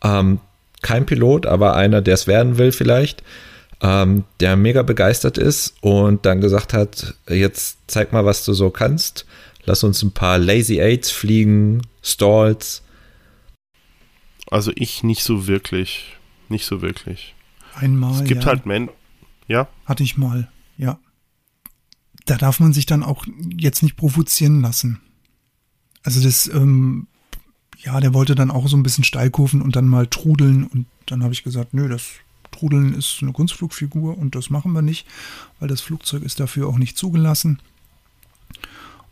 Ähm, 0.02 0.40
kein 0.82 1.06
Pilot, 1.06 1.46
aber 1.46 1.76
einer, 1.76 2.00
der 2.00 2.14
es 2.14 2.26
werden 2.26 2.58
will 2.58 2.72
vielleicht, 2.72 3.22
ähm, 3.82 4.24
der 4.40 4.56
mega 4.56 4.82
begeistert 4.82 5.38
ist 5.38 5.74
und 5.80 6.24
dann 6.26 6.40
gesagt 6.40 6.72
hat, 6.72 7.14
jetzt 7.28 7.78
zeig 7.86 8.12
mal, 8.12 8.24
was 8.24 8.44
du 8.44 8.52
so 8.52 8.70
kannst. 8.70 9.26
Lass 9.64 9.84
uns 9.84 10.02
ein 10.02 10.12
paar 10.12 10.38
Lazy 10.38 10.80
Aids 10.80 11.10
fliegen, 11.10 11.82
Stalls. 12.02 12.82
Also 14.50 14.72
ich 14.74 15.02
nicht 15.02 15.22
so 15.22 15.46
wirklich. 15.46 16.16
Nicht 16.48 16.66
so 16.66 16.82
wirklich. 16.82 17.34
Einmal. 17.74 18.14
Es 18.14 18.24
gibt 18.24 18.42
ja. 18.42 18.48
halt 18.48 18.66
Men. 18.66 18.88
Ja? 19.46 19.68
Hatte 19.84 20.02
ich 20.02 20.16
mal, 20.16 20.48
ja. 20.76 20.98
Da 22.26 22.36
darf 22.36 22.60
man 22.60 22.72
sich 22.72 22.86
dann 22.86 23.02
auch 23.02 23.26
jetzt 23.56 23.82
nicht 23.82 23.96
provozieren 23.96 24.60
lassen. 24.60 25.00
Also 26.02 26.22
das, 26.22 26.48
ähm, 26.48 27.06
ja, 27.78 28.00
der 28.00 28.14
wollte 28.14 28.34
dann 28.34 28.50
auch 28.50 28.68
so 28.68 28.76
ein 28.76 28.82
bisschen 28.82 29.04
Steilkurven 29.04 29.62
und 29.62 29.76
dann 29.76 29.88
mal 29.88 30.06
trudeln 30.06 30.64
und 30.64 30.86
dann 31.06 31.22
habe 31.22 31.32
ich 31.32 31.42
gesagt, 31.42 31.74
nö, 31.74 31.88
das 31.88 32.04
Trudeln 32.50 32.94
ist 32.94 33.18
eine 33.22 33.32
Kunstflugfigur 33.32 34.18
und 34.18 34.34
das 34.34 34.50
machen 34.50 34.72
wir 34.72 34.82
nicht, 34.82 35.06
weil 35.58 35.68
das 35.68 35.80
Flugzeug 35.80 36.22
ist 36.22 36.40
dafür 36.40 36.68
auch 36.68 36.78
nicht 36.78 36.96
zugelassen. 36.96 37.60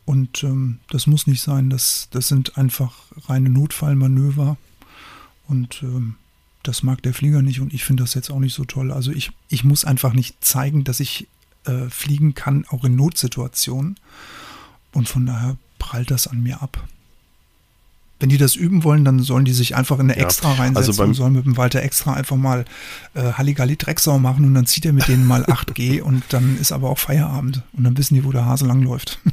Und 0.05 0.43
ähm, 0.43 0.79
das 0.91 1.07
muss 1.07 1.27
nicht 1.27 1.43
sein, 1.43 1.69
das, 1.69 2.09
das 2.11 2.29
sind 2.29 2.57
einfach 2.57 2.95
reine 3.27 3.51
Notfallmanöver. 3.51 4.57
Und 5.47 5.83
ähm, 5.83 6.17
das 6.63 6.83
mag 6.83 7.03
der 7.03 7.15
Flieger 7.15 7.43
nicht 7.43 7.61
und 7.61 7.73
ich 7.73 7.85
finde 7.85 8.03
das 8.03 8.15
jetzt 8.15 8.31
auch 8.31 8.41
nicht 8.41 8.55
so 8.55 8.65
toll. 8.65 8.93
Also 8.93 9.11
ich, 9.11 9.31
ich 9.49 9.65
muss 9.65 9.85
einfach 9.85 10.13
nicht 10.13 10.43
zeigen, 10.45 10.85
dass 10.85 11.01
ich 11.01 11.29
äh, 11.65 11.89
fliegen 11.91 12.35
kann, 12.35 12.65
auch 12.69 12.85
in 12.85 12.97
Notsituationen. 12.97 13.97
Und 14.93 15.09
von 15.09 15.27
daher 15.27 15.57
prallt 15.79 16.11
das 16.11 16.27
an 16.27 16.43
mir 16.43 16.63
ab. 16.63 16.83
Wenn 18.21 18.31
die 18.31 18.39
das 18.39 18.57
üben 18.57 18.83
wollen, 18.83 19.05
dann 19.05 19.21
sollen 19.21 19.45
die 19.45 19.53
sich 19.53 19.77
einfach 19.77 20.01
in 20.01 20.11
eine 20.11 20.19
Ja, 20.19 20.25
Extra 20.25 20.55
reinsetzen 20.55 20.91
also 20.91 21.03
und 21.05 21.15
sollen 21.15 21.35
mit 21.35 21.45
dem 21.45 21.57
Walter 21.57 21.83
Extra 21.83 22.15
einfach 22.15 22.37
mal 22.37 22.65
äh, 23.15 23.33
Halligalli 23.33 23.77
Drecksau 23.77 24.19
machen 24.19 24.45
und 24.45 24.55
dann 24.55 24.67
zieht 24.67 24.85
er 24.87 24.93
mit 24.93 25.07
denen 25.07 25.25
mal 25.25 25.45
8G 25.47 26.03
und 26.03 26.25
dann 26.31 26.59
ist 26.59 26.73
aber 26.73 26.91
auch 26.91 26.99
Feierabend 26.99 27.63
und 27.75 27.85
dann 27.85 27.97
wissen 27.97 28.15
die, 28.15 28.25
wo 28.25 28.33
der 28.33 28.45
Hase 28.45 28.67
langläuft. 28.67 29.21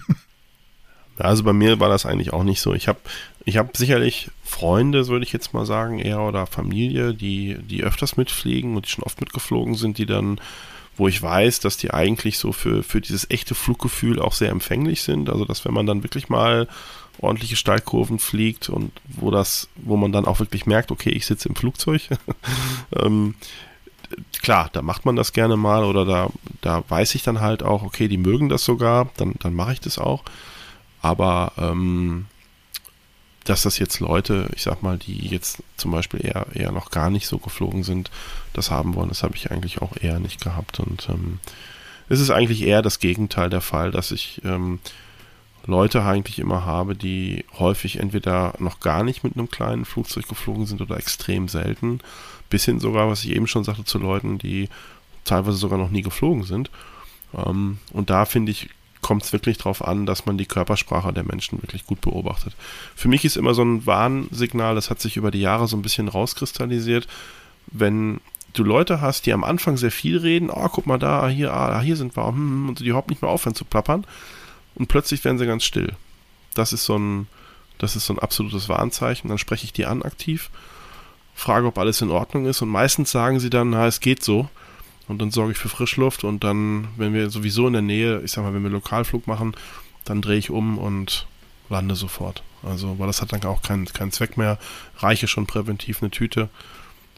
Also 1.18 1.44
bei 1.44 1.54
mir 1.54 1.80
war 1.80 1.90
das 1.90 2.06
eigentlich 2.06 2.34
auch 2.34 2.44
nicht 2.44 2.60
so. 2.60 2.74
Ich 2.74 2.88
habe 2.88 3.00
ich 3.46 3.58
hab 3.58 3.78
sicherlich 3.78 4.32
Freunde, 4.44 5.08
würde 5.08 5.24
ich 5.24 5.32
jetzt 5.32 5.54
mal 5.54 5.66
sagen, 5.66 6.00
eher 6.00 6.20
oder 6.20 6.46
Familie, 6.46 7.14
die, 7.14 7.58
die 7.62 7.84
öfters 7.84 8.18
mitfliegen 8.18 8.76
und 8.76 8.86
die 8.86 8.90
schon 8.90 9.04
oft 9.04 9.22
mitgeflogen 9.22 9.76
sind, 9.76 9.98
die 9.98 10.06
dann, 10.06 10.42
wo 10.98 11.08
ich 11.08 11.22
weiß, 11.22 11.60
dass 11.60 11.78
die 11.78 11.92
eigentlich 11.92 12.38
so 12.38 12.52
für, 12.52 12.84
für 12.84 13.02
dieses 13.02 13.30
echte 13.30 13.56
Fluggefühl 13.56 14.20
auch 14.20 14.34
sehr 14.34 14.52
empfänglich 14.52 15.02
sind. 15.02 15.30
Also 15.30 15.46
dass 15.46 15.66
wenn 15.66 15.74
man 15.74 15.86
dann 15.86 16.04
wirklich 16.04 16.30
mal 16.30 16.68
ordentliche 17.20 17.56
Steilkurven 17.56 18.20
fliegt 18.20 18.70
und 18.70 18.92
wo 19.08 19.32
das, 19.32 19.70
wo 19.76 19.98
man 19.98 20.12
dann 20.12 20.26
auch 20.26 20.40
wirklich 20.40 20.66
merkt, 20.66 20.92
okay, 20.92 21.10
ich 21.10 21.26
sitze 21.26 21.50
im 21.50 21.56
Flugzeug. 21.56 22.02
ähm, 22.96 23.36
klar, 24.42 24.70
da 24.74 24.82
macht 24.82 25.06
man 25.06 25.16
das 25.16 25.34
gerne 25.34 25.58
mal 25.58 25.84
oder 25.84 26.06
da, 26.06 26.30
da 26.62 26.84
weiß 26.88 27.16
ich 27.16 27.24
dann 27.24 27.42
halt 27.42 27.64
auch, 27.64 27.84
okay, 27.84 28.08
die 28.08 28.18
mögen 28.18 28.50
das 28.50 28.66
sogar, 28.66 29.10
dann, 29.18 29.36
dann 29.40 29.54
mache 29.54 29.74
ich 29.74 29.80
das 29.80 29.98
auch. 29.98 30.24
Aber 31.02 31.54
ähm, 31.58 32.26
dass 33.46 33.62
das 33.62 33.78
jetzt 33.78 34.00
Leute, 34.00 34.50
ich 34.56 34.64
sag 34.64 34.82
mal, 34.82 34.98
die 34.98 35.28
jetzt 35.28 35.64
zum 35.78 35.92
Beispiel 35.92 36.26
eher, 36.26 36.48
eher 36.54 36.72
noch 36.72 36.90
gar 36.90 37.10
nicht 37.10 37.28
so 37.28 37.38
geflogen 37.38 37.84
sind, 37.84 38.12
das 38.54 38.72
haben 38.72 38.96
wollen, 38.96 39.10
das 39.10 39.24
habe 39.24 39.36
ich 39.36 39.52
eigentlich 39.52 39.82
auch 39.82 39.96
eher 40.02 40.20
nicht 40.20 40.42
gehabt. 40.42 40.80
Und 40.80 41.08
ähm, 41.10 41.40
es 42.10 42.20
ist 42.20 42.32
eigentlich 42.32 42.64
eher 42.64 42.82
das 42.82 43.00
Gegenteil 43.00 43.50
der 43.50 43.62
Fall, 43.62 43.92
dass 43.92 44.12
ich 44.12 44.42
ähm, 44.44 44.80
Leute 45.68 46.04
eigentlich 46.04 46.40
immer 46.40 46.66
habe, 46.66 46.96
die 46.96 47.46
häufig 47.58 48.00
entweder 48.00 48.54
noch 48.60 48.80
gar 48.80 49.04
nicht 49.04 49.24
mit 49.24 49.38
einem 49.38 49.50
kleinen 49.50 49.86
Flugzeug 49.86 50.28
geflogen 50.28 50.66
sind 50.66 50.82
oder 50.82 50.98
extrem 50.98 51.48
selten, 51.48 52.00
bis 52.50 52.66
hin 52.66 52.80
sogar, 52.80 53.10
was 53.10 53.24
ich 53.24 53.32
eben 53.32 53.48
schon 53.48 53.64
sagte, 53.64 53.86
zu 53.86 54.00
Leuten, 54.00 54.38
die 54.40 54.70
teilweise 55.24 55.58
sogar 55.58 55.78
noch 55.78 55.90
nie 55.92 56.04
geflogen 56.04 56.44
sind. 56.44 56.72
Ähm, 57.34 57.78
und 57.94 58.10
da 58.10 58.26
finde 58.26 58.52
ich, 58.52 58.70
kommt 59.06 59.22
es 59.24 59.34
wirklich 59.34 59.60
darauf 59.60 59.88
an, 59.88 60.08
dass 60.08 60.26
man 60.26 60.36
die 60.36 60.48
Körpersprache 60.48 61.14
der 61.14 61.26
Menschen 61.26 61.62
wirklich 61.62 61.86
gut 61.86 62.02
beobachtet. 62.02 62.56
Für 62.96 63.08
mich 63.08 63.24
ist 63.24 63.38
immer 63.38 63.54
so 63.54 63.62
ein 63.62 63.86
Warnsignal, 63.86 64.74
das 64.74 64.90
hat 64.90 65.00
sich 65.00 65.16
über 65.16 65.30
die 65.30 65.42
Jahre 65.42 65.68
so 65.68 65.78
ein 65.78 65.84
bisschen 65.84 66.08
rauskristallisiert, 66.08 67.08
wenn 67.68 68.20
du 68.54 68.64
Leute 68.64 69.02
hast, 69.02 69.28
die 69.28 69.34
am 69.34 69.44
Anfang 69.44 69.78
sehr 69.78 69.92
viel 69.92 70.18
reden, 70.18 70.50
oh, 70.50 70.70
guck 70.70 70.88
mal 70.88 70.98
da, 70.98 71.30
hier, 71.30 71.54
ah, 71.54 71.82
hier 71.82 71.98
sind 71.98 72.18
wir, 72.18 72.26
hm, 72.26 72.36
hm, 72.36 72.70
und 72.70 72.80
die 72.80 72.88
überhaupt 72.88 73.12
nicht 73.12 73.22
mehr 73.22 73.30
aufhören 73.30 73.54
zu 73.54 73.64
plappern 73.64 74.08
und 74.74 74.88
plötzlich 74.88 75.24
werden 75.24 75.38
sie 75.38 75.46
ganz 75.46 75.64
still. 75.64 75.94
Das 76.56 76.74
ist 76.74 76.86
so 76.86 76.98
ein, 76.98 77.28
das 77.78 77.96
ist 77.96 78.08
so 78.08 78.14
ein 78.14 78.20
absolutes 78.20 78.70
Warnzeichen. 78.70 79.30
Dann 79.30 79.38
spreche 79.38 79.66
ich 79.66 79.74
die 79.74 79.86
an 79.86 80.02
aktiv, 80.02 80.50
frage, 81.36 81.68
ob 81.68 81.78
alles 81.78 82.02
in 82.02 82.10
Ordnung 82.10 82.48
ist 82.48 82.64
und 82.64 82.70
meistens 82.70 83.12
sagen 83.12 83.40
sie 83.40 83.52
dann, 83.52 83.70
na, 83.70 83.86
es 83.86 84.00
geht 84.00 84.24
so. 84.24 84.50
Und 85.08 85.22
dann 85.22 85.32
sorge 85.32 85.52
ich 85.52 85.58
für 85.58 85.70
Frischluft 85.70 86.24
und 86.24 86.44
dann, 86.44 86.88
wenn 86.98 87.14
wir 87.14 87.30
sowieso 87.30 87.68
in 87.68 87.74
der 87.74 87.82
Nähe, 87.82 88.22
ich 88.22 88.32
sag 88.32 88.44
mal, 88.44 88.54
wenn 88.54 88.64
wir 88.64 88.72
Lokalflug 88.72 89.28
machen, 89.28 89.56
dann 90.04 90.22
drehe 90.22 90.38
ich 90.38 90.50
um 90.50 90.78
und 90.78 91.28
lande 91.70 91.96
sofort. 91.96 92.44
Also, 92.64 92.98
weil 92.98 93.08
das 93.08 93.22
hat 93.22 93.32
dann 93.32 93.44
auch 93.44 93.62
keinen 93.62 93.86
keinen 93.86 94.12
Zweck 94.12 94.38
mehr. 94.38 94.58
Reiche 94.98 95.28
schon 95.28 95.46
präventiv 95.46 96.02
eine 96.02 96.10
Tüte. 96.10 96.50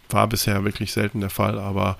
War 0.10 0.28
bisher 0.28 0.64
wirklich 0.66 0.92
selten 0.92 1.22
der 1.22 1.30
Fall, 1.30 1.60
aber, 1.60 1.98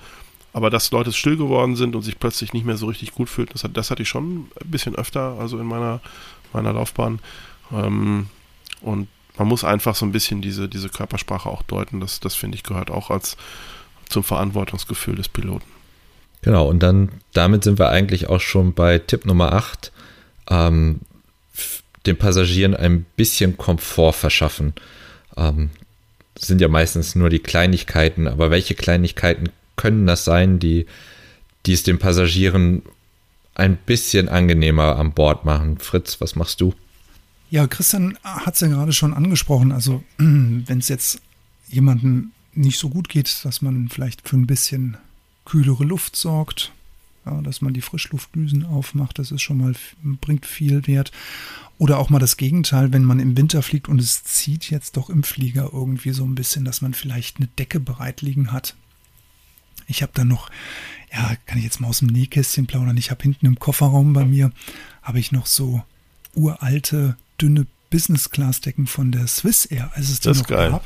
aber 0.52 0.70
dass 0.70 0.90
Leute 0.90 1.12
still 1.12 1.36
geworden 1.36 1.76
sind 1.76 1.94
und 1.96 2.02
sich 2.02 2.18
plötzlich 2.18 2.52
nicht 2.52 2.66
mehr 2.66 2.76
so 2.76 2.86
richtig 2.86 3.12
gut 3.12 3.28
fühlten, 3.28 3.52
das, 3.52 3.64
hat, 3.64 3.76
das 3.76 3.90
hatte 3.90 4.02
ich 4.02 4.08
schon 4.08 4.48
ein 4.62 4.70
bisschen 4.70 4.94
öfter, 4.94 5.36
also 5.38 5.58
in 5.58 5.66
meiner, 5.66 6.00
meiner 6.52 6.72
Laufbahn. 6.72 7.20
Ähm, 7.72 8.28
und 8.80 9.08
man 9.38 9.48
muss 9.48 9.64
einfach 9.64 9.94
so 9.94 10.04
ein 10.04 10.12
bisschen 10.12 10.42
diese, 10.42 10.68
diese 10.68 10.88
Körpersprache 10.88 11.48
auch 11.48 11.62
deuten. 11.62 12.00
Das, 12.00 12.20
das 12.20 12.34
finde 12.34 12.56
ich 12.56 12.62
gehört 12.62 12.90
auch 12.90 13.10
als 13.10 13.36
zum 14.08 14.24
Verantwortungsgefühl 14.24 15.16
des 15.16 15.28
Piloten. 15.28 15.77
Genau, 16.42 16.68
und 16.68 16.82
dann 16.82 17.10
damit 17.32 17.64
sind 17.64 17.78
wir 17.78 17.90
eigentlich 17.90 18.28
auch 18.28 18.40
schon 18.40 18.72
bei 18.72 18.98
Tipp 18.98 19.26
Nummer 19.26 19.52
8. 19.52 19.92
Ähm, 20.50 21.00
den 22.06 22.16
Passagieren 22.16 22.74
ein 22.74 23.04
bisschen 23.16 23.56
Komfort 23.56 24.14
verschaffen. 24.14 24.72
Ähm, 25.36 25.70
sind 26.38 26.60
ja 26.60 26.68
meistens 26.68 27.14
nur 27.14 27.30
die 27.30 27.40
Kleinigkeiten, 27.40 28.28
aber 28.28 28.50
welche 28.50 28.74
Kleinigkeiten 28.74 29.50
können 29.76 30.06
das 30.06 30.24
sein, 30.24 30.58
die, 30.58 30.86
die 31.66 31.72
es 31.72 31.82
den 31.82 31.98
Passagieren 31.98 32.82
ein 33.54 33.76
bisschen 33.76 34.28
angenehmer 34.28 34.96
an 34.96 35.12
Bord 35.12 35.44
machen? 35.44 35.78
Fritz, 35.78 36.20
was 36.20 36.36
machst 36.36 36.60
du? 36.60 36.74
Ja, 37.50 37.66
Christian 37.66 38.18
hat 38.22 38.54
es 38.54 38.60
ja 38.60 38.68
gerade 38.68 38.92
schon 38.92 39.14
angesprochen. 39.14 39.72
Also, 39.72 40.02
wenn 40.18 40.78
es 40.78 40.88
jetzt 40.88 41.20
jemandem 41.68 42.30
nicht 42.54 42.78
so 42.78 42.88
gut 42.88 43.08
geht, 43.08 43.44
dass 43.44 43.62
man 43.62 43.88
vielleicht 43.88 44.28
für 44.28 44.36
ein 44.36 44.46
bisschen 44.46 44.96
kühlere 45.48 45.84
Luft 45.84 46.14
sorgt, 46.16 46.72
ja, 47.24 47.40
dass 47.42 47.60
man 47.60 47.72
die 47.72 47.80
Frischluftdüsen 47.80 48.64
aufmacht, 48.64 49.18
das 49.18 49.30
ist 49.30 49.42
schon 49.42 49.58
mal, 49.58 49.74
bringt 50.02 50.46
viel 50.46 50.86
Wert. 50.86 51.10
Oder 51.78 51.98
auch 51.98 52.10
mal 52.10 52.18
das 52.18 52.36
Gegenteil, 52.36 52.92
wenn 52.92 53.04
man 53.04 53.20
im 53.20 53.36
Winter 53.36 53.62
fliegt 53.62 53.88
und 53.88 54.00
es 54.00 54.24
zieht 54.24 54.68
jetzt 54.70 54.96
doch 54.96 55.10
im 55.10 55.22
Flieger 55.22 55.70
irgendwie 55.72 56.10
so 56.10 56.24
ein 56.24 56.34
bisschen, 56.34 56.64
dass 56.64 56.80
man 56.80 56.92
vielleicht 56.92 57.36
eine 57.36 57.46
Decke 57.46 57.78
bereit 57.78 58.20
liegen 58.20 58.52
hat. 58.52 58.74
Ich 59.86 60.02
habe 60.02 60.12
da 60.14 60.24
noch, 60.24 60.50
ja, 61.12 61.36
kann 61.46 61.58
ich 61.58 61.64
jetzt 61.64 61.80
mal 61.80 61.88
aus 61.88 62.00
dem 62.00 62.08
Nähkästchen 62.08 62.66
plaudern, 62.66 62.96
ich 62.96 63.10
habe 63.10 63.22
hinten 63.22 63.46
im 63.46 63.58
Kofferraum 63.58 64.12
bei 64.12 64.24
mir, 64.24 64.52
habe 65.02 65.20
ich 65.20 65.32
noch 65.32 65.46
so 65.46 65.82
uralte, 66.34 67.16
dünne 67.40 67.66
Business-Class-Decken 67.90 68.86
von 68.86 69.12
der 69.12 69.26
Swiss 69.28 69.64
Air, 69.64 69.92
als 69.94 70.10
es 70.10 70.20
die 70.20 70.28
das 70.28 70.38
noch 70.38 70.46
geil. 70.46 70.70
gab. 70.70 70.84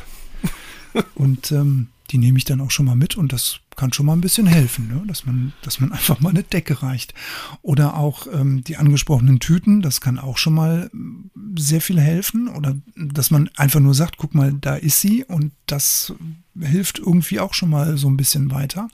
Und 1.14 1.50
ähm, 1.52 1.88
die 2.12 2.18
nehme 2.18 2.36
ich 2.36 2.44
dann 2.44 2.60
auch 2.60 2.70
schon 2.70 2.86
mal 2.86 2.94
mit 2.94 3.16
und 3.16 3.32
das 3.32 3.60
kann 3.74 3.92
schon 3.92 4.04
mal 4.04 4.12
ein 4.12 4.20
bisschen 4.20 4.46
helfen, 4.46 4.88
ne? 4.88 5.02
dass, 5.06 5.24
man, 5.24 5.54
dass 5.62 5.80
man 5.80 5.92
einfach 5.92 6.20
mal 6.20 6.28
eine 6.28 6.42
Decke 6.42 6.82
reicht. 6.82 7.14
Oder 7.62 7.96
auch 7.96 8.26
ähm, 8.32 8.62
die 8.64 8.76
angesprochenen 8.76 9.40
Tüten, 9.40 9.80
das 9.80 10.00
kann 10.00 10.18
auch 10.18 10.36
schon 10.36 10.54
mal 10.54 10.90
mm, 10.92 11.56
sehr 11.58 11.80
viel 11.80 11.98
helfen. 11.98 12.48
Oder 12.48 12.76
dass 12.96 13.30
man 13.30 13.48
einfach 13.56 13.80
nur 13.80 13.94
sagt, 13.94 14.18
guck 14.18 14.34
mal, 14.34 14.52
da 14.52 14.76
ist 14.76 15.00
sie 15.00 15.24
und 15.24 15.52
das 15.66 16.12
hilft 16.58 16.98
irgendwie 16.98 17.40
auch 17.40 17.54
schon 17.54 17.70
mal 17.70 17.96
so 17.96 18.08
ein 18.08 18.18
bisschen 18.18 18.50
weiter. 18.50 18.88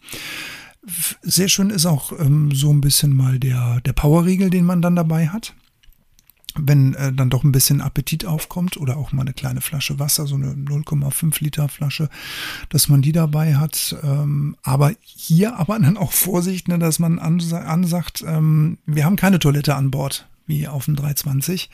Sehr 1.22 1.48
schön 1.48 1.70
ist 1.70 1.86
auch 1.86 2.12
ähm, 2.18 2.52
so 2.52 2.72
ein 2.72 2.80
bisschen 2.80 3.14
mal 3.14 3.38
der, 3.40 3.80
der 3.80 3.92
Powerriegel, 3.92 4.48
den 4.48 4.64
man 4.64 4.80
dann 4.80 4.96
dabei 4.96 5.28
hat 5.28 5.54
wenn 6.60 6.94
äh, 6.94 7.12
dann 7.12 7.30
doch 7.30 7.44
ein 7.44 7.52
bisschen 7.52 7.80
Appetit 7.80 8.24
aufkommt 8.24 8.76
oder 8.76 8.96
auch 8.96 9.12
mal 9.12 9.22
eine 9.22 9.32
kleine 9.32 9.60
Flasche 9.60 9.98
Wasser, 9.98 10.26
so 10.26 10.34
eine 10.34 10.52
0,5 10.52 11.42
Liter 11.42 11.68
Flasche, 11.68 12.08
dass 12.68 12.88
man 12.88 13.02
die 13.02 13.12
dabei 13.12 13.56
hat. 13.56 13.96
Ähm, 14.02 14.56
aber 14.62 14.92
hier 15.00 15.56
aber 15.56 15.78
dann 15.78 15.96
auch 15.96 16.12
Vorsicht, 16.12 16.68
ne, 16.68 16.78
dass 16.78 16.98
man 16.98 17.18
ansa 17.18 17.60
ansagt, 17.60 18.24
ähm, 18.26 18.78
wir 18.86 19.04
haben 19.04 19.16
keine 19.16 19.38
Toilette 19.38 19.74
an 19.74 19.90
Bord, 19.90 20.28
wie 20.46 20.68
auf 20.68 20.86
dem 20.86 20.96
320. 20.96 21.70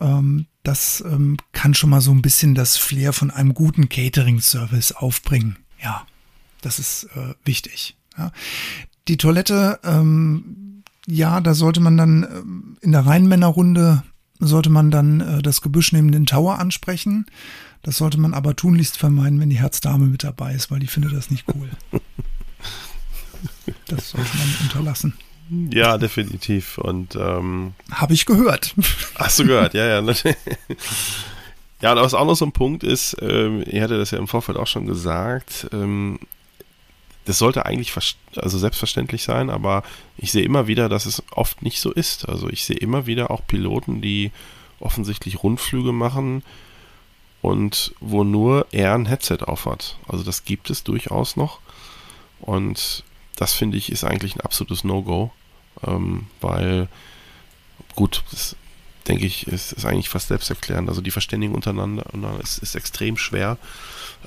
Ähm, 0.00 0.46
das 0.62 1.02
ähm, 1.06 1.36
kann 1.52 1.74
schon 1.74 1.90
mal 1.90 2.00
so 2.00 2.10
ein 2.10 2.22
bisschen 2.22 2.54
das 2.54 2.76
Flair 2.76 3.12
von 3.12 3.30
einem 3.30 3.54
guten 3.54 3.88
Catering-Service 3.88 4.92
aufbringen. 4.92 5.56
Ja, 5.82 6.06
das 6.60 6.78
ist 6.78 7.04
äh, 7.14 7.34
wichtig. 7.44 7.96
Ja. 8.16 8.32
Die 9.08 9.16
Toilette, 9.16 9.80
ähm, 9.84 10.77
ja, 11.10 11.40
da 11.40 11.54
sollte 11.54 11.80
man 11.80 11.96
dann 11.96 12.22
ähm, 12.22 12.76
in 12.82 12.92
der 12.92 13.06
Rheinmännerrunde 13.06 14.02
sollte 14.40 14.70
man 14.70 14.90
dann 14.90 15.20
äh, 15.20 15.42
das 15.42 15.62
Gebüsch 15.62 15.92
neben 15.92 16.12
den 16.12 16.26
Tower 16.26 16.58
ansprechen. 16.58 17.26
Das 17.82 17.96
sollte 17.96 18.20
man 18.20 18.34
aber 18.34 18.54
tunlichst 18.54 18.98
vermeiden, 18.98 19.40
wenn 19.40 19.50
die 19.50 19.58
Herzdame 19.58 20.06
mit 20.06 20.22
dabei 20.22 20.54
ist, 20.54 20.70
weil 20.70 20.80
die 20.80 20.86
findet 20.86 21.14
das 21.14 21.30
nicht 21.30 21.44
cool. 21.54 21.70
Das 23.86 24.10
sollte 24.10 24.36
man 24.36 24.48
unterlassen. 24.62 25.14
Ja, 25.70 25.96
definitiv. 25.96 26.78
Und 26.78 27.14
ähm, 27.16 27.74
Habe 27.92 28.12
ich 28.14 28.26
gehört. 28.26 28.74
hast 29.14 29.38
du 29.38 29.44
gehört, 29.46 29.74
ja, 29.74 30.00
ja. 30.00 30.14
Ja, 31.80 31.92
und 31.92 32.00
was 32.00 32.14
auch 32.14 32.26
noch 32.26 32.34
so 32.34 32.44
ein 32.44 32.52
Punkt 32.52 32.82
ist, 32.82 33.16
ähm, 33.20 33.62
ihr 33.64 33.82
hattet 33.82 34.00
das 34.00 34.10
ja 34.10 34.18
im 34.18 34.26
Vorfeld 34.26 34.58
auch 34.58 34.66
schon 34.66 34.86
gesagt, 34.86 35.68
ähm, 35.72 36.18
das 37.28 37.36
sollte 37.36 37.66
eigentlich 37.66 37.92
also 38.36 38.56
selbstverständlich 38.56 39.22
sein, 39.22 39.50
aber 39.50 39.82
ich 40.16 40.32
sehe 40.32 40.44
immer 40.44 40.66
wieder, 40.66 40.88
dass 40.88 41.04
es 41.04 41.22
oft 41.30 41.60
nicht 41.60 41.78
so 41.78 41.92
ist. 41.92 42.26
Also 42.26 42.48
ich 42.48 42.64
sehe 42.64 42.78
immer 42.78 43.04
wieder 43.04 43.30
auch 43.30 43.46
Piloten, 43.46 44.00
die 44.00 44.32
offensichtlich 44.80 45.42
Rundflüge 45.42 45.92
machen 45.92 46.42
und 47.42 47.92
wo 48.00 48.24
nur 48.24 48.66
er 48.72 48.94
ein 48.94 49.04
Headset 49.04 49.40
aufhat. 49.42 49.98
Also 50.08 50.24
das 50.24 50.46
gibt 50.46 50.70
es 50.70 50.84
durchaus 50.84 51.36
noch. 51.36 51.60
Und 52.40 53.04
das 53.36 53.52
finde 53.52 53.76
ich 53.76 53.92
ist 53.92 54.04
eigentlich 54.04 54.34
ein 54.34 54.40
absolutes 54.40 54.82
No-Go, 54.82 55.30
ähm, 55.86 56.28
weil 56.40 56.88
gut, 57.94 58.24
das 58.30 58.56
denke 59.06 59.26
ich, 59.26 59.46
ist, 59.48 59.72
ist 59.72 59.84
eigentlich 59.84 60.08
fast 60.08 60.28
selbsterklärend. 60.28 60.88
Also 60.88 61.02
die 61.02 61.10
Verständigung 61.10 61.56
untereinander 61.56 62.06
ist, 62.42 62.56
ist 62.56 62.74
extrem 62.74 63.18
schwer. 63.18 63.58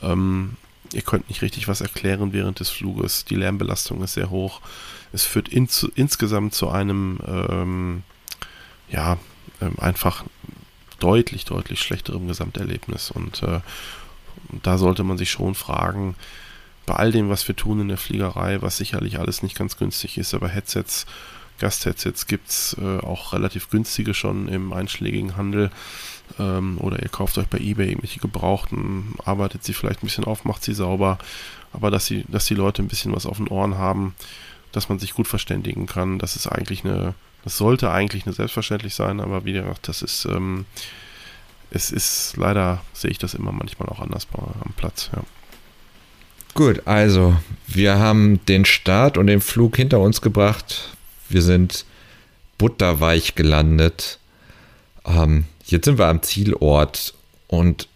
Ähm, 0.04 0.56
ihr 0.94 1.02
könnt 1.02 1.30
nicht 1.30 1.42
richtig 1.42 1.68
was 1.68 1.82
erklären 1.82 2.34
während 2.34 2.60
des 2.60 2.70
Fluges. 2.70 3.26
Die 3.26 3.36
Lärmbelastung 3.36 4.04
ist 4.04 4.14
sehr 4.14 4.30
hoch. 4.30 4.62
Es 5.14 5.24
führt 5.24 5.50
ins, 5.50 5.84
insgesamt 5.96 6.54
zu 6.54 6.70
einem, 6.70 7.20
ähm, 7.28 8.04
ja, 8.90 9.18
ähm, 9.62 9.76
einfach 9.80 10.24
deutlich, 11.00 11.46
deutlich 11.46 11.82
schlechterem 11.82 12.28
Gesamterlebnis. 12.28 13.12
Und 13.12 13.44
äh, 13.44 13.60
da 14.64 14.78
sollte 14.78 15.04
man 15.04 15.18
sich 15.18 15.32
schon 15.32 15.56
fragen, 15.56 16.16
bei 16.86 16.96
all 16.96 17.12
dem, 17.12 17.30
was 17.30 17.48
wir 17.48 17.56
tun 17.56 17.80
in 17.82 17.88
der 17.88 17.98
Fliegerei, 17.98 18.62
was 18.62 18.78
sicherlich 18.78 19.20
alles 19.20 19.44
nicht 19.44 19.56
ganz 19.56 19.78
günstig 19.78 20.18
ist, 20.18 20.34
aber 20.34 20.50
Headsets, 20.50 21.06
Gastheadsets 21.60 22.26
gibt 22.26 22.50
es 22.50 22.76
äh, 22.82 23.00
auch 23.00 23.34
relativ 23.34 23.70
günstige 23.70 24.14
schon 24.14 24.48
im 24.48 24.74
einschlägigen 24.74 25.38
Handel. 25.38 25.70
Ähm, 26.40 26.78
oder 26.80 27.02
ihr 27.02 27.10
kauft 27.10 27.38
euch 27.38 27.48
bei 27.48 27.60
Ebay 27.60 27.90
irgendwelche 27.90 28.20
Gebrauchten, 28.20 29.16
arbeitet 29.24 29.64
sie 29.64 29.74
vielleicht 29.74 30.04
ein 30.04 30.08
bisschen 30.08 30.24
auf, 30.24 30.46
macht 30.46 30.64
sie 30.64 30.74
sauber. 30.74 31.18
Aber 31.74 31.92
dass, 31.92 32.06
sie, 32.06 32.26
dass 32.28 32.46
die 32.46 32.56
Leute 32.56 32.82
ein 32.82 32.88
bisschen 32.88 33.16
was 33.16 33.26
auf 33.26 33.38
den 33.38 33.48
Ohren 33.48 33.78
haben, 33.78 34.16
dass 34.72 34.90
man 34.90 35.00
sich 35.00 35.14
gut 35.14 35.28
verständigen 35.28 35.86
kann, 35.86 36.20
das 36.20 36.36
ist 36.36 36.48
eigentlich 36.48 36.86
eine, 36.86 37.14
das 37.44 37.58
sollte 37.58 37.92
eigentlich 37.92 38.26
eine 38.26 38.34
selbstverständlich 38.34 38.96
sein, 38.96 39.20
aber 39.20 39.46
wie 39.46 39.54
gesagt, 39.54 39.88
das 39.88 40.02
ist, 40.02 40.26
ähm, 40.26 40.66
es 41.72 41.92
ist 41.92 42.36
leider, 42.38 42.82
sehe 42.94 43.12
ich 43.12 43.18
das 43.18 43.34
immer 43.34 43.52
manchmal 43.52 43.90
auch 43.90 44.00
anders 44.00 44.28
am 44.34 44.74
Platz, 44.76 45.10
ja. 45.14 45.24
Gut, 46.54 46.86
also 46.86 47.38
wir 47.68 47.98
haben 47.98 48.46
den 48.46 48.66
Start 48.66 49.18
und 49.18 49.28
den 49.28 49.40
Flug 49.40 49.78
hinter 49.78 50.02
uns 50.02 50.22
gebracht. 50.22 50.90
Wir 51.30 51.42
sind 51.42 51.86
butterweich 52.58 53.36
gelandet. 53.36 54.20
Ähm, 55.06 55.46
jetzt 55.72 55.86
sind 55.86 55.98
wir 55.98 56.08
am 56.08 56.22
Zielort. 56.22 57.14
Und 57.48 57.88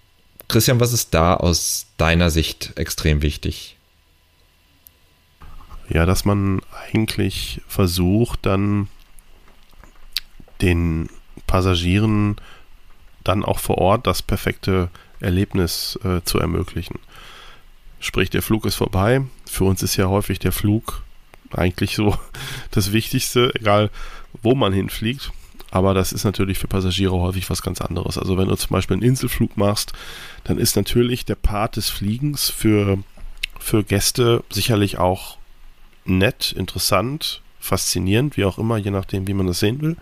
Christian, 0.47 0.80
was 0.80 0.93
ist 0.93 1.13
da 1.13 1.36
aus 1.36 1.88
deiner 1.97 2.30
Sicht 2.30 2.73
extrem 2.76 3.21
wichtig? 3.21 3.78
Ja, 5.89 6.05
dass 6.05 6.26
man 6.26 6.61
eigentlich 6.91 7.61
versucht, 7.67 8.45
dann 8.45 8.88
den 10.61 11.09
Passagieren 11.47 12.38
dann 13.23 13.43
auch 13.43 13.59
vor 13.59 13.78
Ort 13.78 14.07
das 14.07 14.21
perfekte 14.21 14.89
Erlebnis 15.19 15.99
äh, 16.03 16.21
zu 16.23 16.39
ermöglichen. 16.39 16.99
Sprich, 17.99 18.30
der 18.30 18.41
Flug 18.41 18.65
ist 18.65 18.76
vorbei. 18.76 19.21
Für 19.45 19.65
uns 19.65 19.84
ist 19.84 19.95
ja 19.95 20.07
häufig 20.07 20.39
der 20.39 20.51
Flug 20.51 21.03
eigentlich 21.51 21.95
so 21.95 22.17
das 22.71 22.91
Wichtigste, 22.91 23.53
egal 23.55 23.89
wo 24.41 24.55
man 24.55 24.73
hinfliegt. 24.73 25.32
Aber 25.76 25.93
das 25.93 26.13
ist 26.13 26.23
natürlich 26.23 26.57
für 26.57 26.69
Passagiere 26.69 27.19
häufig 27.19 27.49
was 27.49 27.61
ganz 27.61 27.82
anderes. 27.82 28.17
Also 28.17 28.38
wenn 28.38 28.47
du 28.47 28.55
zum 28.55 28.69
Beispiel 28.69 28.93
einen 28.93 29.03
Inselflug 29.03 29.57
machst, 29.57 29.91
dann 30.45 30.57
ist 30.57 30.78
natürlich 30.78 31.26
der 31.26 31.36
Part 31.36 31.76
des 31.76 31.89
Fliegens 31.89 32.49
für, 32.49 32.99
für 33.59 33.84
Gäste 33.84 34.41
sicherlich 34.49 34.99
auch 34.99 35.38
nett, 36.05 36.53
interessant, 36.53 37.41
faszinierend, 37.59 38.38
wie 38.38 38.45
auch 38.45 38.57
immer, 38.57 38.78
je 38.78 38.89
nachdem, 38.89 39.28
wie 39.28 39.34
man 39.34 39.47
das 39.47 39.59
sehen 39.59 39.82
will. 39.82 39.97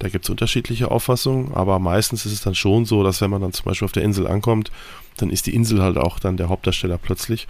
Da 0.00 0.10
gibt 0.10 0.26
es 0.26 0.30
unterschiedliche 0.30 0.90
Auffassungen, 0.90 1.54
aber 1.54 1.78
meistens 1.78 2.26
ist 2.26 2.32
es 2.32 2.42
dann 2.42 2.54
schon 2.54 2.84
so, 2.84 3.02
dass 3.02 3.22
wenn 3.22 3.30
man 3.30 3.40
dann 3.40 3.54
zum 3.54 3.64
Beispiel 3.64 3.86
auf 3.86 3.92
der 3.92 4.02
Insel 4.02 4.26
ankommt, 4.26 4.70
dann 5.16 5.30
ist 5.30 5.46
die 5.46 5.54
Insel 5.54 5.80
halt 5.80 5.96
auch 5.96 6.18
dann 6.18 6.36
der 6.36 6.50
Hauptdarsteller 6.50 6.98
plötzlich. 6.98 7.46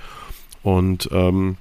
Und 0.62 1.08
ähm, 1.10 1.56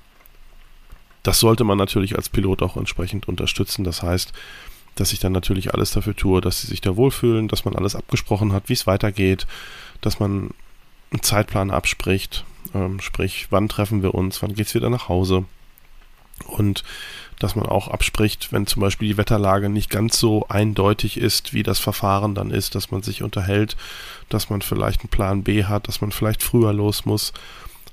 das 1.23 1.39
sollte 1.39 1.63
man 1.63 1.79
natürlich 1.79 2.15
als 2.15 2.29
Pilot 2.29 2.61
auch 2.61 2.77
entsprechend 2.77 3.27
unterstützen. 3.27 3.83
Das 3.83 4.03
heißt, 4.03 4.33
dass 4.99 5.13
ich 5.13 5.19
dann 5.19 5.31
natürlich 5.31 5.73
alles 5.73 5.91
dafür 5.91 6.15
tue, 6.15 6.41
dass 6.41 6.61
sie 6.61 6.67
sich 6.67 6.81
da 6.81 6.95
wohlfühlen, 6.95 7.47
dass 7.47 7.65
man 7.65 7.75
alles 7.75 7.95
abgesprochen 7.95 8.53
hat, 8.53 8.69
wie 8.69 8.73
es 8.73 8.87
weitergeht, 8.87 9.47
dass 10.01 10.19
man 10.19 10.51
einen 11.11 11.21
Zeitplan 11.21 11.71
abspricht, 11.71 12.45
ähm, 12.73 12.99
sprich, 12.99 13.47
wann 13.49 13.69
treffen 13.69 14.03
wir 14.03 14.13
uns, 14.13 14.41
wann 14.41 14.53
geht 14.53 14.67
es 14.67 14.75
wieder 14.75 14.89
nach 14.89 15.09
Hause. 15.09 15.45
Und 16.47 16.83
dass 17.39 17.55
man 17.55 17.65
auch 17.65 17.87
abspricht, 17.87 18.51
wenn 18.51 18.67
zum 18.67 18.81
Beispiel 18.81 19.07
die 19.07 19.17
Wetterlage 19.17 19.69
nicht 19.69 19.89
ganz 19.89 20.19
so 20.19 20.45
eindeutig 20.49 21.17
ist, 21.17 21.53
wie 21.53 21.63
das 21.63 21.79
Verfahren 21.79 22.35
dann 22.35 22.51
ist, 22.51 22.75
dass 22.75 22.91
man 22.91 23.01
sich 23.01 23.23
unterhält, 23.23 23.77
dass 24.27 24.49
man 24.49 24.61
vielleicht 24.61 25.01
einen 25.01 25.09
Plan 25.09 25.43
B 25.43 25.63
hat, 25.63 25.87
dass 25.87 26.01
man 26.01 26.11
vielleicht 26.11 26.43
früher 26.43 26.73
los 26.73 27.05
muss. 27.05 27.33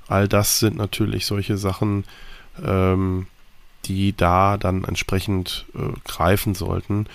All 0.08 0.28
das 0.28 0.58
sind 0.58 0.76
natürlich 0.76 1.26
solche 1.26 1.56
Sachen, 1.56 2.04
ähm, 2.64 3.26
die 3.88 4.14
da 4.16 4.56
dann 4.56 4.84
entsprechend 4.84 5.66
äh, 5.74 5.98
greifen 6.04 6.54
sollten. 6.54 7.06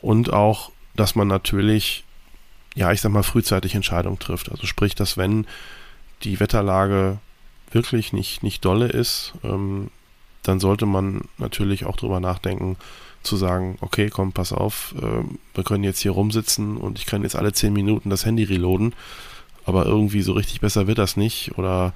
Und 0.00 0.32
auch 0.32 0.72
dass 0.94 1.14
man 1.14 1.28
natürlich, 1.28 2.04
ja, 2.74 2.92
ich 2.92 3.00
sag 3.00 3.12
mal, 3.12 3.22
frühzeitig 3.22 3.74
Entscheidungen 3.74 4.18
trifft. 4.18 4.50
Also 4.50 4.66
sprich, 4.66 4.94
dass 4.94 5.16
wenn 5.16 5.46
die 6.22 6.40
Wetterlage 6.40 7.18
wirklich 7.70 8.12
nicht, 8.12 8.42
nicht 8.42 8.64
dolle 8.64 8.88
ist, 8.88 9.32
ähm, 9.42 9.90
dann 10.42 10.60
sollte 10.60 10.86
man 10.86 11.22
natürlich 11.38 11.84
auch 11.86 11.96
drüber 11.96 12.20
nachdenken, 12.20 12.76
zu 13.22 13.36
sagen, 13.36 13.78
okay, 13.80 14.10
komm, 14.10 14.32
pass 14.32 14.52
auf, 14.52 14.94
äh, 15.00 15.24
wir 15.54 15.64
können 15.64 15.84
jetzt 15.84 16.00
hier 16.00 16.10
rumsitzen 16.10 16.76
und 16.76 16.98
ich 16.98 17.06
kann 17.06 17.22
jetzt 17.22 17.36
alle 17.36 17.52
zehn 17.52 17.72
Minuten 17.72 18.10
das 18.10 18.26
Handy 18.26 18.42
reloaden, 18.42 18.94
aber 19.64 19.86
irgendwie 19.86 20.22
so 20.22 20.32
richtig 20.32 20.60
besser 20.60 20.88
wird 20.88 20.98
das 20.98 21.16
nicht 21.16 21.56
oder 21.56 21.94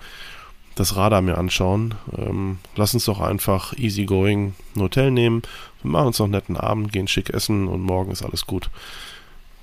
das 0.76 0.94
Radar 0.94 1.22
mir 1.22 1.38
anschauen. 1.38 1.94
Ähm, 2.16 2.58
lass 2.76 2.94
uns 2.94 3.06
doch 3.06 3.20
einfach 3.20 3.76
easygoing 3.76 4.54
ein 4.76 4.80
Hotel 4.80 5.10
nehmen, 5.10 5.42
wir 5.82 5.90
machen 5.90 6.08
uns 6.08 6.18
noch 6.18 6.26
einen 6.26 6.32
netten 6.32 6.56
Abend, 6.56 6.92
gehen 6.92 7.08
schick 7.08 7.30
essen 7.30 7.66
und 7.66 7.82
morgen 7.82 8.12
ist 8.12 8.22
alles 8.22 8.46
gut. 8.46 8.70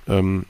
Ähm, 0.06 0.44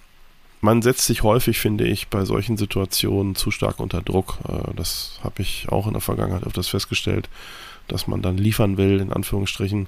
man 0.60 0.82
setzt 0.82 1.04
sich 1.04 1.22
häufig, 1.22 1.58
finde 1.58 1.86
ich, 1.86 2.08
bei 2.08 2.24
solchen 2.24 2.56
Situationen 2.56 3.34
zu 3.34 3.50
stark 3.50 3.80
unter 3.80 4.00
Druck. 4.00 4.38
Äh, 4.48 4.74
das 4.74 5.20
habe 5.22 5.42
ich 5.42 5.68
auch 5.68 5.86
in 5.86 5.92
der 5.92 6.00
Vergangenheit 6.00 6.44
öfters 6.44 6.68
festgestellt, 6.68 7.28
dass 7.86 8.06
man 8.06 8.22
dann 8.22 8.38
liefern 8.38 8.76
will, 8.76 9.00
in 9.00 9.12
Anführungsstrichen. 9.12 9.86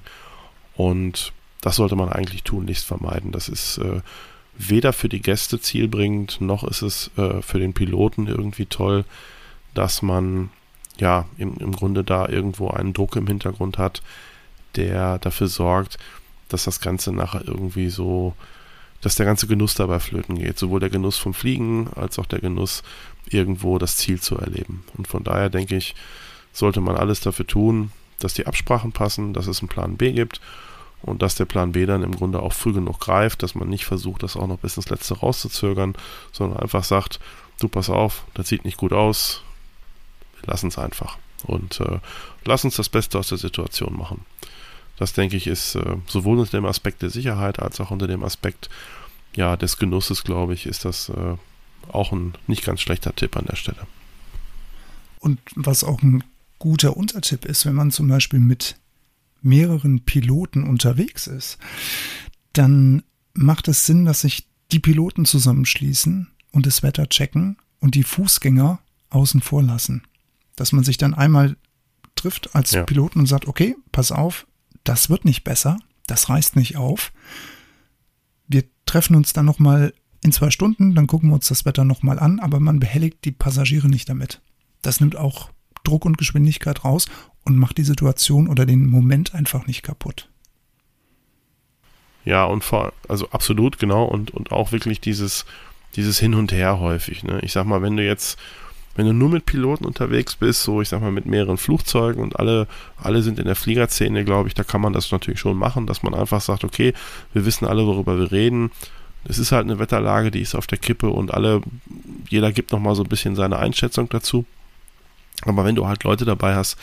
Und 0.75 1.33
das 1.61 1.77
sollte 1.77 1.95
man 1.95 2.09
eigentlich 2.09 2.43
tunlichst 2.43 2.85
vermeiden. 2.85 3.31
Das 3.31 3.49
ist 3.49 3.79
äh, 3.79 4.01
weder 4.57 4.93
für 4.93 5.09
die 5.09 5.21
Gäste 5.21 5.59
zielbringend, 5.59 6.41
noch 6.41 6.63
ist 6.63 6.83
es 6.83 7.11
äh, 7.17 7.41
für 7.41 7.59
den 7.59 7.73
Piloten 7.73 8.27
irgendwie 8.27 8.67
toll, 8.67 9.05
dass 9.73 10.01
man 10.01 10.49
ja 11.01 11.25
im, 11.37 11.55
im 11.57 11.71
Grunde 11.71 12.03
da 12.03 12.27
irgendwo 12.27 12.69
einen 12.69 12.93
Druck 12.93 13.15
im 13.15 13.27
Hintergrund 13.27 13.77
hat, 13.77 14.01
der 14.75 15.19
dafür 15.19 15.47
sorgt, 15.47 15.97
dass 16.49 16.63
das 16.63 16.79
Ganze 16.79 17.11
nachher 17.11 17.45
irgendwie 17.45 17.89
so, 17.89 18.33
dass 19.01 19.15
der 19.15 19.25
ganze 19.25 19.47
Genuss 19.47 19.75
dabei 19.75 19.99
flöten 19.99 20.37
geht. 20.37 20.57
Sowohl 20.57 20.79
der 20.79 20.89
Genuss 20.89 21.17
vom 21.17 21.33
Fliegen 21.33 21.89
als 21.95 22.19
auch 22.19 22.25
der 22.25 22.39
Genuss, 22.39 22.83
irgendwo 23.29 23.77
das 23.77 23.97
Ziel 23.97 24.21
zu 24.21 24.37
erleben. 24.37 24.83
Und 24.97 25.07
von 25.07 25.23
daher 25.23 25.49
denke 25.49 25.75
ich, 25.75 25.95
sollte 26.53 26.81
man 26.81 26.95
alles 26.95 27.19
dafür 27.19 27.45
tun, 27.45 27.91
dass 28.19 28.33
die 28.33 28.47
Absprachen 28.47 28.91
passen, 28.91 29.33
dass 29.33 29.47
es 29.47 29.59
einen 29.59 29.69
Plan 29.69 29.97
B 29.97 30.11
gibt 30.13 30.41
und 31.01 31.21
dass 31.21 31.35
der 31.35 31.45
Plan 31.45 31.73
B 31.73 31.85
dann 31.85 32.03
im 32.03 32.15
Grunde 32.15 32.41
auch 32.41 32.53
früh 32.53 32.73
genug 32.73 32.99
greift, 32.99 33.43
dass 33.43 33.53
man 33.53 33.69
nicht 33.69 33.85
versucht, 33.85 34.23
das 34.23 34.35
auch 34.35 34.47
noch 34.47 34.59
bis 34.59 34.77
ins 34.77 34.89
Letzte 34.89 35.19
rauszuzögern, 35.19 35.95
sondern 36.31 36.59
einfach 36.59 36.83
sagt, 36.83 37.19
du 37.59 37.67
pass 37.67 37.89
auf, 37.89 38.23
das 38.33 38.47
sieht 38.47 38.65
nicht 38.65 38.77
gut 38.77 38.93
aus, 38.93 39.43
lass 40.45 40.63
uns 40.63 40.77
einfach 40.77 41.17
und 41.45 41.79
äh, 41.79 41.99
lass 42.45 42.63
uns 42.65 42.75
das 42.75 42.89
Beste 42.89 43.19
aus 43.19 43.29
der 43.29 43.37
Situation 43.37 43.95
machen. 43.95 44.25
Das 44.97 45.13
denke 45.13 45.37
ich 45.37 45.47
ist 45.47 45.75
äh, 45.75 45.97
sowohl 46.07 46.39
unter 46.39 46.57
dem 46.57 46.65
Aspekt 46.65 47.01
der 47.01 47.09
Sicherheit 47.09 47.59
als 47.59 47.79
auch 47.79 47.91
unter 47.91 48.07
dem 48.07 48.23
Aspekt 48.23 48.69
ja, 49.35 49.55
des 49.55 49.77
Genusses, 49.77 50.23
glaube 50.23 50.53
ich, 50.53 50.65
ist 50.65 50.85
das 50.85 51.09
äh, 51.09 51.35
auch 51.91 52.11
ein 52.11 52.33
nicht 52.47 52.65
ganz 52.65 52.81
schlechter 52.81 53.15
Tipp 53.15 53.37
an 53.37 53.45
der 53.45 53.55
Stelle. 53.55 53.85
Und 55.19 55.39
was 55.55 55.83
auch 55.83 56.01
ein 56.01 56.23
guter 56.59 56.97
Untertipp 56.97 57.45
ist, 57.45 57.65
wenn 57.65 57.75
man 57.75 57.91
zum 57.91 58.07
Beispiel 58.07 58.39
mit 58.39 58.77
mehreren 59.41 60.01
Piloten 60.01 60.63
unterwegs 60.63 61.27
ist, 61.27 61.59
dann 62.53 63.03
macht 63.33 63.67
es 63.67 63.85
Sinn, 63.85 64.05
dass 64.05 64.21
sich 64.21 64.47
die 64.71 64.79
Piloten 64.79 65.25
zusammenschließen 65.25 66.27
und 66.51 66.65
das 66.65 66.81
Wetter 66.81 67.07
checken 67.07 67.57
und 67.79 67.95
die 67.95 68.03
Fußgänger 68.03 68.79
außen 69.11 69.41
vor 69.41 69.61
lassen. 69.61 70.03
Dass 70.57 70.73
man 70.73 70.83
sich 70.83 70.97
dann 70.97 71.13
einmal 71.13 71.55
trifft 72.15 72.53
als 72.53 72.71
ja. 72.71 72.83
Piloten 72.83 73.19
und 73.19 73.27
sagt, 73.27 73.47
okay, 73.47 73.77
pass 73.93 74.11
auf, 74.11 74.45
das 74.83 75.09
wird 75.09 75.23
nicht 75.23 75.45
besser, 75.45 75.79
das 76.07 76.27
reißt 76.27 76.57
nicht 76.57 76.75
auf. 76.75 77.13
Wir 78.47 78.63
treffen 78.85 79.15
uns 79.15 79.31
dann 79.31 79.45
nochmal 79.45 79.93
in 80.23 80.33
zwei 80.33 80.49
Stunden, 80.49 80.95
dann 80.95 81.07
gucken 81.07 81.29
wir 81.29 81.35
uns 81.35 81.47
das 81.47 81.63
Wetter 81.63 81.85
nochmal 81.85 82.19
an, 82.19 82.39
aber 82.39 82.59
man 82.59 82.79
behelligt 82.79 83.23
die 83.23 83.31
Passagiere 83.31 83.87
nicht 83.87 84.09
damit. 84.09 84.41
Das 84.81 84.99
nimmt 84.99 85.15
auch 85.15 85.51
Druck 85.83 86.05
und 86.05 86.17
Geschwindigkeit 86.17 86.83
raus 86.83 87.07
und 87.45 87.57
macht 87.57 87.77
die 87.77 87.83
Situation 87.83 88.47
oder 88.47 88.65
den 88.65 88.87
Moment 88.87 89.33
einfach 89.33 89.67
nicht 89.67 89.83
kaputt. 89.83 90.29
Ja, 92.25 92.43
und 92.43 92.63
vor, 92.63 92.91
also 93.07 93.29
absolut, 93.29 93.79
genau, 93.79 94.03
und, 94.03 94.31
und 94.31 94.51
auch 94.51 94.73
wirklich 94.73 94.99
dieses, 94.99 95.45
dieses 95.95 96.19
Hin 96.19 96.33
und 96.33 96.51
Her 96.51 96.79
häufig. 96.79 97.23
Ne? 97.23 97.39
Ich 97.41 97.53
sag 97.53 97.65
mal, 97.65 97.81
wenn 97.81 97.95
du 97.95 98.05
jetzt, 98.05 98.37
wenn 98.97 99.05
du 99.05 99.13
nur 99.13 99.29
mit 99.29 99.45
Piloten 99.45 99.85
unterwegs 99.85 100.35
bist, 100.35 100.63
so 100.63 100.81
ich 100.81 100.89
sag 100.89 101.01
mal 101.01 101.11
mit 101.11 101.27
mehreren 101.27 101.57
Flugzeugen 101.57 102.21
und 102.21 102.37
alle, 102.39 102.67
alle 102.97 103.21
sind 103.21 103.37
in 103.37 103.45
der 103.45 103.55
Fliegerszene, 103.55 104.25
glaube 104.25 104.49
ich, 104.49 104.55
da 104.55 104.63
kann 104.63 104.81
man 104.81 104.91
das 104.91 105.11
natürlich 105.11 105.39
schon 105.39 105.55
machen, 105.55 105.85
dass 105.85 106.01
man 106.01 106.15
einfach 106.15 106.41
sagt, 106.41 106.63
okay, 106.63 106.93
wir 107.31 107.45
wissen 107.45 107.65
alle, 107.65 107.85
worüber 107.85 108.17
wir 108.17 108.31
reden. 108.31 108.71
Es 109.23 109.37
ist 109.37 109.51
halt 109.51 109.65
eine 109.65 109.77
Wetterlage, 109.77 110.31
die 110.31 110.41
ist 110.41 110.55
auf 110.55 110.65
der 110.65 110.79
Kippe 110.79 111.09
und 111.09 111.33
alle, 111.33 111.61
jeder 112.27 112.51
gibt 112.51 112.71
nochmal 112.71 112.95
so 112.95 113.03
ein 113.03 113.09
bisschen 113.09 113.35
seine 113.35 113.59
Einschätzung 113.59 114.09
dazu. 114.09 114.45
Aber 115.43 115.65
wenn 115.65 115.75
du 115.75 115.87
halt 115.87 116.03
Leute 116.03 116.25
dabei 116.25 116.55
hast, 116.55 116.77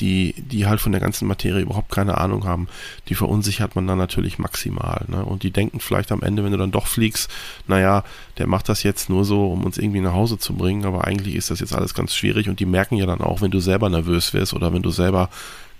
die, 0.00 0.34
die 0.36 0.66
halt 0.66 0.80
von 0.80 0.90
der 0.90 1.00
ganzen 1.00 1.28
Materie 1.28 1.62
überhaupt 1.62 1.92
keine 1.92 2.18
Ahnung 2.18 2.44
haben, 2.44 2.66
die 3.08 3.14
verunsichert 3.14 3.76
man 3.76 3.86
dann 3.86 3.98
natürlich 3.98 4.38
maximal. 4.38 5.04
Ne? 5.06 5.24
Und 5.24 5.44
die 5.44 5.52
denken 5.52 5.78
vielleicht 5.78 6.10
am 6.10 6.22
Ende, 6.22 6.42
wenn 6.42 6.50
du 6.50 6.58
dann 6.58 6.72
doch 6.72 6.88
fliegst, 6.88 7.30
naja, 7.68 8.02
der 8.38 8.48
macht 8.48 8.68
das 8.68 8.82
jetzt 8.82 9.08
nur 9.08 9.24
so, 9.24 9.52
um 9.52 9.64
uns 9.64 9.78
irgendwie 9.78 10.00
nach 10.00 10.14
Hause 10.14 10.38
zu 10.38 10.54
bringen, 10.54 10.84
aber 10.84 11.04
eigentlich 11.04 11.36
ist 11.36 11.50
das 11.50 11.60
jetzt 11.60 11.74
alles 11.74 11.94
ganz 11.94 12.14
schwierig 12.14 12.48
und 12.48 12.58
die 12.58 12.66
merken 12.66 12.96
ja 12.96 13.06
dann 13.06 13.20
auch, 13.20 13.40
wenn 13.40 13.52
du 13.52 13.60
selber 13.60 13.88
nervös 13.88 14.34
wirst 14.34 14.52
oder 14.54 14.72
wenn 14.72 14.82
du 14.82 14.90
selber 14.90 15.28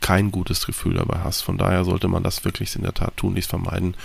kein 0.01 0.31
gutes 0.31 0.66
Gefühl 0.66 0.95
dabei 0.95 1.20
hast. 1.25 1.43
Von 1.43 1.59
daher 1.59 1.85
sollte 1.85 2.09
man 2.09 2.23
das 2.23 2.45
wirklich 2.45 2.77
in 2.77 2.83
der 2.83 2.95
Tat 2.95 3.16
tun, 3.16 3.33
nichts 3.33 3.51
vermeiden, 3.51 3.97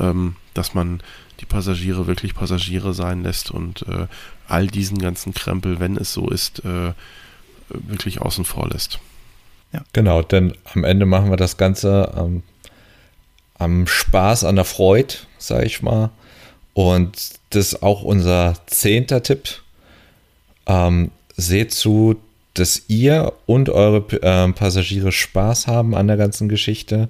ähm, 0.00 0.36
dass 0.54 0.74
man 0.74 1.00
die 1.40 1.46
Passagiere 1.46 2.06
wirklich 2.06 2.34
Passagiere 2.34 2.94
sein 2.94 3.22
lässt 3.22 3.50
und 3.50 3.82
äh, 3.88 4.06
all 4.48 4.66
diesen 4.66 4.98
ganzen 4.98 5.34
Krempel, 5.34 5.80
wenn 5.80 5.96
es 5.96 6.12
so 6.12 6.28
ist, 6.28 6.64
äh, 6.64 6.92
wirklich 7.86 8.20
außen 8.20 8.44
vor 8.44 8.68
lässt. 8.68 8.98
Ja. 9.72 9.82
Genau, 9.92 10.22
denn 10.22 10.54
am 10.74 10.84
Ende 10.84 11.06
machen 11.06 11.30
wir 11.30 11.36
das 11.36 11.56
Ganze 11.56 12.12
am, 12.14 12.42
am 13.54 13.86
Spaß, 13.86 14.44
an 14.44 14.56
der 14.56 14.64
Freude, 14.64 15.14
sage 15.38 15.66
ich 15.66 15.82
mal. 15.82 16.10
Und 16.74 17.12
das 17.50 17.72
ist 17.72 17.82
auch 17.82 18.02
unser 18.02 18.54
zehnter 18.66 19.22
Tipp. 19.22 19.62
Ähm, 20.66 21.10
seht 21.36 21.72
zu, 21.72 22.16
dass 22.54 22.82
ihr 22.88 23.32
und 23.46 23.70
eure 23.70 24.04
äh, 24.22 24.52
Passagiere 24.52 25.12
Spaß 25.12 25.66
haben 25.66 25.94
an 25.94 26.06
der 26.06 26.16
ganzen 26.16 26.48
Geschichte. 26.48 27.08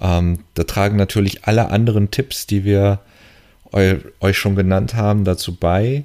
Ähm, 0.00 0.40
da 0.54 0.64
tragen 0.64 0.96
natürlich 0.96 1.44
alle 1.44 1.70
anderen 1.70 2.10
Tipps, 2.10 2.46
die 2.46 2.64
wir 2.64 3.00
eu 3.72 3.96
euch 4.20 4.36
schon 4.36 4.56
genannt 4.56 4.94
haben, 4.94 5.24
dazu 5.24 5.54
bei. 5.54 6.04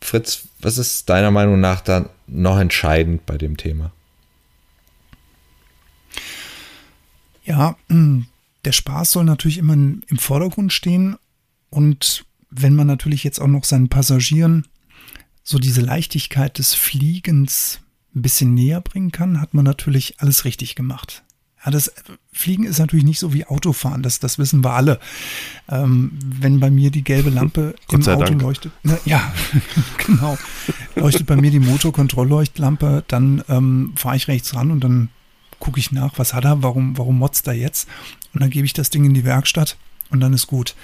Fritz, 0.00 0.48
was 0.60 0.78
ist 0.78 1.08
deiner 1.08 1.30
Meinung 1.30 1.60
nach 1.60 1.80
dann 1.82 2.08
noch 2.30 2.58
entscheidend 2.58 3.26
bei 3.26 3.36
dem 3.36 3.56
Thema? 3.56 3.92
Ja, 7.44 7.76
mm, 7.88 8.22
der 8.64 8.72
Spaß 8.72 9.12
soll 9.12 9.24
natürlich 9.24 9.58
immer 9.58 9.74
im 9.74 10.18
Vordergrund 10.18 10.72
stehen 10.72 11.16
und 11.70 12.24
wenn 12.50 12.74
man 12.74 12.86
natürlich 12.86 13.24
jetzt 13.24 13.40
auch 13.40 13.46
noch 13.46 13.64
seinen 13.64 13.88
Passagieren 13.88 14.66
so 15.42 15.58
diese 15.58 15.80
Leichtigkeit 15.80 16.58
des 16.58 16.74
Fliegens 16.74 17.80
ein 18.14 18.22
bisschen 18.22 18.54
näher 18.54 18.80
bringen 18.80 19.12
kann, 19.12 19.40
hat 19.40 19.54
man 19.54 19.64
natürlich 19.64 20.20
alles 20.20 20.44
richtig 20.44 20.74
gemacht. 20.74 21.24
Ja, 21.64 21.70
das 21.70 21.92
Fliegen 22.32 22.64
ist 22.64 22.78
natürlich 22.78 23.04
nicht 23.04 23.18
so 23.18 23.34
wie 23.34 23.44
Autofahren, 23.44 24.02
das, 24.02 24.18
das 24.18 24.38
wissen 24.38 24.64
wir 24.64 24.72
alle. 24.72 24.98
Ähm, 25.68 26.18
wenn 26.22 26.58
bei 26.58 26.70
mir 26.70 26.90
die 26.90 27.04
gelbe 27.04 27.28
Lampe 27.28 27.74
im 27.90 28.00
Auto 28.00 28.24
Dank. 28.24 28.42
leuchtet, 28.42 28.72
na, 28.82 28.98
ja, 29.04 29.32
genau, 30.06 30.38
leuchtet 30.96 31.26
bei 31.26 31.36
mir 31.36 31.50
die 31.50 31.60
Motorkontrollleuchtlampe, 31.60 33.04
dann 33.08 33.44
ähm, 33.48 33.92
fahre 33.96 34.16
ich 34.16 34.28
rechts 34.28 34.54
ran 34.54 34.70
und 34.70 34.82
dann 34.82 35.10
gucke 35.58 35.78
ich 35.78 35.92
nach, 35.92 36.18
was 36.18 36.32
hat 36.32 36.46
er, 36.46 36.62
warum, 36.62 36.96
warum 36.96 37.18
motzt 37.18 37.46
er 37.46 37.52
jetzt? 37.52 37.86
Und 38.32 38.40
dann 38.40 38.50
gebe 38.50 38.64
ich 38.64 38.72
das 38.72 38.88
Ding 38.88 39.04
in 39.04 39.12
die 39.12 39.24
Werkstatt 39.24 39.76
und 40.10 40.20
dann 40.20 40.32
ist 40.32 40.46
gut. 40.46 40.74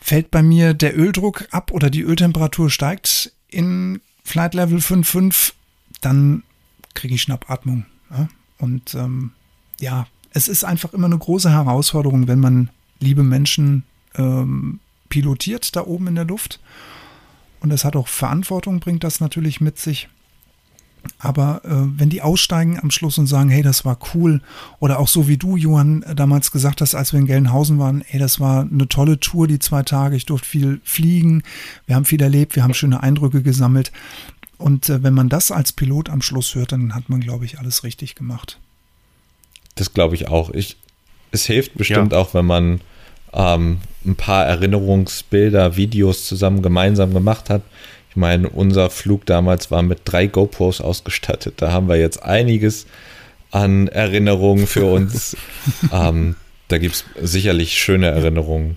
Fällt 0.00 0.30
bei 0.30 0.42
mir 0.42 0.72
der 0.72 0.98
Öldruck 0.98 1.46
ab 1.50 1.70
oder 1.70 1.90
die 1.90 2.02
Öltemperatur 2.02 2.70
steigt 2.70 3.32
in 3.48 4.00
Flight 4.24 4.54
Level 4.54 4.78
5.5, 4.78 5.52
dann 6.00 6.42
kriege 6.94 7.14
ich 7.14 7.22
Schnappatmung. 7.22 7.84
Ja? 8.10 8.28
Und 8.58 8.94
ähm, 8.94 9.32
ja, 9.82 10.06
es 10.32 10.48
ist 10.48 10.64
einfach 10.64 10.94
immer 10.94 11.06
eine 11.06 11.18
große 11.18 11.50
Herausforderung, 11.50 12.28
wenn 12.28 12.38
man 12.38 12.70
liebe 13.00 13.24
Menschen 13.24 13.82
ähm, 14.14 14.78
pilotiert 15.08 15.74
da 15.74 15.84
oben 15.84 16.06
in 16.06 16.14
der 16.14 16.24
Luft. 16.24 16.60
Und 17.60 17.72
es 17.72 17.84
hat 17.84 17.96
auch 17.96 18.08
Verantwortung, 18.08 18.80
bringt 18.80 19.04
das 19.04 19.20
natürlich 19.20 19.60
mit 19.60 19.78
sich. 19.78 20.08
Aber 21.18 21.62
äh, 21.64 21.98
wenn 21.98 22.10
die 22.10 22.22
aussteigen 22.22 22.78
am 22.78 22.92
Schluss 22.92 23.18
und 23.18 23.26
sagen, 23.26 23.50
hey, 23.50 23.62
das 23.62 23.84
war 23.84 23.98
cool, 24.14 24.40
oder 24.78 25.00
auch 25.00 25.08
so 25.08 25.26
wie 25.26 25.36
du, 25.36 25.56
Johann, 25.56 26.04
damals 26.14 26.52
gesagt 26.52 26.80
hast, 26.80 26.94
als 26.94 27.12
wir 27.12 27.18
in 27.18 27.26
Gelnhausen 27.26 27.80
waren, 27.80 28.04
hey, 28.06 28.20
das 28.20 28.38
war 28.38 28.62
eine 28.62 28.88
tolle 28.88 29.18
Tour, 29.18 29.48
die 29.48 29.58
zwei 29.58 29.82
Tage, 29.82 30.14
ich 30.14 30.26
durfte 30.26 30.48
viel 30.48 30.80
fliegen, 30.84 31.42
wir 31.86 31.96
haben 31.96 32.04
viel 32.04 32.22
erlebt, 32.22 32.54
wir 32.54 32.62
haben 32.62 32.74
schöne 32.74 33.02
Eindrücke 33.02 33.42
gesammelt. 33.42 33.90
Und 34.58 34.88
äh, 34.88 35.02
wenn 35.02 35.14
man 35.14 35.28
das 35.28 35.50
als 35.50 35.72
Pilot 35.72 36.08
am 36.08 36.22
Schluss 36.22 36.54
hört, 36.54 36.70
dann 36.70 36.94
hat 36.94 37.08
man, 37.08 37.20
glaube 37.20 37.44
ich, 37.46 37.58
alles 37.58 37.82
richtig 37.82 38.14
gemacht. 38.14 38.60
Das 39.74 39.92
glaube 39.92 40.14
ich 40.14 40.28
auch. 40.28 40.50
Ich, 40.50 40.76
es 41.30 41.46
hilft 41.46 41.74
bestimmt 41.74 42.12
ja. 42.12 42.18
auch, 42.18 42.34
wenn 42.34 42.46
man 42.46 42.80
ähm, 43.32 43.78
ein 44.04 44.16
paar 44.16 44.44
Erinnerungsbilder, 44.46 45.76
Videos 45.76 46.26
zusammen 46.26 46.62
gemeinsam 46.62 47.14
gemacht 47.14 47.50
hat. 47.50 47.62
Ich 48.10 48.16
meine, 48.16 48.50
unser 48.50 48.90
Flug 48.90 49.24
damals 49.24 49.70
war 49.70 49.82
mit 49.82 50.00
drei 50.04 50.26
GoPros 50.26 50.80
ausgestattet. 50.80 51.54
Da 51.56 51.72
haben 51.72 51.88
wir 51.88 51.96
jetzt 51.96 52.22
einiges 52.22 52.86
an 53.50 53.88
Erinnerungen 53.88 54.66
für 54.66 54.84
uns. 54.84 55.36
ähm, 55.92 56.36
da 56.68 56.78
gibt 56.78 56.94
es 56.94 57.04
sicherlich 57.20 57.78
schöne 57.78 58.08
Erinnerungen. 58.08 58.76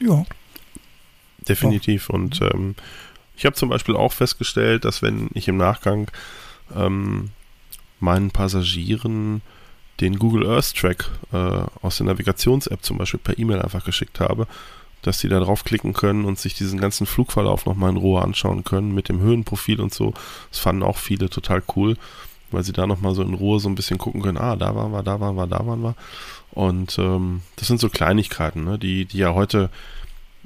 Ja. 0.00 0.24
Definitiv. 1.48 2.10
Und 2.10 2.40
ähm, 2.40 2.74
ich 3.36 3.46
habe 3.46 3.56
zum 3.56 3.68
Beispiel 3.68 3.96
auch 3.96 4.12
festgestellt, 4.12 4.84
dass 4.84 5.02
wenn 5.02 5.28
ich 5.34 5.48
im 5.48 5.56
Nachgang 5.56 6.10
ähm, 6.74 7.30
meinen 8.00 8.30
Passagieren 8.30 9.42
den 10.00 10.18
Google 10.18 10.48
Earth 10.48 10.74
Track 10.74 11.10
äh, 11.32 11.36
aus 11.82 11.98
der 11.98 12.06
Navigations-App 12.06 12.82
zum 12.82 12.98
Beispiel 12.98 13.20
per 13.20 13.38
E-Mail 13.38 13.62
einfach 13.62 13.84
geschickt 13.84 14.20
habe, 14.20 14.46
dass 15.02 15.20
sie 15.20 15.28
da 15.28 15.38
draufklicken 15.38 15.92
können 15.92 16.24
und 16.24 16.38
sich 16.38 16.54
diesen 16.54 16.80
ganzen 16.80 17.06
Flugverlauf 17.06 17.66
nochmal 17.66 17.90
in 17.90 17.96
Ruhe 17.96 18.22
anschauen 18.22 18.64
können 18.64 18.94
mit 18.94 19.08
dem 19.08 19.20
Höhenprofil 19.20 19.80
und 19.80 19.94
so. 19.94 20.14
Das 20.50 20.58
fanden 20.58 20.82
auch 20.82 20.96
viele 20.96 21.30
total 21.30 21.62
cool, 21.76 21.96
weil 22.50 22.64
sie 22.64 22.72
da 22.72 22.86
nochmal 22.86 23.14
so 23.14 23.22
in 23.22 23.34
Ruhe 23.34 23.60
so 23.60 23.68
ein 23.68 23.74
bisschen 23.74 23.98
gucken 23.98 24.22
können, 24.22 24.38
ah, 24.38 24.56
da 24.56 24.74
waren 24.74 24.92
wir, 24.92 25.02
da 25.02 25.20
waren 25.20 25.36
wir, 25.36 25.46
da 25.46 25.66
waren 25.66 25.82
wir. 25.82 25.94
Und 26.52 26.98
ähm, 26.98 27.42
das 27.56 27.68
sind 27.68 27.80
so 27.80 27.88
Kleinigkeiten, 27.88 28.64
ne, 28.64 28.78
die, 28.78 29.04
die 29.04 29.18
ja 29.18 29.34
heute, 29.34 29.70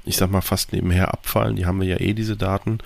ich 0.05 0.16
sag 0.16 0.30
mal, 0.30 0.40
fast 0.40 0.72
nebenher 0.72 1.12
abfallen. 1.12 1.57
Die 1.57 1.66
haben 1.66 1.80
wir 1.80 1.86
ja 1.88 2.01
eh, 2.01 2.14
diese 2.14 2.36
Daten. 2.36 2.78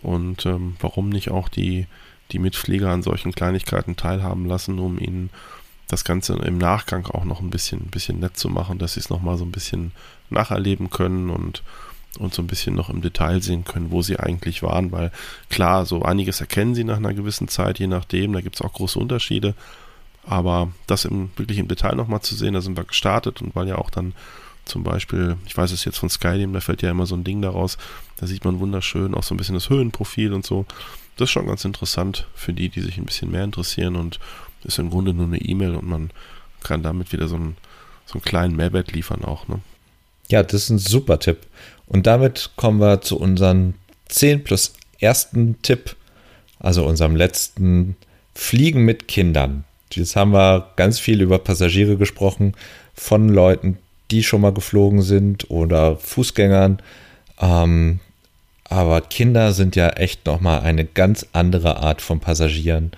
Und 0.00 0.46
ähm, 0.46 0.76
warum 0.80 1.10
nicht 1.10 1.30
auch 1.30 1.48
die, 1.48 1.86
die 2.32 2.38
Mitflieger 2.38 2.90
an 2.90 3.02
solchen 3.02 3.32
Kleinigkeiten 3.32 3.96
teilhaben 3.96 4.46
lassen, 4.46 4.78
um 4.78 4.98
ihnen 4.98 5.30
das 5.88 6.04
Ganze 6.04 6.34
im 6.34 6.58
Nachgang 6.58 7.06
auch 7.06 7.24
noch 7.24 7.40
ein 7.40 7.50
bisschen, 7.50 7.80
ein 7.80 7.90
bisschen 7.90 8.18
nett 8.18 8.36
zu 8.36 8.48
machen, 8.48 8.78
dass 8.78 8.94
sie 8.94 9.00
es 9.00 9.10
nochmal 9.10 9.36
so 9.36 9.44
ein 9.44 9.52
bisschen 9.52 9.92
nacherleben 10.30 10.88
können 10.88 11.28
und, 11.28 11.62
und 12.18 12.32
so 12.32 12.40
ein 12.40 12.46
bisschen 12.46 12.74
noch 12.74 12.88
im 12.88 13.02
Detail 13.02 13.42
sehen 13.42 13.64
können, 13.64 13.90
wo 13.90 14.00
sie 14.00 14.18
eigentlich 14.18 14.62
waren, 14.62 14.90
weil 14.90 15.12
klar, 15.50 15.84
so 15.84 16.02
einiges 16.02 16.40
erkennen 16.40 16.74
sie 16.74 16.84
nach 16.84 16.96
einer 16.96 17.12
gewissen 17.12 17.48
Zeit, 17.48 17.78
je 17.78 17.88
nachdem, 17.88 18.32
da 18.32 18.40
gibt 18.40 18.56
es 18.56 18.62
auch 18.62 18.72
große 18.72 18.98
Unterschiede, 18.98 19.54
aber 20.24 20.72
das 20.86 21.04
im, 21.04 21.30
wirklich 21.36 21.58
im 21.58 21.68
Detail 21.68 21.94
nochmal 21.94 22.22
zu 22.22 22.34
sehen, 22.34 22.54
da 22.54 22.62
sind 22.62 22.76
wir 22.76 22.84
gestartet 22.84 23.42
und 23.42 23.54
weil 23.54 23.68
ja 23.68 23.76
auch 23.76 23.90
dann 23.90 24.14
zum 24.64 24.84
Beispiel, 24.84 25.36
ich 25.46 25.56
weiß 25.56 25.72
es 25.72 25.84
jetzt 25.84 25.98
von 25.98 26.08
Skyrim, 26.08 26.52
da 26.52 26.60
fällt 26.60 26.82
ja 26.82 26.90
immer 26.90 27.06
so 27.06 27.16
ein 27.16 27.24
Ding 27.24 27.42
daraus, 27.42 27.78
da 28.16 28.26
sieht 28.26 28.44
man 28.44 28.60
wunderschön 28.60 29.14
auch 29.14 29.24
so 29.24 29.34
ein 29.34 29.36
bisschen 29.38 29.56
das 29.56 29.68
Höhenprofil 29.68 30.32
und 30.32 30.46
so. 30.46 30.66
Das 31.16 31.28
ist 31.28 31.32
schon 31.32 31.46
ganz 31.46 31.64
interessant 31.64 32.26
für 32.34 32.52
die, 32.52 32.68
die 32.68 32.80
sich 32.80 32.98
ein 32.98 33.04
bisschen 33.04 33.30
mehr 33.30 33.44
interessieren 33.44 33.96
und 33.96 34.18
ist 34.64 34.78
im 34.78 34.90
Grunde 34.90 35.12
nur 35.12 35.26
eine 35.26 35.40
E-Mail 35.40 35.74
und 35.74 35.86
man 35.86 36.10
kann 36.62 36.82
damit 36.82 37.12
wieder 37.12 37.28
so 37.28 37.36
einen, 37.36 37.56
so 38.06 38.14
einen 38.14 38.22
kleinen 38.22 38.56
Mehrwert 38.56 38.92
liefern 38.92 39.24
auch. 39.24 39.48
Ne? 39.48 39.60
Ja, 40.28 40.42
das 40.42 40.54
ist 40.54 40.70
ein 40.70 40.78
super 40.78 41.18
Tipp. 41.18 41.38
Und 41.86 42.06
damit 42.06 42.50
kommen 42.56 42.80
wir 42.80 43.00
zu 43.00 43.18
unserem 43.18 43.74
10 44.08 44.44
plus 44.44 44.74
ersten 44.98 45.60
Tipp, 45.62 45.96
also 46.58 46.86
unserem 46.86 47.16
letzten 47.16 47.96
Fliegen 48.34 48.84
mit 48.84 49.08
Kindern. 49.08 49.64
Jetzt 49.92 50.16
haben 50.16 50.32
wir 50.32 50.72
ganz 50.76 50.98
viel 50.98 51.20
über 51.20 51.38
Passagiere 51.38 51.96
gesprochen, 51.96 52.54
von 52.94 53.28
Leuten, 53.28 53.78
die 54.10 54.22
schon 54.22 54.42
mal 54.42 54.52
geflogen 54.52 55.02
sind 55.02 55.50
oder 55.50 55.96
Fußgängern. 55.96 56.80
Ähm, 57.40 58.00
aber 58.72 59.00
Kinder 59.02 59.52
sind 59.52 59.76
ja 59.76 59.90
echt 59.90 60.26
nochmal 60.26 60.60
eine 60.60 60.84
ganz 60.84 61.26
andere 61.32 61.76
Art 61.76 62.00
von 62.00 62.20
Passagieren. 62.20 62.92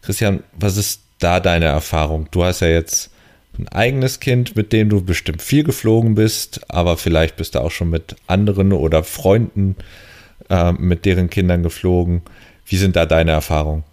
Christian, 0.00 0.42
was 0.58 0.76
ist 0.76 1.02
da 1.18 1.40
deine 1.40 1.66
Erfahrung? 1.66 2.28
Du 2.30 2.44
hast 2.44 2.60
ja 2.60 2.68
jetzt 2.68 3.10
ein 3.58 3.68
eigenes 3.68 4.20
Kind, 4.20 4.56
mit 4.56 4.72
dem 4.72 4.88
du 4.88 5.02
bestimmt 5.02 5.42
viel 5.42 5.64
geflogen 5.64 6.14
bist, 6.14 6.70
aber 6.70 6.96
vielleicht 6.96 7.36
bist 7.36 7.54
du 7.54 7.60
auch 7.60 7.70
schon 7.70 7.90
mit 7.90 8.16
anderen 8.26 8.72
oder 8.72 9.04
Freunden 9.04 9.76
äh, 10.48 10.72
mit 10.72 11.04
deren 11.04 11.30
Kindern 11.30 11.62
geflogen. 11.62 12.22
Wie 12.64 12.76
sind 12.76 12.96
da 12.96 13.04
deine 13.04 13.32
Erfahrungen? 13.32 13.84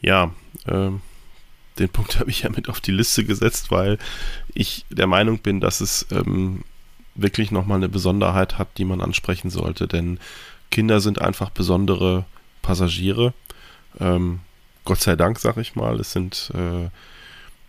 Ja, 0.00 0.32
ähm, 0.66 1.00
den 1.78 1.88
Punkt 1.88 2.18
habe 2.20 2.30
ich 2.30 2.42
ja 2.42 2.50
mit 2.50 2.68
auf 2.68 2.80
die 2.80 2.92
Liste 2.92 3.24
gesetzt, 3.24 3.70
weil 3.70 3.98
ich 4.54 4.84
der 4.90 5.06
Meinung 5.06 5.38
bin, 5.38 5.60
dass 5.60 5.80
es 5.80 6.06
ähm, 6.10 6.62
wirklich 7.16 7.50
nochmal 7.50 7.78
eine 7.78 7.88
Besonderheit 7.88 8.58
hat, 8.58 8.78
die 8.78 8.84
man 8.84 9.00
ansprechen 9.00 9.50
sollte. 9.50 9.88
Denn 9.88 10.18
Kinder 10.70 11.00
sind 11.00 11.20
einfach 11.20 11.50
besondere 11.50 12.24
Passagiere. 12.62 13.32
Ähm, 14.00 14.40
Gott 14.84 15.00
sei 15.00 15.16
Dank, 15.16 15.38
sag 15.38 15.56
ich 15.56 15.74
mal. 15.74 15.98
Es 16.00 16.12
sind 16.12 16.52
äh, 16.54 16.88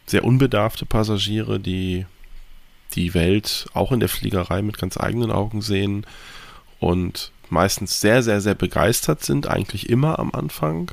sehr 0.06 0.24
unbedarfte 0.24 0.86
Passagiere, 0.86 1.60
die 1.60 2.06
die 2.93 3.14
Welt 3.14 3.68
auch 3.74 3.91
in 3.91 4.00
der 4.00 4.10
Fliegerei 4.10 4.62
mit 4.62 4.78
ganz 4.78 4.98
eigenen 4.98 5.32
Augen 5.32 5.62
sehen 5.62 6.06
und 6.80 7.32
meistens 7.50 8.00
sehr, 8.02 8.24
sehr, 8.24 8.41
sehr 8.41 8.56
begeistert 8.56 9.24
sind, 9.24 9.48
eigentlich 9.48 9.89
immer 9.89 10.20
am 10.20 10.32
Anfang. 10.32 10.91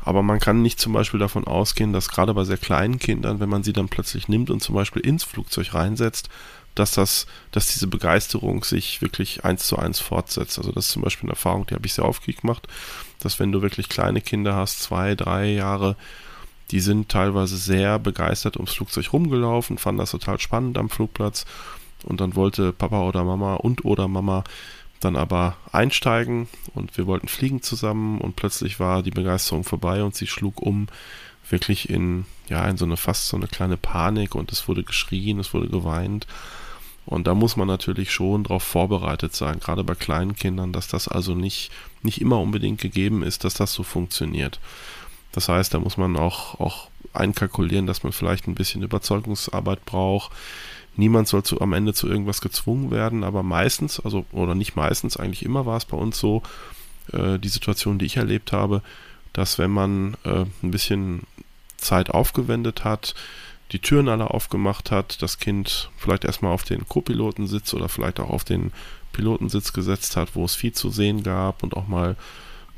Aber 0.00 0.22
man 0.22 0.38
kann 0.38 0.62
nicht 0.62 0.78
zum 0.78 0.92
Beispiel 0.92 1.18
davon 1.18 1.46
ausgehen, 1.46 1.92
dass 1.92 2.08
gerade 2.08 2.32
bei 2.32 2.44
sehr 2.44 2.58
kleinen 2.58 3.00
Kindern, 3.00 3.40
wenn 3.40 3.48
man 3.48 3.64
sie 3.64 3.72
dann 3.72 3.88
plötzlich 3.88 4.28
nimmt 4.28 4.50
und 4.50 4.62
zum 4.62 4.74
Beispiel 4.74 5.02
ins 5.02 5.24
Flugzeug 5.24 5.74
reinsetzt, 5.74 6.28
dass 6.76 6.92
das, 6.92 7.26
dass 7.50 7.72
diese 7.72 7.86
Begeisterung 7.88 8.62
sich 8.62 9.02
wirklich 9.02 9.44
eins 9.44 9.66
zu 9.66 9.78
eins 9.78 9.98
fortsetzt. 9.98 10.58
Also 10.58 10.72
das 10.72 10.86
ist 10.86 10.92
zum 10.92 11.02
Beispiel 11.02 11.26
eine 11.26 11.32
Erfahrung, 11.32 11.66
die 11.66 11.74
habe 11.74 11.86
ich 11.86 11.94
sehr 11.94 12.04
oft 12.04 12.24
gemacht, 12.24 12.68
dass 13.20 13.40
wenn 13.40 13.50
du 13.50 13.62
wirklich 13.62 13.88
kleine 13.88 14.20
Kinder 14.20 14.54
hast, 14.54 14.82
zwei, 14.82 15.14
drei 15.14 15.46
Jahre, 15.52 15.96
die 16.70 16.80
sind 16.80 17.08
teilweise 17.08 17.56
sehr 17.56 17.98
begeistert 17.98 18.56
ums 18.56 18.74
Flugzeug 18.74 19.12
rumgelaufen, 19.12 19.78
fanden 19.78 20.00
das 20.00 20.10
total 20.10 20.38
spannend 20.38 20.78
am 20.78 20.90
Flugplatz 20.90 21.46
und 22.04 22.20
dann 22.20 22.36
wollte 22.36 22.72
Papa 22.72 23.02
oder 23.02 23.24
Mama 23.24 23.54
und 23.54 23.84
oder 23.84 24.08
Mama 24.08 24.44
dann 25.00 25.16
aber 25.16 25.56
einsteigen 25.72 26.48
und 26.74 26.96
wir 26.96 27.06
wollten 27.06 27.28
fliegen 27.28 27.62
zusammen 27.62 28.20
und 28.20 28.36
plötzlich 28.36 28.80
war 28.80 29.02
die 29.02 29.10
Begeisterung 29.10 29.64
vorbei 29.64 30.02
und 30.02 30.14
sie 30.14 30.26
schlug 30.26 30.60
um 30.60 30.88
wirklich 31.48 31.88
in 31.88 32.26
ja 32.48 32.66
in 32.66 32.76
so 32.76 32.84
eine 32.84 32.96
fast 32.96 33.28
so 33.28 33.36
eine 33.36 33.46
kleine 33.46 33.76
Panik 33.76 34.34
und 34.34 34.52
es 34.52 34.68
wurde 34.68 34.82
geschrien, 34.82 35.38
es 35.38 35.54
wurde 35.54 35.68
geweint 35.68 36.26
und 37.06 37.28
da 37.28 37.34
muss 37.34 37.56
man 37.56 37.68
natürlich 37.68 38.10
schon 38.10 38.42
darauf 38.42 38.64
vorbereitet 38.64 39.34
sein, 39.34 39.60
gerade 39.60 39.84
bei 39.84 39.94
kleinen 39.94 40.34
Kindern, 40.34 40.72
dass 40.72 40.88
das 40.88 41.06
also 41.06 41.34
nicht, 41.34 41.70
nicht 42.02 42.20
immer 42.20 42.40
unbedingt 42.40 42.80
gegeben 42.80 43.22
ist, 43.22 43.44
dass 43.44 43.54
das 43.54 43.72
so 43.72 43.84
funktioniert. 43.84 44.58
Das 45.30 45.48
heißt, 45.48 45.72
da 45.72 45.78
muss 45.78 45.96
man 45.96 46.16
auch, 46.16 46.58
auch 46.58 46.88
einkalkulieren, 47.12 47.86
dass 47.86 48.02
man 48.02 48.12
vielleicht 48.12 48.48
ein 48.48 48.56
bisschen 48.56 48.82
Überzeugungsarbeit 48.82 49.84
braucht. 49.84 50.32
Niemand 50.96 51.28
soll 51.28 51.44
zu, 51.44 51.60
am 51.60 51.74
Ende 51.74 51.94
zu 51.94 52.08
irgendwas 52.08 52.40
gezwungen 52.40 52.90
werden, 52.90 53.22
aber 53.22 53.44
meistens, 53.44 54.00
also 54.00 54.26
oder 54.32 54.54
nicht 54.54 54.74
meistens, 54.74 55.16
eigentlich 55.16 55.44
immer 55.44 55.64
war 55.64 55.76
es 55.76 55.84
bei 55.84 55.96
uns 55.96 56.18
so, 56.18 56.42
äh, 57.12 57.38
die 57.38 57.48
Situation, 57.48 57.98
die 57.98 58.06
ich 58.06 58.16
erlebt 58.16 58.52
habe, 58.52 58.82
dass 59.32 59.58
wenn 59.58 59.70
man 59.70 60.16
äh, 60.24 60.44
ein 60.62 60.70
bisschen 60.70 61.22
Zeit 61.76 62.10
aufgewendet 62.10 62.82
hat, 62.84 63.14
die 63.72 63.80
Türen 63.80 64.08
alle 64.08 64.30
aufgemacht 64.30 64.90
hat, 64.90 65.20
das 65.22 65.38
Kind 65.38 65.90
vielleicht 65.96 66.24
erstmal 66.24 66.52
auf 66.52 66.64
den 66.64 66.88
Co-Pilotensitz 66.88 67.74
oder 67.74 67.88
vielleicht 67.88 68.20
auch 68.20 68.30
auf 68.30 68.44
den 68.44 68.72
Pilotensitz 69.12 69.72
gesetzt 69.72 70.16
hat, 70.16 70.34
wo 70.34 70.44
es 70.44 70.54
viel 70.54 70.72
zu 70.72 70.90
sehen 70.90 71.22
gab 71.22 71.62
und 71.62 71.76
auch 71.76 71.88
mal 71.88 72.10
ein 72.10 72.16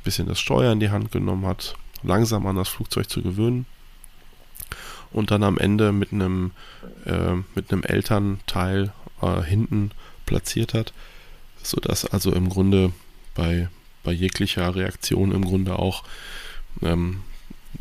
bisschen 0.05 0.29
das 0.29 0.41
Steuer 0.41 0.73
in 0.73 0.81
die 0.81 0.91
Hand 0.91 1.13
genommen 1.13 1.47
hat, 1.47 1.75
langsam 2.03 2.47
an 2.47 2.57
das 2.57 2.69
Flugzeug 2.69 3.11
zu 3.11 3.23
gewöhnen. 3.23 3.67
Und 5.11 5.31
dann 5.31 5.43
am 5.43 5.59
Ende 5.59 5.93
mit 5.93 6.13
einem 6.13 6.53
äh, 7.07 7.35
mit 7.55 7.73
einem 7.73 7.83
Elternteil 7.83 8.93
äh, 9.23 9.43
hinten 9.43 9.91
platziert 10.27 10.75
hat, 10.75 10.93
sodass 11.63 12.05
also 12.05 12.33
im 12.33 12.49
Grunde 12.51 12.93
bei 13.35 13.69
bei 14.05 14.13
jeglicher 14.13 14.75
Reaktion 14.75 15.33
im 15.33 15.45
Grunde 15.45 15.79
auch 15.79 16.05
ähm, 16.83 17.23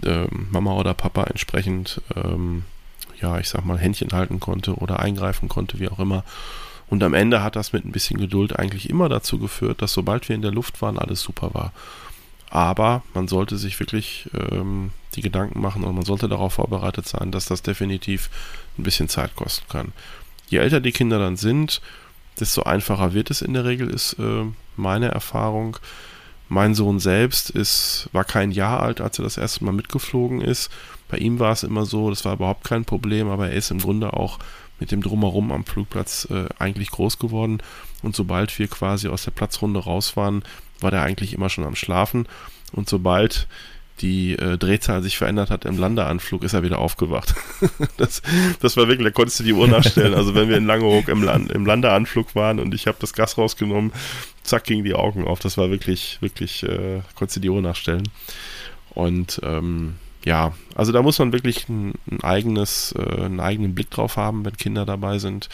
äh, 0.04 0.28
Mama 0.32 0.74
oder 0.74 0.94
Papa 0.94 1.26
entsprechend 1.26 2.02
ähm, 2.16 2.64
ja, 3.22 3.40
ich 3.40 3.50
sag 3.50 3.66
mal, 3.66 3.78
Händchen 3.78 4.12
halten 4.12 4.40
konnte 4.40 4.76
oder 4.76 5.00
eingreifen 5.00 5.50
konnte, 5.50 5.80
wie 5.80 5.90
auch 5.90 6.00
immer. 6.00 6.24
Und 6.90 7.04
am 7.04 7.14
Ende 7.14 7.44
hat 7.44 7.56
das 7.56 7.74
mit 7.74 7.86
ein 7.86 7.92
bisschen 7.92 8.20
Geduld 8.20 8.58
eigentlich 8.58 8.90
immer 8.90 9.10
dazu 9.10 9.40
geführt, 9.40 9.82
dass 9.82 9.94
sobald 9.94 10.30
wir 10.30 10.36
in 10.36 10.42
der 10.42 10.52
Luft 10.52 10.82
waren, 10.82 10.98
alles 10.98 11.22
super 11.22 11.54
war. 11.54 11.74
Aber 12.50 13.04
man 13.14 13.28
sollte 13.28 13.58
sich 13.58 13.80
wirklich 13.80 14.30
ähm, 14.34 14.92
die 15.16 15.22
Gedanken 15.22 15.60
machen 15.60 15.84
und 15.84 15.96
man 15.96 16.06
sollte 16.06 16.30
darauf 16.30 16.54
vorbereitet 16.54 17.08
sein, 17.08 17.32
dass 17.32 17.46
das 17.46 17.62
definitiv 17.62 18.30
ein 18.78 18.84
bisschen 18.84 19.10
Zeit 19.10 19.36
kosten 19.36 19.66
kann. 19.68 19.92
Je 20.48 20.60
älter 20.60 20.80
die 20.80 20.94
Kinder 20.94 21.20
dann 21.20 21.36
sind, 21.36 21.82
desto 22.40 22.64
einfacher 22.64 23.14
wird 23.14 23.32
es 23.32 23.42
in 23.42 23.54
der 23.54 23.66
Regel, 23.66 23.90
ist 23.90 24.14
äh, 24.14 24.46
meine 24.78 25.10
Erfahrung. 25.10 25.78
Mein 26.48 26.74
Sohn 26.74 27.00
selbst 27.00 27.50
ist, 27.50 28.08
war 28.14 28.24
kein 28.24 28.52
Jahr 28.52 28.82
alt, 28.82 29.02
als 29.02 29.20
er 29.20 29.24
das 29.24 29.38
erste 29.38 29.66
Mal 29.66 29.74
mitgeflogen 29.74 30.40
ist. 30.40 30.72
Bei 31.08 31.18
ihm 31.18 31.40
war 31.40 31.52
es 31.52 31.64
immer 31.64 31.86
so, 31.86 32.10
das 32.10 32.26
war 32.26 32.34
überhaupt 32.34 32.64
kein 32.64 32.86
Problem, 32.86 33.30
aber 33.30 33.50
er 33.50 33.56
ist 33.56 33.72
im 33.72 33.80
Grunde 33.80 34.14
auch 34.14 34.40
mit 34.80 34.92
dem 34.92 35.02
Drumherum 35.02 35.52
am 35.52 35.66
Flugplatz 35.66 36.28
äh, 36.30 36.46
eigentlich 36.60 36.92
groß 36.92 37.18
geworden. 37.18 37.60
Und 38.04 38.16
sobald 38.16 38.58
wir 38.60 38.68
quasi 38.68 39.08
aus 39.08 39.24
der 39.24 39.32
Platzrunde 39.32 39.80
raus 39.80 40.16
waren, 40.16 40.44
war 40.80 40.92
der 40.92 41.02
eigentlich 41.02 41.34
immer 41.34 41.50
schon 41.50 41.64
am 41.64 41.76
Schlafen. 41.76 42.28
Und 42.74 42.88
sobald 42.90 43.48
die 44.02 44.34
äh, 44.34 44.58
Drehzahl 44.58 45.02
sich 45.02 45.18
verändert 45.18 45.50
hat 45.50 45.66
im 45.66 45.78
Landeanflug, 45.78 46.44
ist 46.44 46.54
er 46.54 46.62
wieder 46.62 46.78
aufgewacht. 46.78 47.34
das, 47.98 48.22
das 48.60 48.78
war 48.78 48.88
wirklich, 48.88 49.08
da 49.08 49.12
konntest 49.12 49.40
du 49.40 49.44
die 49.44 49.54
Uhr 49.54 49.68
nachstellen. 49.68 50.14
Also 50.14 50.36
wenn 50.36 50.50
wir 50.50 50.58
in 50.58 50.68
Langehoek 50.68 51.08
im, 51.08 51.24
Land, 51.24 51.52
im 51.52 51.66
Landeanflug 51.66 52.36
waren 52.36 52.60
und 52.60 52.76
ich 52.76 52.86
habe 52.86 52.98
das 53.00 53.14
Gas 53.14 53.38
rausgenommen, 53.38 53.92
zack, 54.44 54.66
gingen 54.66 54.84
die 54.84 54.94
Augen 54.94 55.26
auf. 55.26 55.40
Das 55.40 55.58
war 55.58 55.72
wirklich, 55.72 56.20
wirklich, 56.22 56.62
äh, 56.64 57.02
konntest 57.16 57.38
du 57.38 57.42
die 57.42 57.50
Uhr 57.50 57.62
nachstellen. 57.62 58.08
Und 58.92 59.42
ähm, 59.44 59.96
ja, 60.28 60.54
also 60.76 60.92
da 60.92 61.02
muss 61.02 61.18
man 61.20 61.32
wirklich 61.32 61.70
ein, 61.70 61.94
ein 62.12 62.22
eigenes, 62.22 62.94
äh, 62.98 63.24
einen 63.24 63.40
eigenen 63.40 63.74
Blick 63.74 63.90
drauf 63.90 64.18
haben, 64.18 64.44
wenn 64.44 64.58
Kinder 64.58 64.86
dabei 64.86 65.20
sind. 65.20 65.48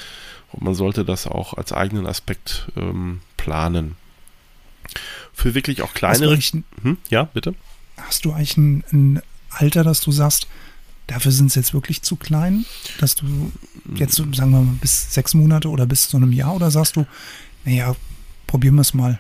Und 0.51 0.63
man 0.63 0.73
sollte 0.73 1.05
das 1.05 1.27
auch 1.27 1.53
als 1.53 1.71
eigenen 1.71 2.07
Aspekt 2.07 2.71
ähm, 2.75 3.21
planen. 3.37 3.95
Für 5.31 5.53
wirklich 5.53 5.83
auch 5.83 5.93
kleinere. 5.93 6.39
Hm? 6.81 6.97
Ja, 7.09 7.25
bitte. 7.25 7.53
Hast 7.97 8.25
du 8.25 8.31
eigentlich 8.33 8.57
ein, 8.57 8.83
ein 8.91 9.21
Alter, 9.51 9.83
dass 9.83 10.01
du 10.01 10.11
sagst, 10.11 10.47
dafür 11.05 11.31
sind 11.31 11.47
es 11.47 11.55
jetzt 11.55 11.75
wirklich 11.75 12.01
zu 12.01 12.15
klein, 12.15 12.65
dass 12.99 13.15
du 13.15 13.51
jetzt, 13.93 14.15
sagen 14.15 14.51
wir 14.51 14.61
mal, 14.61 14.77
bis 14.81 15.13
sechs 15.13 15.35
Monate 15.35 15.69
oder 15.69 15.85
bis 15.85 16.09
zu 16.09 16.17
einem 16.17 16.31
Jahr 16.31 16.55
oder 16.55 16.71
sagst 16.71 16.95
du, 16.95 17.05
naja, 17.63 17.95
probieren 18.47 18.73
wir 18.73 18.81
es 18.81 18.95
mal? 18.95 19.19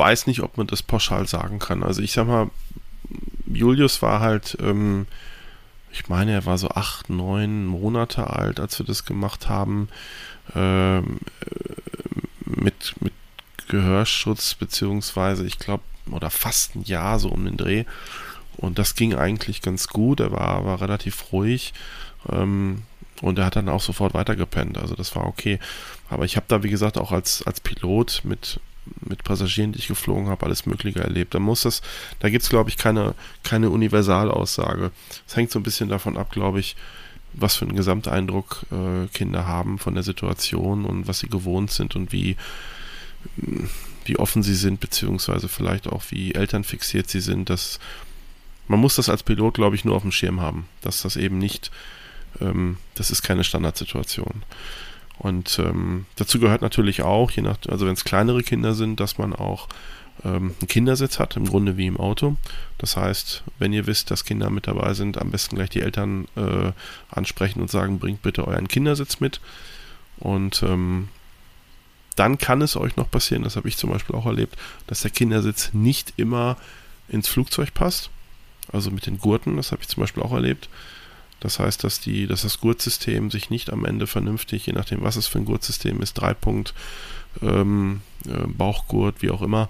Weiß 0.00 0.26
nicht, 0.26 0.40
ob 0.40 0.56
man 0.56 0.66
das 0.66 0.82
pauschal 0.82 1.28
sagen 1.28 1.58
kann. 1.58 1.82
Also 1.82 2.00
ich 2.00 2.12
sag 2.12 2.26
mal, 2.26 2.50
Julius 3.46 4.00
war 4.00 4.20
halt, 4.20 4.56
ähm, 4.58 5.06
ich 5.92 6.08
meine, 6.08 6.32
er 6.32 6.46
war 6.46 6.56
so 6.56 6.70
acht, 6.70 7.10
neun 7.10 7.66
Monate 7.66 8.30
alt, 8.30 8.60
als 8.60 8.78
wir 8.78 8.86
das 8.86 9.04
gemacht 9.04 9.50
haben, 9.50 9.90
ähm, 10.54 11.18
äh, 11.44 11.74
mit, 12.46 12.94
mit 13.00 13.12
Gehörschutz, 13.68 14.54
beziehungsweise 14.54 15.44
ich 15.44 15.58
glaube, 15.58 15.82
oder 16.10 16.30
fast 16.30 16.76
ein 16.76 16.84
Jahr 16.84 17.18
so 17.18 17.28
um 17.28 17.44
den 17.44 17.58
Dreh. 17.58 17.84
Und 18.56 18.78
das 18.78 18.94
ging 18.94 19.14
eigentlich 19.14 19.60
ganz 19.60 19.88
gut. 19.88 20.20
Er 20.20 20.32
war, 20.32 20.64
war 20.64 20.80
relativ 20.80 21.30
ruhig. 21.30 21.74
Ähm, 22.30 22.84
und 23.20 23.38
er 23.38 23.44
hat 23.44 23.56
dann 23.56 23.68
auch 23.68 23.82
sofort 23.82 24.14
weitergepennt. 24.14 24.78
Also 24.78 24.94
das 24.94 25.14
war 25.14 25.26
okay. 25.26 25.58
Aber 26.08 26.24
ich 26.24 26.36
habe 26.36 26.46
da, 26.48 26.62
wie 26.62 26.70
gesagt, 26.70 26.96
auch 26.96 27.12
als, 27.12 27.42
als 27.46 27.60
Pilot 27.60 28.22
mit, 28.24 28.60
mit 29.00 29.24
Passagieren, 29.24 29.72
die 29.72 29.78
ich 29.78 29.88
geflogen 29.88 30.28
habe, 30.28 30.44
alles 30.46 30.66
Mögliche 30.66 31.00
erlebt. 31.00 31.34
Da 31.34 31.38
muss 31.38 31.62
das, 31.62 31.82
da 32.18 32.28
gibt 32.28 32.42
es, 32.42 32.48
glaube 32.48 32.70
ich, 32.70 32.76
keine, 32.76 33.14
keine 33.42 33.70
Universalaussage. 33.70 34.90
Es 35.26 35.36
hängt 35.36 35.50
so 35.50 35.58
ein 35.58 35.62
bisschen 35.62 35.88
davon 35.88 36.16
ab, 36.16 36.30
glaube 36.30 36.60
ich, 36.60 36.76
was 37.32 37.56
für 37.56 37.64
einen 37.64 37.76
Gesamteindruck 37.76 38.66
äh, 38.72 39.06
Kinder 39.08 39.46
haben 39.46 39.78
von 39.78 39.94
der 39.94 40.02
Situation 40.02 40.84
und 40.84 41.06
was 41.06 41.20
sie 41.20 41.28
gewohnt 41.28 41.70
sind 41.70 41.94
und 41.94 42.12
wie, 42.12 42.36
wie 44.04 44.18
offen 44.18 44.42
sie 44.42 44.54
sind, 44.54 44.80
beziehungsweise 44.80 45.48
vielleicht 45.48 45.86
auch 45.86 46.02
wie 46.10 46.34
elternfixiert 46.34 47.08
sie 47.08 47.20
sind. 47.20 47.50
Das, 47.50 47.78
man 48.66 48.80
muss 48.80 48.96
das 48.96 49.08
als 49.08 49.22
Pilot, 49.22 49.54
glaube 49.54 49.76
ich, 49.76 49.84
nur 49.84 49.94
auf 49.94 50.02
dem 50.02 50.12
Schirm 50.12 50.40
haben, 50.40 50.66
dass 50.80 51.02
das 51.02 51.16
eben 51.16 51.38
nicht, 51.38 51.70
ähm, 52.40 52.78
das 52.94 53.10
ist 53.10 53.22
keine 53.22 53.44
Standardsituation. 53.44 54.42
Und 55.20 55.58
ähm, 55.58 56.06
dazu 56.16 56.40
gehört 56.40 56.62
natürlich 56.62 57.02
auch, 57.02 57.30
je 57.30 57.42
nach, 57.42 57.58
also 57.68 57.84
wenn 57.84 57.92
es 57.92 58.04
kleinere 58.04 58.42
Kinder 58.42 58.72
sind, 58.72 59.00
dass 59.00 59.18
man 59.18 59.34
auch 59.34 59.68
ähm, 60.24 60.54
einen 60.58 60.68
Kindersitz 60.68 61.18
hat, 61.18 61.36
im 61.36 61.44
Grunde 61.44 61.76
wie 61.76 61.86
im 61.86 61.98
Auto. 61.98 62.36
Das 62.78 62.96
heißt, 62.96 63.44
wenn 63.58 63.74
ihr 63.74 63.86
wisst, 63.86 64.10
dass 64.10 64.24
Kinder 64.24 64.48
mit 64.48 64.66
dabei 64.66 64.94
sind, 64.94 65.18
am 65.18 65.30
besten 65.30 65.56
gleich 65.56 65.68
die 65.68 65.82
Eltern 65.82 66.26
äh, 66.36 66.72
ansprechen 67.10 67.60
und 67.60 67.70
sagen, 67.70 67.98
bringt 67.98 68.22
bitte 68.22 68.48
euren 68.48 68.66
Kindersitz 68.66 69.20
mit. 69.20 69.42
Und 70.18 70.62
ähm, 70.62 71.08
dann 72.16 72.38
kann 72.38 72.62
es 72.62 72.74
euch 72.78 72.96
noch 72.96 73.10
passieren, 73.10 73.42
das 73.42 73.56
habe 73.56 73.68
ich 73.68 73.76
zum 73.76 73.90
Beispiel 73.90 74.16
auch 74.16 74.26
erlebt, 74.26 74.56
dass 74.86 75.02
der 75.02 75.10
Kindersitz 75.10 75.74
nicht 75.74 76.14
immer 76.16 76.56
ins 77.08 77.28
Flugzeug 77.28 77.74
passt. 77.74 78.08
Also 78.72 78.90
mit 78.90 79.04
den 79.04 79.18
Gurten, 79.18 79.58
das 79.58 79.70
habe 79.70 79.82
ich 79.82 79.88
zum 79.88 80.00
Beispiel 80.00 80.22
auch 80.22 80.32
erlebt. 80.32 80.70
Das 81.40 81.58
heißt, 81.58 81.82
dass, 81.84 82.00
die, 82.00 82.26
dass 82.26 82.42
das 82.42 82.60
Gurtsystem 82.60 83.30
sich 83.30 83.50
nicht 83.50 83.72
am 83.72 83.84
Ende 83.84 84.06
vernünftig, 84.06 84.66
je 84.66 84.74
nachdem, 84.74 85.02
was 85.02 85.16
es 85.16 85.26
für 85.26 85.38
ein 85.38 85.46
Gurtsystem 85.46 86.00
ist, 86.02 86.14
Dreipunkt, 86.14 86.74
ähm, 87.42 88.02
äh, 88.26 88.46
Bauchgurt, 88.46 89.22
wie 89.22 89.30
auch 89.30 89.42
immer, 89.42 89.68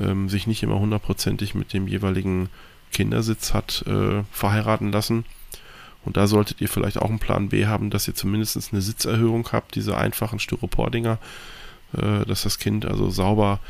ähm, 0.00 0.28
sich 0.28 0.46
nicht 0.46 0.62
immer 0.62 0.78
hundertprozentig 0.78 1.54
mit 1.54 1.72
dem 1.72 1.86
jeweiligen 1.86 2.48
Kindersitz 2.92 3.54
hat 3.54 3.84
äh, 3.86 4.24
verheiraten 4.30 4.92
lassen. 4.92 5.24
Und 6.04 6.16
da 6.16 6.26
solltet 6.26 6.60
ihr 6.60 6.68
vielleicht 6.68 6.98
auch 6.98 7.08
einen 7.08 7.18
Plan 7.18 7.48
B 7.48 7.66
haben, 7.66 7.90
dass 7.90 8.06
ihr 8.06 8.14
zumindest 8.14 8.72
eine 8.72 8.80
Sitzerhöhung 8.80 9.48
habt, 9.52 9.74
diese 9.74 9.96
einfachen 9.96 10.38
Styropordinger, 10.38 11.18
äh, 11.96 12.24
dass 12.24 12.42
das 12.42 12.58
Kind 12.58 12.84
also 12.84 13.10
sauber 13.10 13.60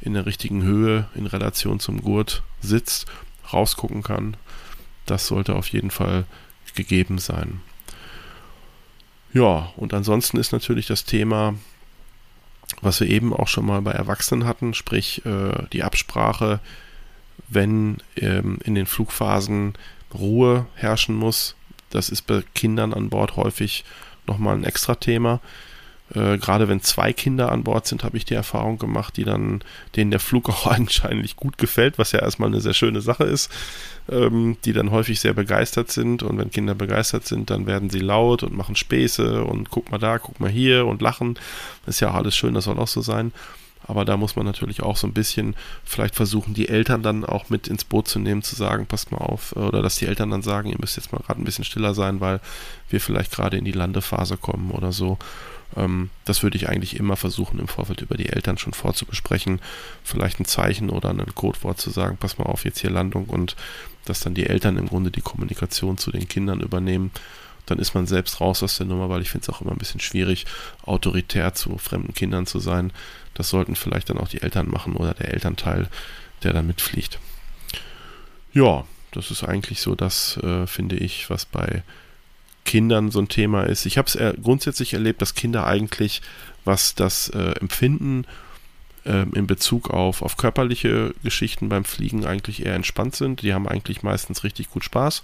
in 0.00 0.14
der 0.14 0.26
richtigen 0.26 0.62
Höhe 0.62 1.06
in 1.14 1.26
Relation 1.26 1.80
zum 1.80 2.02
Gurt 2.02 2.42
sitzt, 2.60 3.06
rausgucken 3.52 4.02
kann. 4.02 4.36
Das 5.06 5.26
sollte 5.26 5.54
auf 5.54 5.68
jeden 5.68 5.90
Fall 5.90 6.24
gegeben 6.74 7.18
sein. 7.18 7.60
Ja, 9.32 9.72
und 9.76 9.94
ansonsten 9.94 10.36
ist 10.36 10.52
natürlich 10.52 10.86
das 10.86 11.04
Thema, 11.04 11.54
was 12.80 13.00
wir 13.00 13.08
eben 13.08 13.32
auch 13.32 13.48
schon 13.48 13.66
mal 13.66 13.80
bei 13.80 13.92
Erwachsenen 13.92 14.46
hatten, 14.46 14.74
sprich 14.74 15.24
äh, 15.24 15.66
die 15.72 15.82
Absprache, 15.82 16.60
wenn 17.48 17.98
ähm, 18.16 18.58
in 18.64 18.74
den 18.74 18.86
Flugphasen 18.86 19.74
Ruhe 20.14 20.66
herrschen 20.74 21.14
muss. 21.14 21.54
Das 21.90 22.08
ist 22.08 22.22
bei 22.22 22.42
Kindern 22.54 22.92
an 22.92 23.08
Bord 23.08 23.36
häufig 23.36 23.84
nochmal 24.26 24.56
ein 24.56 24.64
extra 24.64 24.94
Thema. 24.94 25.40
Äh, 26.14 26.38
gerade 26.38 26.68
wenn 26.68 26.82
zwei 26.82 27.12
Kinder 27.12 27.50
an 27.50 27.64
Bord 27.64 27.86
sind, 27.86 28.04
habe 28.04 28.16
ich 28.16 28.24
die 28.24 28.34
Erfahrung 28.34 28.78
gemacht, 28.78 29.16
die 29.16 29.24
dann, 29.24 29.62
denen 29.96 30.10
der 30.10 30.20
Flug 30.20 30.48
auch 30.50 30.66
anscheinend 30.66 31.36
gut 31.36 31.58
gefällt, 31.58 31.98
was 31.98 32.12
ja 32.12 32.20
erstmal 32.20 32.48
eine 32.48 32.60
sehr 32.60 32.74
schöne 32.74 33.00
Sache 33.00 33.24
ist, 33.24 33.50
ähm, 34.10 34.56
die 34.64 34.72
dann 34.72 34.90
häufig 34.90 35.20
sehr 35.20 35.34
begeistert 35.34 35.90
sind. 35.90 36.22
Und 36.22 36.38
wenn 36.38 36.50
Kinder 36.50 36.74
begeistert 36.74 37.26
sind, 37.26 37.50
dann 37.50 37.66
werden 37.66 37.90
sie 37.90 38.00
laut 38.00 38.42
und 38.42 38.56
machen 38.56 38.76
Späße 38.76 39.44
und 39.44 39.70
guck 39.70 39.90
mal 39.90 39.98
da, 39.98 40.18
guck 40.18 40.40
mal 40.40 40.50
hier 40.50 40.86
und 40.86 41.02
lachen. 41.02 41.38
Ist 41.86 42.00
ja 42.00 42.10
auch 42.10 42.14
alles 42.14 42.36
schön, 42.36 42.54
das 42.54 42.64
soll 42.64 42.78
auch 42.78 42.88
so 42.88 43.00
sein. 43.00 43.32
Aber 43.84 44.04
da 44.04 44.16
muss 44.16 44.36
man 44.36 44.46
natürlich 44.46 44.82
auch 44.82 44.96
so 44.96 45.06
ein 45.06 45.12
bisschen 45.12 45.56
vielleicht 45.84 46.14
versuchen, 46.14 46.54
die 46.54 46.68
Eltern 46.68 47.02
dann 47.02 47.24
auch 47.24 47.50
mit 47.50 47.66
ins 47.66 47.84
Boot 47.84 48.06
zu 48.06 48.20
nehmen, 48.20 48.42
zu 48.42 48.54
sagen, 48.54 48.86
passt 48.86 49.10
mal 49.10 49.18
auf, 49.18 49.56
oder 49.56 49.82
dass 49.82 49.96
die 49.96 50.06
Eltern 50.06 50.30
dann 50.30 50.42
sagen, 50.42 50.68
ihr 50.68 50.78
müsst 50.78 50.96
jetzt 50.96 51.12
mal 51.12 51.18
gerade 51.18 51.40
ein 51.40 51.44
bisschen 51.44 51.64
stiller 51.64 51.94
sein, 51.94 52.20
weil 52.20 52.40
wir 52.90 53.00
vielleicht 53.00 53.32
gerade 53.32 53.56
in 53.56 53.64
die 53.64 53.72
Landephase 53.72 54.36
kommen 54.36 54.70
oder 54.70 54.92
so. 54.92 55.18
Ähm, 55.76 56.10
das 56.24 56.42
würde 56.42 56.56
ich 56.56 56.68
eigentlich 56.68 56.96
immer 56.96 57.16
versuchen, 57.16 57.58
im 57.58 57.68
Vorfeld 57.68 58.00
über 58.00 58.16
die 58.16 58.28
Eltern 58.28 58.58
schon 58.58 58.72
vorzubesprechen. 58.72 59.60
Vielleicht 60.04 60.40
ein 60.40 60.44
Zeichen 60.44 60.90
oder 60.90 61.10
ein 61.10 61.24
Codewort 61.34 61.80
zu 61.80 61.90
sagen, 61.90 62.16
pass 62.18 62.38
mal 62.38 62.46
auf, 62.46 62.64
jetzt 62.64 62.80
hier 62.80 62.90
Landung 62.90 63.26
und 63.26 63.56
dass 64.04 64.20
dann 64.20 64.34
die 64.34 64.46
Eltern 64.46 64.76
im 64.76 64.88
Grunde 64.88 65.10
die 65.10 65.20
Kommunikation 65.20 65.98
zu 65.98 66.10
den 66.10 66.28
Kindern 66.28 66.60
übernehmen. 66.60 67.10
Dann 67.66 67.78
ist 67.78 67.94
man 67.94 68.06
selbst 68.06 68.40
raus 68.40 68.62
aus 68.62 68.76
der 68.76 68.86
Nummer, 68.86 69.08
weil 69.08 69.22
ich 69.22 69.30
finde 69.30 69.44
es 69.44 69.48
auch 69.48 69.60
immer 69.60 69.70
ein 69.70 69.78
bisschen 69.78 70.00
schwierig, 70.00 70.46
autoritär 70.84 71.54
zu 71.54 71.78
fremden 71.78 72.12
Kindern 72.12 72.46
zu 72.46 72.58
sein. 72.58 72.92
Das 73.34 73.48
sollten 73.48 73.76
vielleicht 73.76 74.10
dann 74.10 74.18
auch 74.18 74.28
die 74.28 74.42
Eltern 74.42 74.68
machen 74.68 74.96
oder 74.96 75.14
der 75.14 75.32
Elternteil, 75.32 75.88
der 76.42 76.52
da 76.52 76.62
mitfliegt. 76.62 77.20
Ja, 78.52 78.84
das 79.12 79.30
ist 79.30 79.44
eigentlich 79.44 79.80
so 79.80 79.94
das, 79.94 80.36
äh, 80.38 80.66
finde 80.66 80.96
ich, 80.96 81.30
was 81.30 81.44
bei 81.44 81.82
Kindern 82.64 83.10
so 83.10 83.20
ein 83.20 83.28
Thema 83.28 83.64
ist. 83.64 83.86
Ich 83.86 83.98
habe 83.98 84.08
es 84.08 84.42
grundsätzlich 84.42 84.94
erlebt, 84.94 85.20
dass 85.20 85.34
Kinder 85.34 85.66
eigentlich, 85.66 86.22
was 86.64 86.94
das 86.94 87.28
äh, 87.30 87.52
Empfinden 87.60 88.24
äh, 89.04 89.26
in 89.34 89.46
Bezug 89.46 89.90
auf, 89.90 90.22
auf 90.22 90.36
körperliche 90.36 91.14
Geschichten 91.22 91.68
beim 91.68 91.84
Fliegen 91.84 92.24
eigentlich 92.24 92.64
eher 92.64 92.74
entspannt 92.74 93.16
sind. 93.16 93.42
Die 93.42 93.52
haben 93.52 93.68
eigentlich 93.68 94.02
meistens 94.02 94.44
richtig 94.44 94.70
gut 94.70 94.84
Spaß. 94.84 95.22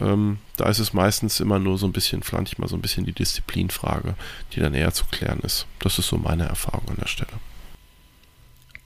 Ähm, 0.00 0.38
da 0.56 0.68
ist 0.68 0.78
es 0.78 0.92
meistens 0.92 1.40
immer 1.40 1.58
nur 1.58 1.76
so 1.78 1.86
ein 1.86 1.92
bisschen, 1.92 2.22
vielleicht 2.22 2.58
mal 2.58 2.68
so 2.68 2.76
ein 2.76 2.82
bisschen 2.82 3.04
die 3.04 3.12
Disziplinfrage, 3.12 4.14
die 4.52 4.60
dann 4.60 4.74
eher 4.74 4.92
zu 4.92 5.04
klären 5.06 5.40
ist. 5.40 5.66
Das 5.80 5.98
ist 5.98 6.08
so 6.08 6.16
meine 6.16 6.46
Erfahrung 6.46 6.88
an 6.88 6.96
der 7.00 7.08
Stelle. 7.08 7.32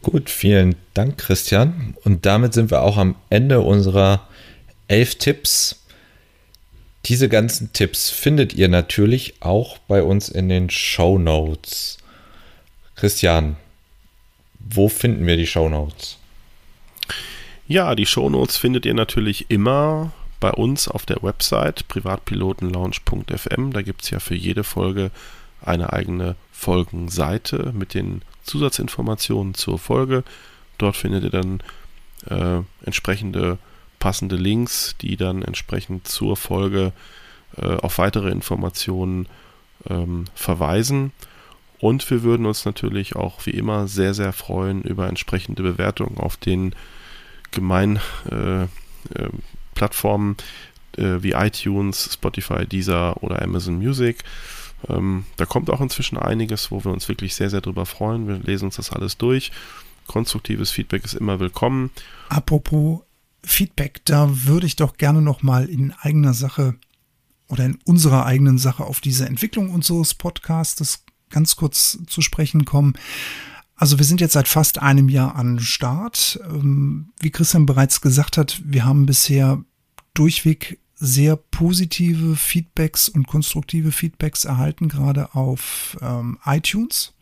Gut, 0.02 0.30
vielen 0.30 0.74
Dank, 0.94 1.18
Christian. 1.18 1.94
Und 2.04 2.26
damit 2.26 2.54
sind 2.54 2.70
wir 2.70 2.82
auch 2.82 2.96
am 2.96 3.14
Ende 3.30 3.60
unserer 3.60 4.26
elf 4.88 5.14
Tipps 5.14 5.82
diese 7.07 7.28
ganzen 7.28 7.72
Tipps 7.72 8.11
findet 8.11 8.55
ihr 8.55 8.68
natürlich 8.68 9.34
auch 9.40 9.78
bei 9.88 10.03
uns 10.03 10.28
in 10.28 10.48
den 10.48 10.70
Show 10.70 11.18
Notes. 11.18 11.98
Christian, 12.94 13.57
wo 14.61 14.88
finden 14.88 15.26
wir 15.26 15.36
die 15.36 15.46
Show 15.46 15.68
Notes? 15.68 16.18
Ja, 17.66 17.94
die 17.94 18.07
Show 18.07 18.28
Notes 18.30 18.57
findet 18.57 18.86
ihr 18.86 18.94
natürlich 18.94 19.50
immer 19.50 20.12
bei 20.38 20.50
uns 20.50 20.88
auf 20.88 21.07
der 21.07 21.22
Website 21.22 21.88
privatpilotenlaunch.fm. 21.88 23.72
Da 23.72 23.82
gibt 23.82 24.03
es 24.03 24.11
ja 24.11 24.20
für 24.20 24.34
jede 24.34 24.64
Folge 24.64 25.11
eine 25.61 25.92
eigene 25.92 26.36
Folgenseite 26.53 27.72
mit 27.74 27.94
den 27.94 28.22
Zusatzinformationen 28.44 29.55
zur 29.55 29.78
Folge. 29.78 30.24
Dort 30.78 30.96
findet 30.96 31.24
ihr 31.24 31.30
dann 31.30 31.61
äh, 32.28 32.62
entsprechende 32.84 33.59
passende 34.03 34.34
Links, 34.34 34.96
die 35.00 35.16
dann 35.16 35.42
entsprechend 35.42 36.09
zur 36.09 36.36
Folge 36.36 36.92
äh, 37.57 37.76
auf 37.76 37.98
weitere 37.98 38.30
Informationen 38.30 39.28
ähm, 39.88 40.24
verweisen. 40.34 41.12
Und 41.78 42.11
wir 42.11 42.24
würden 42.24 42.44
uns 42.46 42.64
natürlich 42.64 43.14
auch 43.14 43.46
wie 43.46 43.53
immer 43.53 43.86
sehr, 43.86 44.12
sehr 44.12 44.32
freuen 44.32 44.82
über 44.82 45.07
entsprechende 45.07 45.62
Bewertungen 45.62 46.16
auf 46.16 46.36
den 46.36 46.74
gemeinen 47.53 48.00
äh, 48.28 48.62
äh, 48.64 48.68
Plattformen 49.76 50.36
äh, 50.96 51.22
wie 51.22 51.34
iTunes, 51.34 52.11
Spotify, 52.12 52.66
Deezer 52.66 53.22
oder 53.22 53.40
Amazon 53.40 53.76
Music. 53.76 54.24
Ähm, 54.88 55.26
da 55.36 55.46
kommt 55.46 55.70
auch 55.70 55.80
inzwischen 55.80 56.18
einiges, 56.18 56.72
wo 56.72 56.82
wir 56.82 56.90
uns 56.90 57.09
wirklich 57.09 57.36
sehr, 57.36 57.50
sehr 57.50 57.61
drüber 57.61 57.86
freuen. 57.86 58.26
Wir 58.26 58.38
lesen 58.38 58.64
uns 58.64 58.76
das 58.76 58.90
alles 58.90 59.16
durch. 59.16 59.53
Konstruktives 60.09 60.72
Feedback 60.72 61.05
ist 61.05 61.14
immer 61.14 61.38
willkommen. 61.38 61.90
Apropos 62.30 63.03
Feedback, 63.45 64.05
da 64.05 64.45
würde 64.47 64.66
ich 64.66 64.76
doch 64.76 64.97
gerne 64.97 65.22
noch 65.22 65.43
mal 65.43 65.68
in 65.68 65.93
eigener 65.93 66.34
Sache 66.34 66.76
oder 67.49 67.64
in 67.66 67.78
unserer 67.84 68.24
eigenen 68.24 68.59
Sache 68.59 68.84
auf 68.84 69.01
diese 69.01 69.26
Entwicklung 69.26 69.70
unseres 69.70 70.14
Podcasts 70.14 71.05
ganz 71.28 71.57
kurz 71.57 71.99
zu 72.07 72.20
sprechen 72.22 72.64
kommen. 72.64 72.95
Also 73.74 73.99
wir 73.99 74.05
sind 74.05 74.20
jetzt 74.20 74.34
seit 74.34 74.49
fast 74.49 74.80
einem 74.80 75.09
Jahr 75.09 75.34
an 75.34 75.59
Start. 75.59 76.38
Ähm, 76.49 77.12
wie 77.20 77.30
Christian 77.30 77.66
bereits 77.66 78.01
gesagt 78.01 78.36
hat, 78.36 78.62
wir 78.64 78.84
haben 78.84 79.07
bisher 79.07 79.64
durchweg 80.14 80.78
sehr 80.95 81.34
positive 81.34 82.36
Feedbacks 82.36 83.09
und 83.09 83.26
konstruktive 83.26 83.90
Feedbacks 83.90 84.45
erhalten, 84.45 84.88
gerade 84.88 85.34
auf 85.34 85.97
ähm, 86.01 86.38
iTunes. 86.45 87.12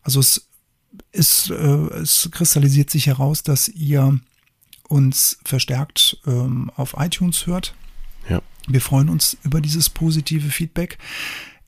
Also 0.00 0.20
es 0.20 0.48
ist, 1.12 1.50
äh, 1.50 1.54
es 1.54 2.30
kristallisiert 2.32 2.88
sich 2.88 3.06
heraus, 3.06 3.42
dass 3.42 3.68
ihr 3.68 4.18
uns 4.88 5.38
verstärkt 5.44 6.18
ähm, 6.26 6.70
auf 6.76 6.96
iTunes 6.98 7.46
hört. 7.46 7.74
Ja. 8.28 8.42
Wir 8.66 8.80
freuen 8.80 9.08
uns 9.08 9.36
über 9.44 9.60
dieses 9.60 9.88
positive 9.90 10.48
Feedback. 10.48 10.98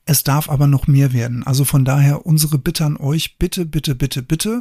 Es 0.06 0.24
darf 0.24 0.50
aber 0.50 0.66
noch 0.66 0.86
mehr 0.86 1.12
werden. 1.12 1.46
Also 1.46 1.64
von 1.64 1.84
daher 1.84 2.26
unsere 2.26 2.58
Bitte 2.58 2.84
an 2.84 2.96
euch, 2.96 3.38
bitte, 3.38 3.64
bitte, 3.64 3.94
bitte, 3.94 4.22
bitte, 4.22 4.60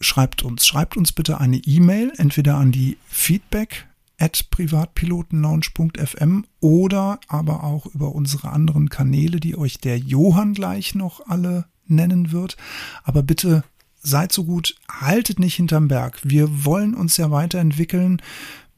schreibt 0.00 0.42
uns. 0.42 0.66
Schreibt 0.66 0.96
uns 0.96 1.12
bitte 1.12 1.40
eine 1.40 1.56
E-Mail, 1.56 2.12
entweder 2.16 2.56
an 2.56 2.72
die 2.72 2.98
Feedback 3.08 3.86
at 4.18 4.50
privatpilotenlaunch.fm 4.50 6.44
oder 6.60 7.18
aber 7.28 7.64
auch 7.64 7.86
über 7.86 8.14
unsere 8.14 8.50
anderen 8.50 8.88
Kanäle, 8.88 9.40
die 9.40 9.56
euch 9.56 9.78
der 9.78 9.98
Johann 9.98 10.54
gleich 10.54 10.94
noch 10.94 11.26
alle 11.26 11.66
nennen 11.86 12.32
wird. 12.32 12.56
Aber 13.02 13.22
bitte 13.22 13.64
seid 14.04 14.30
so 14.30 14.44
gut, 14.44 14.76
haltet 14.88 15.40
nicht 15.40 15.56
hinterm 15.56 15.88
Berg. 15.88 16.20
Wir 16.22 16.64
wollen 16.64 16.94
uns 16.94 17.16
ja 17.16 17.30
weiterentwickeln. 17.30 18.22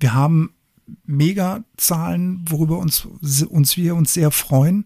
Wir 0.01 0.15
haben 0.15 0.55
Mega-Zahlen, 1.05 2.45
worüber 2.49 2.79
uns, 2.79 3.07
uns 3.49 3.77
wir 3.77 3.97
uns 3.97 4.15
sehr 4.15 4.31
freuen. 4.31 4.85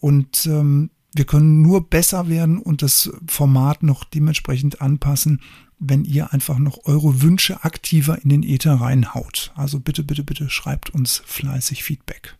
Und 0.00 0.46
ähm, 0.46 0.90
wir 1.14 1.24
können 1.24 1.62
nur 1.62 1.88
besser 1.88 2.28
werden 2.28 2.58
und 2.58 2.82
das 2.82 3.10
Format 3.26 3.82
noch 3.82 4.04
dementsprechend 4.04 4.82
anpassen, 4.82 5.40
wenn 5.78 6.04
ihr 6.04 6.32
einfach 6.32 6.58
noch 6.58 6.84
eure 6.84 7.22
Wünsche 7.22 7.64
aktiver 7.64 8.18
in 8.22 8.28
den 8.28 8.42
Äther 8.42 8.74
reinhaut. 8.74 9.52
Also 9.54 9.78
bitte, 9.78 10.02
bitte, 10.02 10.24
bitte 10.24 10.50
schreibt 10.50 10.90
uns 10.90 11.22
fleißig 11.24 11.84
Feedback. 11.84 12.36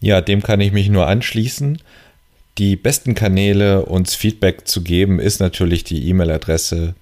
Ja, 0.00 0.20
dem 0.20 0.42
kann 0.42 0.60
ich 0.60 0.72
mich 0.72 0.88
nur 0.88 1.06
anschließen. 1.06 1.78
Die 2.60 2.76
besten 2.76 3.14
Kanäle, 3.14 3.86
uns 3.86 4.14
Feedback 4.14 4.68
zu 4.68 4.82
geben, 4.82 5.18
ist 5.18 5.40
natürlich 5.40 5.82
die 5.82 6.06
E-Mail-Adresse 6.10 6.94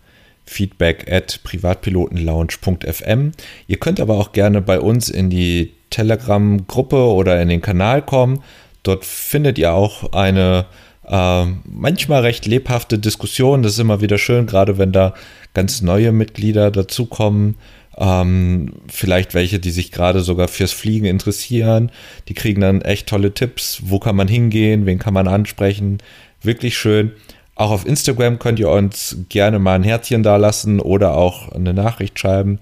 feedback 0.45 1.11
at 1.11 1.41
privatpilotenlounge.fm. 1.43 3.33
Ihr 3.67 3.77
könnt 3.79 3.99
aber 3.99 4.19
auch 4.19 4.31
gerne 4.31 4.63
bei 4.63 4.79
uns 4.79 5.09
in 5.09 5.31
die 5.31 5.73
Telegram-Gruppe 5.91 7.13
oder 7.13 7.43
in 7.43 7.49
den 7.49 7.61
Kanal 7.61 8.03
kommen. 8.03 8.45
Dort 8.85 9.05
findet 9.05 9.59
ihr 9.59 9.73
auch 9.73 10.13
eine 10.13 10.67
äh, 11.09 11.47
manchmal 11.65 12.21
recht 12.21 12.47
lebhafte 12.47 13.01
Diskussion. 13.01 13.65
Das 13.65 13.73
ist 13.73 13.81
immer 13.81 14.01
wieder 14.01 14.19
schön, 14.19 14.47
gerade 14.47 14.79
wenn 14.79 14.93
da 14.93 15.13
ganz 15.55 15.83
neue 15.83 16.13
Mitglieder 16.13 16.71
dazukommen. 16.71 17.57
Ähm, 17.99 18.75
vielleicht 18.87 19.35
welche, 19.35 19.59
die 19.59 19.71
sich 19.71 19.91
gerade 19.91 20.21
sogar 20.21 20.49
fürs 20.49 20.73
Fliegen 20.73 21.07
interessieren. 21.07 21.91
Die 22.29 22.35
kriegen 22.35 22.61
dann 22.61 22.83
echt 22.83 23.09
tolle 23.09 23.33
Tipps. 23.35 23.81
Wo 23.85 23.99
kann 23.99 24.15
man 24.15 24.29
hingehen? 24.29 24.87
Wen 24.87 25.01
kann 25.01 25.15
man 25.15 25.27
ansprechen? 25.27 25.99
Wirklich 26.41 26.79
schön. 26.79 27.11
Auch 27.57 27.73
auf 27.73 27.85
Instagram 27.87 28.39
könnt 28.39 28.61
ihr 28.61 28.71
uns 28.71 29.17
gerne 29.29 29.59
mal 29.59 29.75
ein 29.75 29.83
Herzchen 29.83 30.23
dalassen 30.23 30.79
oder 30.79 31.17
auch 31.17 31.51
eine 31.51 31.75
Nachricht 31.75 32.17
schreiben. 32.17 32.61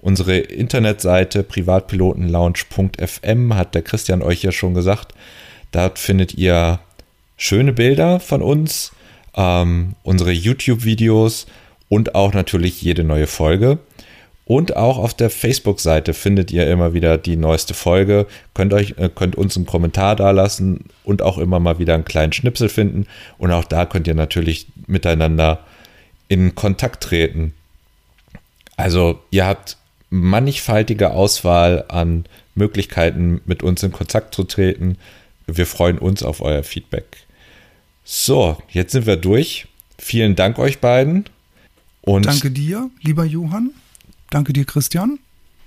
Unsere 0.00 0.38
Internetseite 0.38 1.44
privatpilotenlounge.fm 1.44 3.54
hat 3.54 3.76
der 3.76 3.82
Christian 3.82 4.20
euch 4.20 4.42
ja 4.42 4.50
schon 4.50 4.74
gesagt. 4.74 5.14
Dort 5.70 6.00
findet 6.00 6.34
ihr 6.34 6.80
schöne 7.36 7.72
Bilder 7.72 8.18
von 8.18 8.42
uns, 8.42 8.90
ähm, 9.36 9.94
unsere 10.02 10.32
YouTube-Videos 10.32 11.46
und 11.88 12.16
auch 12.16 12.34
natürlich 12.34 12.82
jede 12.82 13.04
neue 13.04 13.28
Folge. 13.28 13.78
Und 14.52 14.76
auch 14.76 14.98
auf 14.98 15.14
der 15.14 15.30
Facebook-Seite 15.30 16.12
findet 16.12 16.50
ihr 16.50 16.68
immer 16.68 16.92
wieder 16.92 17.16
die 17.16 17.36
neueste 17.36 17.72
Folge. 17.72 18.26
Könnt, 18.52 18.74
euch, 18.74 18.96
äh, 18.98 19.08
könnt 19.08 19.34
uns 19.34 19.56
einen 19.56 19.64
Kommentar 19.64 20.14
dalassen 20.14 20.90
und 21.04 21.22
auch 21.22 21.38
immer 21.38 21.58
mal 21.58 21.78
wieder 21.78 21.94
einen 21.94 22.04
kleinen 22.04 22.34
Schnipsel 22.34 22.68
finden. 22.68 23.06
Und 23.38 23.50
auch 23.50 23.64
da 23.64 23.86
könnt 23.86 24.06
ihr 24.06 24.14
natürlich 24.14 24.66
miteinander 24.86 25.60
in 26.28 26.54
Kontakt 26.54 27.02
treten. 27.02 27.54
Also 28.76 29.20
ihr 29.30 29.46
habt 29.46 29.78
mannigfaltige 30.10 31.12
Auswahl 31.12 31.86
an 31.88 32.26
Möglichkeiten, 32.54 33.40
mit 33.46 33.62
uns 33.62 33.82
in 33.82 33.90
Kontakt 33.90 34.34
zu 34.34 34.44
treten. 34.44 34.98
Wir 35.46 35.64
freuen 35.64 35.96
uns 35.96 36.22
auf 36.22 36.42
euer 36.42 36.62
Feedback. 36.62 37.06
So, 38.04 38.58
jetzt 38.68 38.92
sind 38.92 39.06
wir 39.06 39.16
durch. 39.16 39.66
Vielen 39.96 40.36
Dank 40.36 40.58
euch 40.58 40.78
beiden. 40.78 41.24
Und 42.02 42.26
Danke 42.26 42.50
dir, 42.50 42.90
lieber 43.00 43.24
Johann. 43.24 43.70
Danke 44.32 44.54
dir, 44.54 44.64
Christian. 44.64 45.18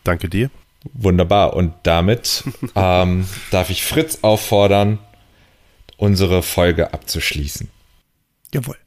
Danke 0.03 0.27
dir. 0.27 0.49
Wunderbar. 0.93 1.53
Und 1.53 1.73
damit 1.83 2.43
ähm, 2.75 3.27
darf 3.51 3.69
ich 3.69 3.83
Fritz 3.83 4.19
auffordern, 4.23 4.97
unsere 5.97 6.41
Folge 6.41 6.91
abzuschließen. 6.91 7.69
Jawohl. 8.53 8.77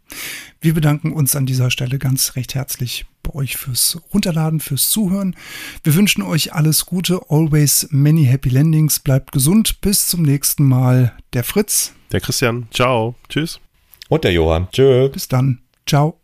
Wir 0.60 0.74
bedanken 0.74 1.12
uns 1.12 1.36
an 1.36 1.46
dieser 1.46 1.70
Stelle 1.70 1.98
ganz 1.98 2.34
recht 2.34 2.56
herzlich 2.56 3.06
bei 3.22 3.32
euch 3.34 3.56
fürs 3.56 4.00
Runterladen, 4.12 4.58
fürs 4.58 4.90
Zuhören. 4.90 5.36
Wir 5.84 5.94
wünschen 5.94 6.22
euch 6.22 6.52
alles 6.52 6.86
Gute, 6.86 7.20
always 7.28 7.86
many 7.92 8.24
happy 8.24 8.48
landings, 8.48 8.98
bleibt 8.98 9.30
gesund, 9.30 9.80
bis 9.80 10.08
zum 10.08 10.22
nächsten 10.22 10.64
Mal. 10.64 11.16
Der 11.34 11.44
Fritz. 11.44 11.92
Der 12.10 12.20
Christian. 12.20 12.66
Ciao. 12.72 13.14
Tschüss. 13.28 13.60
Und 14.08 14.24
der 14.24 14.32
Johann. 14.32 14.68
Tschö. 14.72 15.08
Bis 15.10 15.28
dann. 15.28 15.60
Ciao. 15.86 16.17